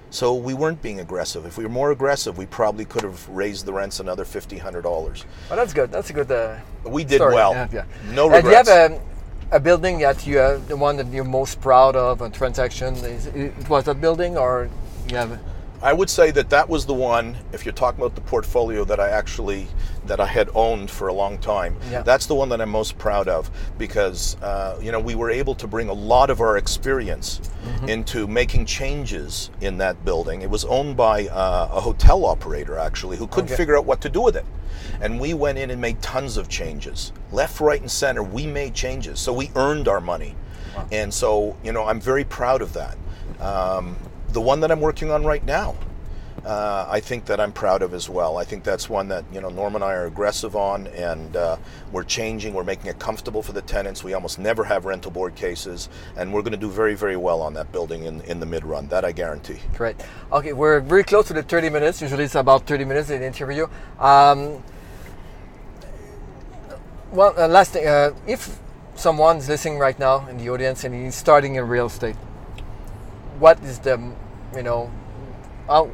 So 0.09 0.33
we 0.33 0.53
weren't 0.53 0.81
being 0.81 0.99
aggressive. 0.99 1.45
If 1.45 1.57
we 1.57 1.63
were 1.63 1.71
more 1.71 1.91
aggressive, 1.91 2.37
we 2.37 2.45
probably 2.45 2.85
could 2.85 3.03
have 3.03 3.27
raised 3.29 3.65
the 3.65 3.73
rents 3.73 3.99
another 3.99 4.25
fifty, 4.25 4.57
hundred 4.57 4.83
dollars. 4.83 5.25
Well, 5.49 5.57
that's 5.57 5.73
good. 5.73 5.91
That's 5.91 6.09
a 6.09 6.13
good. 6.13 6.31
Uh, 6.31 6.57
We 6.83 7.03
did 7.03 7.17
story. 7.17 7.35
well. 7.35 7.53
Yeah, 7.53 7.67
yeah. 7.71 8.13
No 8.13 8.29
Uh, 8.29 8.41
do 8.41 8.49
you 8.49 8.55
have 8.55 8.67
a, 8.67 8.99
a 9.51 9.59
building 9.59 9.99
that 9.99 10.27
you 10.27 10.39
uh, 10.39 10.59
the 10.67 10.75
one 10.77 10.97
that 10.97 11.07
you're 11.13 11.23
most 11.41 11.59
proud 11.61 11.95
of 11.95 12.21
a 12.21 12.29
transaction? 12.29 12.95
Is, 12.95 13.27
it 13.27 13.69
was 13.69 13.83
that 13.85 13.99
building 13.99 14.37
or 14.37 14.69
you 15.09 15.17
have? 15.17 15.39
I 15.85 15.93
would 15.93 16.09
say 16.09 16.31
that 16.31 16.49
that 16.49 16.67
was 16.67 16.87
the 16.87 16.95
one. 16.95 17.37
If 17.53 17.63
you're 17.63 17.71
talking 17.73 18.01
about 18.01 18.15
the 18.15 18.21
portfolio 18.21 18.83
that 18.85 18.99
I 18.99 19.09
actually 19.09 19.67
that 20.07 20.19
I 20.19 20.25
had 20.25 20.49
owned 20.55 20.89
for 20.89 21.09
a 21.09 21.13
long 21.13 21.37
time, 21.37 21.77
Yeah. 21.91 22.01
that's 22.01 22.25
the 22.25 22.33
one 22.33 22.49
that 22.49 22.59
I'm 22.59 22.69
most 22.71 22.97
proud 22.97 23.27
of 23.27 23.51
because 23.77 24.35
uh, 24.41 24.79
you 24.81 24.91
know 24.91 24.99
we 24.99 25.13
were 25.13 25.29
able 25.29 25.53
to 25.53 25.67
bring 25.67 25.87
a 25.89 25.93
lot 25.93 26.31
of 26.31 26.41
our 26.41 26.57
experience 26.57 27.39
into 27.87 28.25
making 28.25 28.65
changes 28.65 29.51
in 29.61 29.77
that 29.77 30.03
building. 30.03 30.41
It 30.41 30.49
was 30.49 30.65
owned 30.65 30.97
by 30.97 31.27
uh, 31.27 31.69
a 31.71 31.79
hotel 31.81 32.25
operator 32.25 32.79
actually 32.79 33.17
who 33.17 33.27
couldn't 33.27 33.51
Okay. 33.51 33.55
figure 33.57 33.77
out 33.77 33.85
what 33.85 34.01
to 34.01 34.09
do 34.09 34.21
with 34.21 34.35
it. 34.35 34.45
And 35.01 35.19
we 35.19 35.35
went 35.35 35.59
in 35.59 35.69
and 35.69 35.79
made 35.79 36.01
tons 36.01 36.35
of 36.37 36.49
changes. 36.49 37.11
Left, 37.31 37.59
right, 37.61 37.79
and 37.79 37.91
center, 37.91 38.23
we 38.23 38.47
made 38.47 38.73
changes. 38.73 39.19
So 39.19 39.31
we 39.33 39.51
earned 39.55 39.87
our 39.87 40.01
money. 40.01 40.35
And 40.91 41.13
so, 41.13 41.55
you 41.63 41.71
know, 41.71 41.85
I'm 41.85 42.01
very 42.01 42.23
proud 42.23 42.61
of 42.63 42.73
that. 42.73 42.97
Um, 43.39 43.95
the 44.35 44.41
one 44.41 44.59
that 44.59 44.69
I'm 44.69 44.81
working 44.81 45.11
on 45.11 45.23
right 45.23 45.43
now, 45.45 45.75
uh, 46.43 46.85
I 46.89 46.99
think 46.99 47.25
that 47.25 47.39
I'm 47.39 47.53
proud 47.53 47.81
of 47.81 47.93
as 47.93 48.09
well. 48.09 48.37
I 48.37 48.43
think 48.43 48.65
that's 48.65 48.89
one 48.89 49.07
that 49.07 49.23
you 49.31 49.39
know 49.39 49.47
Norm 49.49 49.75
and 49.75 49.83
I 49.83 49.93
are 49.93 50.05
aggressive 50.05 50.57
on, 50.57 50.87
and 50.87 51.35
uh, 51.37 51.55
we're 51.93 52.03
changing. 52.03 52.53
We're 52.53 52.65
making 52.65 52.87
it 52.87 52.99
comfortable 52.99 53.41
for 53.41 53.53
the 53.53 53.61
tenants. 53.61 54.03
We 54.03 54.13
almost 54.13 54.37
never 54.37 54.65
have 54.65 54.83
rental 54.83 55.09
board 55.09 55.35
cases, 55.35 55.87
and 56.17 56.33
we're 56.33 56.41
going 56.41 56.51
to 56.51 56.57
do 56.57 56.69
very, 56.69 56.95
very 56.95 57.15
well 57.15 57.41
on 57.41 57.53
that 57.53 57.71
building 57.71 58.03
in 58.03 58.19
in 58.21 58.41
the 58.41 58.45
mid 58.45 58.65
run. 58.65 58.89
That 58.89 59.05
I 59.05 59.13
guarantee. 59.13 59.59
Great. 59.73 59.95
Okay, 60.33 60.51
we're 60.51 60.81
very 60.81 61.05
close 61.05 61.27
to 61.27 61.33
the 61.33 61.41
30 61.41 61.69
minutes. 61.69 62.01
Usually 62.01 62.25
it's 62.25 62.35
about 62.35 62.67
30 62.67 62.83
minutes 62.83 63.09
in 63.09 63.21
the 63.21 63.27
interview. 63.27 63.67
Um, 63.97 64.61
well, 67.11 67.33
uh, 67.37 67.47
last 67.47 67.71
thing, 67.71 67.87
uh, 67.87 68.11
if 68.27 68.59
someone's 68.95 69.47
listening 69.47 69.79
right 69.79 69.97
now 69.97 70.27
in 70.27 70.37
the 70.37 70.49
audience 70.49 70.83
and 70.83 70.93
he's 70.93 71.15
starting 71.15 71.55
in 71.55 71.65
real 71.69 71.85
estate, 71.85 72.17
what 73.39 73.59
is 73.63 73.79
the, 73.79 73.97
you 74.55 74.63
know, 74.63 74.91
how, 75.67 75.89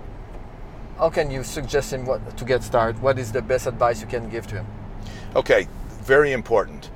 how 0.97 1.09
can 1.09 1.31
you 1.31 1.43
suggest 1.43 1.93
him 1.93 2.05
what 2.05 2.37
to 2.37 2.45
get 2.45 2.63
started? 2.63 3.01
What 3.01 3.17
is 3.17 3.31
the 3.31 3.41
best 3.41 3.67
advice 3.67 4.01
you 4.01 4.07
can 4.07 4.29
give 4.29 4.47
to 4.47 4.55
him? 4.55 4.65
Okay, 5.35 5.67
very 6.03 6.31
important. 6.31 6.89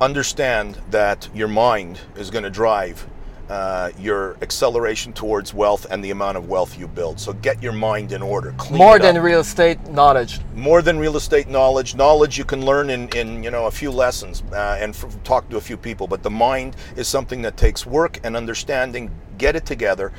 Understand 0.00 0.78
that 0.90 1.28
your 1.34 1.48
mind 1.48 2.00
is 2.16 2.30
going 2.30 2.44
to 2.44 2.50
drive 2.50 3.06
uh, 3.48 3.90
your 3.98 4.36
acceleration 4.42 5.12
towards 5.12 5.54
wealth 5.54 5.86
and 5.90 6.04
the 6.04 6.10
amount 6.10 6.36
of 6.36 6.48
wealth 6.48 6.78
you 6.78 6.86
build. 6.86 7.18
So 7.18 7.32
get 7.32 7.62
your 7.62 7.72
mind 7.72 8.12
in 8.12 8.22
order. 8.22 8.54
More 8.70 8.98
than 8.98 9.18
real 9.20 9.40
estate 9.40 9.82
knowledge. 9.88 10.40
more 10.54 10.82
than 10.82 10.98
real 10.98 11.16
estate 11.16 11.48
knowledge. 11.48 11.94
Knowledge 11.94 12.36
you 12.36 12.44
can 12.44 12.64
learn 12.64 12.90
in, 12.90 13.08
in 13.16 13.42
you 13.42 13.50
know 13.50 13.66
a 13.66 13.70
few 13.70 13.90
lessons 13.90 14.42
uh, 14.52 14.76
and 14.78 14.94
f- 14.94 15.16
talk 15.24 15.48
to 15.48 15.56
a 15.56 15.60
few 15.60 15.78
people. 15.78 16.06
But 16.06 16.22
the 16.22 16.30
mind 16.30 16.76
is 16.94 17.08
something 17.08 17.40
that 17.42 17.56
takes 17.56 17.86
work 17.86 18.20
and 18.22 18.36
understanding. 18.36 19.10
Get 19.38 19.56
it 19.56 19.64
together. 19.64 20.12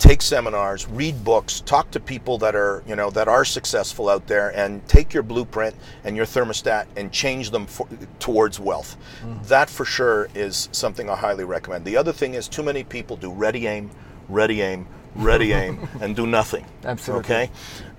Take 0.00 0.22
seminars, 0.22 0.88
read 0.88 1.22
books, 1.22 1.60
talk 1.60 1.90
to 1.90 2.00
people 2.00 2.38
that 2.38 2.54
are 2.56 2.82
you 2.88 2.96
know 2.96 3.10
that 3.10 3.28
are 3.28 3.44
successful 3.44 4.08
out 4.08 4.26
there, 4.26 4.48
and 4.56 4.86
take 4.88 5.12
your 5.12 5.22
blueprint 5.22 5.76
and 6.04 6.16
your 6.16 6.24
thermostat 6.24 6.86
and 6.96 7.12
change 7.12 7.50
them 7.50 7.66
for, 7.66 7.86
towards 8.18 8.58
wealth. 8.58 8.96
That 9.44 9.68
for 9.68 9.84
sure 9.84 10.28
is 10.34 10.70
something 10.72 11.10
I 11.10 11.16
highly 11.16 11.44
recommend. 11.44 11.84
The 11.84 11.98
other 11.98 12.12
thing 12.14 12.32
is 12.34 12.48
too 12.48 12.62
many 12.62 12.82
people 12.82 13.16
do 13.16 13.30
ready 13.30 13.66
aim, 13.66 13.90
ready 14.30 14.62
aim, 14.62 14.86
ready 15.14 15.52
aim, 15.62 15.86
and 16.00 16.16
do 16.16 16.26
nothing. 16.26 16.64
Absolutely. 16.82 17.24
Okay. 17.24 17.50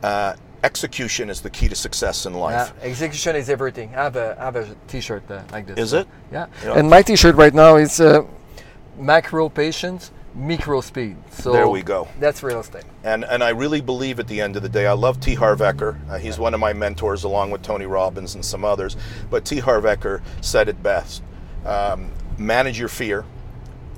Uh, 0.01 0.33
execution 0.63 1.29
is 1.29 1.39
the 1.41 1.51
key 1.51 1.67
to 1.67 1.75
success 1.75 2.25
in 2.25 2.33
Yeah, 2.33 2.39
life. 2.39 2.73
execution 2.81 3.35
is 3.35 3.47
everything. 3.47 3.89
I 3.95 4.03
have 4.03 4.15
a, 4.15 4.35
I 4.39 4.45
have 4.45 4.55
a 4.55 4.75
t-shirt 4.87 5.29
uh, 5.29 5.43
like 5.51 5.67
this. 5.67 5.77
Is 5.77 5.93
it? 5.93 6.07
Yeah. 6.31 6.47
Yeah. 6.63 6.73
And 6.79 6.89
my 6.89 7.03
t-shirt 7.03 7.35
right 7.35 7.53
now 7.53 7.75
is 7.77 8.01
uh, 8.01 8.23
macro 8.97 9.49
patience, 9.49 10.11
micro 10.35 10.81
speed. 10.81 11.17
So 11.31 11.51
There 11.51 11.67
we 11.67 11.81
go. 11.81 12.07
That's 12.19 12.43
real 12.43 12.59
estate. 12.59 12.83
And 13.03 13.23
and 13.25 13.43
I 13.43 13.49
really 13.49 13.81
believe 13.81 14.19
at 14.19 14.27
the 14.27 14.41
end 14.41 14.55
of 14.55 14.63
the 14.63 14.69
day, 14.69 14.87
I 14.87 14.93
love 14.93 15.19
T. 15.19 15.35
Harv 15.35 15.59
Eker. 15.59 15.97
Uh, 16.09 16.17
he's 16.17 16.39
one 16.39 16.53
of 16.53 16.59
my 16.59 16.73
mentors, 16.73 17.23
along 17.23 17.51
with 17.51 17.61
Tony 17.61 17.85
Robbins 17.85 18.35
and 18.35 18.43
some 18.43 18.63
others. 18.63 18.95
But 19.29 19.45
T. 19.45 19.59
Harv 19.59 19.83
Eker 19.83 20.21
said 20.41 20.69
it 20.69 20.81
best: 20.81 21.23
um, 21.65 22.11
manage 22.37 22.79
your 22.79 22.89
fear, 22.89 23.25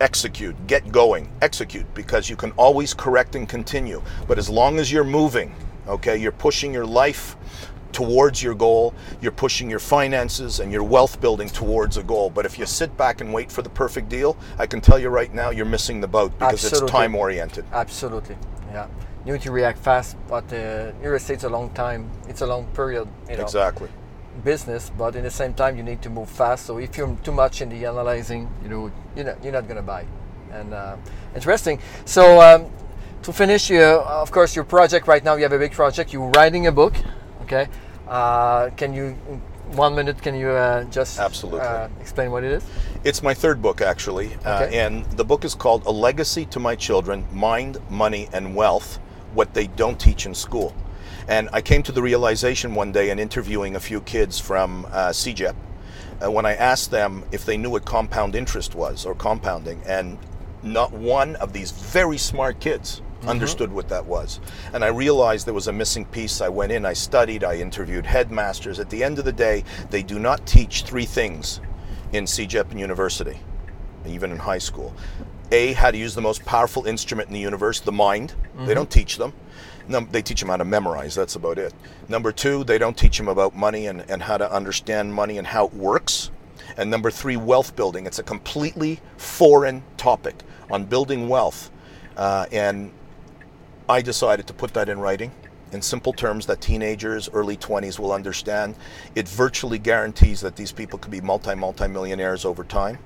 execute, 0.01 0.55
get 0.67 0.91
going, 0.91 1.31
execute, 1.41 1.91
because 1.93 2.29
you 2.29 2.35
can 2.35 2.51
always 2.51 2.93
correct 2.93 3.35
and 3.35 3.47
continue. 3.47 4.01
But 4.27 4.37
as 4.37 4.49
long 4.49 4.79
as 4.79 4.91
you're 4.91 5.03
moving, 5.03 5.53
okay, 5.87 6.17
you're 6.17 6.31
pushing 6.31 6.73
your 6.73 6.85
life 6.85 7.35
towards 7.93 8.43
your 8.43 8.55
goal, 8.55 8.93
you're 9.21 9.31
pushing 9.31 9.69
your 9.69 9.79
finances 9.79 10.59
and 10.59 10.71
your 10.71 10.83
wealth 10.83 11.21
building 11.21 11.47
towards 11.47 11.97
a 11.97 12.03
goal. 12.03 12.29
But 12.29 12.45
if 12.45 12.59
you 12.59 12.65
sit 12.65 12.95
back 12.97 13.21
and 13.21 13.33
wait 13.33 13.51
for 13.51 13.61
the 13.61 13.69
perfect 13.69 14.09
deal, 14.09 14.35
I 14.57 14.65
can 14.65 14.81
tell 14.81 14.99
you 14.99 15.09
right 15.09 15.33
now, 15.33 15.51
you're 15.51 15.65
missing 15.65 16.01
the 16.01 16.07
boat 16.07 16.31
because 16.37 16.65
Absolutely. 16.65 16.85
it's 16.85 16.91
time 16.91 17.15
oriented. 17.15 17.65
Absolutely. 17.71 18.35
Yeah. 18.71 18.87
You 19.25 19.31
need 19.33 19.41
to 19.43 19.51
react 19.51 19.79
fast, 19.79 20.17
but 20.27 20.51
uh, 20.51 20.91
real 21.01 21.13
estate's 21.13 21.45
a 21.45 21.49
long 21.49 21.69
time. 21.69 22.09
It's 22.27 22.41
a 22.41 22.45
long 22.47 22.65
period. 22.73 23.07
You 23.29 23.37
know, 23.37 23.43
Exactly. 23.43 23.87
business, 24.43 24.91
but 24.97 25.15
in 25.15 25.23
the 25.23 25.31
same 25.31 25.53
time, 25.53 25.77
you 25.77 25.83
need 25.83 26.01
to 26.01 26.09
move 26.09 26.29
fast. 26.29 26.65
So 26.65 26.77
if 26.77 26.97
you're 26.97 27.15
too 27.23 27.31
much 27.31 27.61
in 27.61 27.69
the 27.69 27.85
analyzing, 27.85 28.49
you 28.63 28.69
know, 28.69 28.91
you're 29.15 29.25
not, 29.25 29.43
you're 29.43 29.53
not 29.53 29.65
going 29.67 29.77
to 29.77 29.83
buy. 29.83 30.05
And 30.51 30.73
uh, 30.73 30.97
interesting. 31.35 31.79
So 32.05 32.41
um, 32.41 32.69
to 33.21 33.31
finish, 33.31 33.69
you, 33.69 33.81
of 33.81 34.31
course, 34.31 34.55
your 34.55 34.65
project 34.65 35.07
right 35.07 35.23
now, 35.23 35.35
you 35.35 35.43
have 35.43 35.53
a 35.53 35.59
big 35.59 35.71
project. 35.71 36.11
You're 36.11 36.29
writing 36.35 36.67
a 36.67 36.71
book. 36.71 36.93
Okay. 37.43 37.67
Uh, 38.07 38.69
can 38.71 38.93
you, 38.93 39.11
one 39.71 39.95
minute, 39.95 40.21
can 40.21 40.35
you 40.35 40.49
uh, 40.49 40.83
just 40.85 41.19
Absolutely. 41.19 41.61
uh, 41.61 41.89
explain 41.99 42.31
what 42.31 42.43
it 42.43 42.51
is? 42.51 42.63
It's 43.03 43.21
my 43.21 43.33
third 43.33 43.61
book, 43.61 43.81
actually. 43.81 44.35
Uh, 44.45 44.69
and 44.71 45.05
the 45.17 45.25
book 45.25 45.43
is 45.43 45.55
called 45.55 45.85
A 45.85 45.91
Legacy 45.91 46.45
to 46.47 46.59
My 46.59 46.75
Children 46.75 47.25
Mind, 47.33 47.79
Money, 47.89 48.29
and 48.33 48.55
Wealth 48.55 48.99
What 49.33 49.53
They 49.53 49.67
Don't 49.67 49.99
Teach 49.99 50.25
in 50.25 50.33
School. 50.33 50.73
And 51.27 51.49
I 51.53 51.61
came 51.61 51.83
to 51.83 51.91
the 51.91 52.01
realization 52.01 52.75
one 52.75 52.91
day 52.91 53.09
in 53.09 53.19
interviewing 53.19 53.75
a 53.75 53.79
few 53.79 54.01
kids 54.01 54.39
from 54.39 54.85
uh, 54.85 55.09
CEGEP 55.09 55.55
uh, 56.23 56.31
when 56.31 56.45
I 56.45 56.55
asked 56.55 56.91
them 56.91 57.23
if 57.31 57.45
they 57.45 57.57
knew 57.57 57.71
what 57.71 57.85
compound 57.85 58.35
interest 58.35 58.75
was 58.75 59.05
or 59.05 59.15
compounding. 59.15 59.81
And 59.85 60.17
not 60.61 60.91
one 60.93 61.35
of 61.37 61.51
these 61.51 61.71
very 61.71 62.17
smart 62.17 62.59
kids 62.59 63.01
understood 63.27 63.71
what 63.71 63.89
that 63.89 64.05
was. 64.05 64.39
And 64.73 64.83
I 64.83 64.87
realized 64.87 65.45
there 65.45 65.53
was 65.53 65.67
a 65.67 65.73
missing 65.73 66.05
piece. 66.05 66.41
I 66.41 66.49
went 66.49 66.71
in, 66.71 66.85
I 66.85 66.93
studied, 66.93 67.43
I 67.43 67.55
interviewed 67.57 68.05
headmasters. 68.05 68.79
At 68.79 68.89
the 68.89 69.03
end 69.03 69.19
of 69.19 69.25
the 69.25 69.31
day, 69.31 69.63
they 69.89 70.03
do 70.03 70.19
not 70.19 70.45
teach 70.45 70.83
three 70.83 71.05
things 71.05 71.61
in 72.11 72.25
CEGEP 72.25 72.71
and 72.71 72.79
university, 72.79 73.39
even 74.05 74.31
in 74.31 74.37
high 74.37 74.59
school. 74.59 74.93
A, 75.51 75.73
how 75.73 75.91
to 75.91 75.97
use 75.97 76.15
the 76.15 76.21
most 76.21 76.43
powerful 76.45 76.85
instrument 76.85 77.27
in 77.27 77.33
the 77.33 77.39
universe, 77.39 77.79
the 77.79 77.91
mind. 77.91 78.33
They 78.65 78.73
don't 78.73 78.89
teach 78.89 79.17
them. 79.17 79.33
Num- 79.87 80.07
they 80.11 80.21
teach 80.21 80.39
them 80.39 80.49
how 80.49 80.57
to 80.57 80.65
memorize, 80.65 81.13
that's 81.13 81.35
about 81.35 81.57
it. 81.57 81.73
Number 82.07 82.31
two, 82.31 82.63
they 82.63 82.77
don't 82.77 82.97
teach 82.97 83.17
them 83.17 83.27
about 83.27 83.55
money 83.55 83.87
and, 83.87 84.09
and 84.09 84.23
how 84.23 84.37
to 84.37 84.51
understand 84.51 85.13
money 85.13 85.37
and 85.37 85.45
how 85.45 85.65
it 85.67 85.73
works. 85.73 86.31
And 86.77 86.89
number 86.89 87.11
three, 87.11 87.35
wealth 87.35 87.75
building. 87.75 88.05
It's 88.05 88.19
a 88.19 88.23
completely 88.23 88.99
foreign 89.17 89.83
topic 89.97 90.35
on 90.71 90.85
building 90.85 91.27
wealth. 91.27 91.69
Uh, 92.15 92.45
and 92.51 92.91
I 93.89 94.01
decided 94.01 94.47
to 94.47 94.53
put 94.53 94.73
that 94.73 94.89
in 94.89 94.99
writing 94.99 95.31
in 95.73 95.81
simple 95.81 96.13
terms 96.13 96.45
that 96.45 96.61
teenagers, 96.61 97.29
early 97.33 97.57
20s 97.57 97.99
will 97.99 98.11
understand. 98.11 98.75
It 99.15 99.27
virtually 99.27 99.79
guarantees 99.79 100.41
that 100.41 100.55
these 100.55 100.71
people 100.71 100.99
could 100.99 101.11
be 101.11 101.21
multi, 101.21 101.55
multi 101.55 101.87
millionaires 101.87 102.45
over 102.45 102.63
time. 102.63 102.99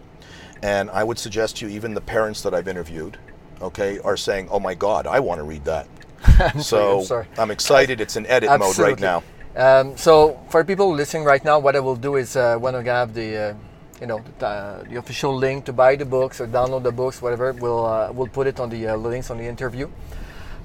And 0.62 0.90
I 0.90 1.04
would 1.04 1.18
suggest 1.18 1.58
to 1.58 1.68
you, 1.68 1.76
even 1.76 1.94
the 1.94 2.02
parents 2.02 2.42
that 2.42 2.54
I've 2.54 2.68
interviewed, 2.68 3.18
okay, 3.62 4.00
are 4.00 4.18
saying, 4.18 4.50
oh 4.52 4.60
my 4.60 4.74
God, 4.74 5.08
I 5.08 5.20
want 5.20 5.40
to 5.40 5.44
read 5.44 5.66
that. 5.66 5.88
so 6.60 7.00
I'm 7.00 7.06
sorry. 7.06 7.28
I'm 7.38 7.52
excited. 7.52 8.02
It's 8.02 8.16
in 8.16 8.26
edit 8.26 8.50
mode 8.60 8.78
right 8.78 9.00
now. 9.00 9.24
Um, 9.56 9.98
so 9.98 10.40
for 10.50 10.64
people 10.64 10.94
listening 10.94 11.24
right 11.24 11.44
now, 11.44 11.58
what 11.60 11.76
I 11.76 11.80
will 11.80 11.96
do 11.96 12.16
is 12.16 12.36
uh, 12.36 12.58
when 12.58 12.76
I 12.76 12.84
have 12.84 13.14
the, 13.14 13.38
uh, 13.38 13.54
you 14.02 14.08
know, 14.08 14.22
the, 14.40 14.46
uh, 14.46 14.84
the 14.84 14.98
official 14.98 15.36
link 15.36 15.66
to 15.66 15.74
buy 15.74 15.96
the 15.96 16.06
books 16.06 16.42
or 16.42 16.48
download 16.48 16.84
the 16.84 16.92
books, 16.92 17.22
whatever, 17.22 17.54
we'll 17.54 17.86
uh, 17.86 18.12
we'll 18.12 18.28
put 18.28 18.46
it 18.46 18.60
on 18.60 18.70
the 18.70 18.90
uh, 18.90 18.96
links 18.96 19.32
on 19.32 19.38
the 19.38 19.46
interview. 19.46 19.90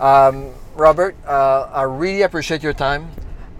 Um, 0.00 0.52
Robert, 0.74 1.16
uh, 1.26 1.68
I 1.72 1.82
really 1.82 2.22
appreciate 2.22 2.62
your 2.62 2.72
time. 2.72 3.10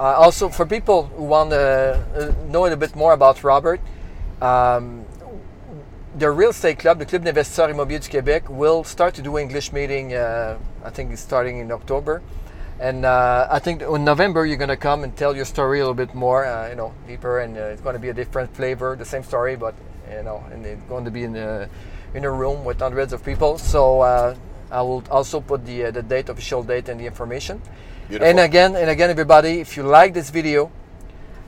Uh, 0.00 0.04
also, 0.14 0.48
for 0.48 0.66
people 0.66 1.04
who 1.04 1.24
want 1.24 1.50
to 1.50 2.04
uh, 2.16 2.50
know 2.50 2.62
a 2.62 2.64
little 2.64 2.78
bit 2.78 2.96
more 2.96 3.12
about 3.12 3.44
Robert, 3.44 3.80
um, 4.40 5.04
the 6.18 6.30
Real 6.30 6.50
Estate 6.50 6.78
Club, 6.78 6.98
the 6.98 7.06
Club 7.06 7.24
d'Investisseurs 7.24 7.70
Immobiliers 7.70 8.00
du 8.00 8.10
Québec, 8.10 8.48
will 8.48 8.82
start 8.84 9.14
to 9.14 9.22
do 9.22 9.38
English 9.38 9.72
meeting. 9.72 10.14
Uh, 10.14 10.58
I 10.82 10.90
think 10.90 11.12
it's 11.12 11.22
starting 11.22 11.58
in 11.58 11.70
October, 11.70 12.22
and 12.80 13.04
uh, 13.04 13.46
I 13.50 13.58
think 13.58 13.82
in 13.82 14.04
November 14.04 14.44
you're 14.44 14.56
gonna 14.56 14.76
come 14.76 15.04
and 15.04 15.16
tell 15.16 15.36
your 15.36 15.44
story 15.44 15.78
a 15.78 15.82
little 15.82 15.94
bit 15.94 16.14
more, 16.14 16.44
uh, 16.44 16.68
you 16.68 16.74
know, 16.74 16.92
deeper, 17.06 17.38
and 17.40 17.56
uh, 17.56 17.60
it's 17.72 17.82
going 17.82 17.94
to 17.94 18.00
be 18.00 18.08
a 18.08 18.14
different 18.14 18.54
flavor, 18.56 18.96
the 18.96 19.04
same 19.04 19.22
story, 19.22 19.56
but 19.56 19.74
you 20.10 20.22
know, 20.22 20.42
and 20.50 20.66
it's 20.66 20.82
going 20.84 21.04
to 21.04 21.10
be 21.10 21.24
in 21.24 21.36
a 21.36 21.68
in 22.14 22.24
a 22.24 22.30
room 22.30 22.64
with 22.64 22.80
hundreds 22.80 23.12
of 23.12 23.24
people. 23.24 23.56
So 23.58 24.00
uh, 24.00 24.34
I 24.72 24.82
will 24.82 25.04
also 25.10 25.40
put 25.40 25.64
the 25.64 25.84
uh, 25.84 25.90
the 25.90 26.02
date, 26.02 26.28
official 26.28 26.62
date, 26.62 26.88
and 26.88 26.98
the 26.98 27.06
information. 27.06 27.60
Beautiful. 28.08 28.28
And 28.28 28.40
again, 28.40 28.74
and 28.74 28.90
again, 28.90 29.10
everybody, 29.10 29.60
if 29.60 29.76
you 29.76 29.84
like 29.84 30.14
this 30.14 30.30
video, 30.30 30.70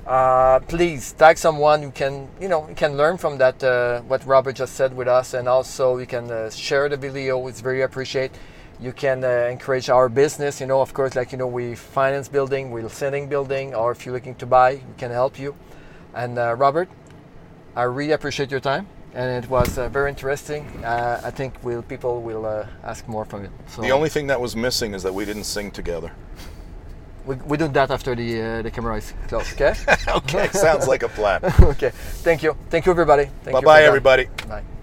uh, 0.07 0.61
please 0.61 1.13
tag 1.13 1.39
someone 1.39 1.83
you 1.83 1.91
can, 1.91 2.29
you 2.41 2.49
know, 2.49 2.69
you 2.69 2.75
can 2.75 2.97
learn 2.97 3.17
from 3.17 3.39
that 3.39 3.63
uh, 3.65 4.03
what 4.03 4.25
Robert 4.27 4.55
just 4.57 4.75
said 4.75 4.95
with 4.95 5.09
us, 5.09 5.35
and 5.35 5.49
also 5.49 5.97
you 5.97 6.07
can 6.07 6.31
uh, 6.31 6.51
share 6.51 6.89
the 6.89 6.97
video. 6.97 7.49
It's 7.49 7.61
very 7.61 7.83
appreciated. 7.83 8.37
You 8.81 8.93
can 8.93 9.25
uh, 9.25 9.49
encourage 9.51 9.89
our 9.89 10.09
business. 10.09 10.61
You 10.61 10.67
know, 10.67 10.81
of 10.81 10.93
course, 10.93 11.15
like 11.17 11.33
you 11.33 11.39
know, 11.39 11.47
we 11.47 11.75
finance 11.75 12.29
building, 12.29 12.71
we're 12.71 12.89
selling 12.89 13.29
building, 13.29 13.75
or 13.75 13.93
if 13.93 14.05
you're 14.05 14.15
looking 14.15 14.35
to 14.37 14.47
buy, 14.47 14.75
we 14.75 14.95
can 14.99 15.11
help 15.11 15.39
you. 15.39 15.55
And 16.15 16.39
uh, 16.39 16.55
Robert, 16.55 16.89
I 17.75 17.83
really 17.85 18.13
appreciate 18.13 18.51
your 18.51 18.61
time, 18.61 18.87
and 19.15 19.45
it 19.45 19.49
was 19.51 19.79
uh, 19.79 19.89
very 19.89 20.11
interesting. 20.11 20.67
Uh, 20.85 21.21
I 21.25 21.31
think 21.31 21.55
will 21.63 21.83
people 21.83 22.23
will 22.23 22.45
uh, 22.47 22.67
ask 22.83 23.07
more 23.09 23.25
from 23.25 23.45
it. 23.45 23.51
So 23.69 23.83
The 23.83 23.93
only 23.93 24.09
thing 24.09 24.27
that 24.29 24.41
was 24.41 24.55
missing 24.57 24.95
is 24.95 25.03
that 25.03 25.15
we 25.15 25.25
didn't 25.25 25.45
sing 25.45 25.71
together. 25.71 26.11
we, 27.27 27.37
we 27.37 27.57
do 27.57 27.69
that 27.69 27.91
after 27.91 28.15
the 28.15 28.43
uh, 28.43 28.63
the 28.63 28.71
camera 28.71 28.97
is 28.97 29.13
closed. 29.29 29.53
Okay. 29.55 29.75
okay, 30.09 30.49
sounds 30.53 30.87
like 30.87 31.03
a 31.03 31.09
plan. 31.09 31.41
okay. 31.61 31.91
Thank 32.23 32.43
you. 32.43 32.57
Thank 32.71 32.87
you, 32.87 32.93
everybody. 32.93 33.27
Thank 33.43 33.53
Bye 33.55 33.61
you 33.61 33.67
bye, 33.67 33.83
everybody. 33.85 34.29
Bye. 34.49 34.74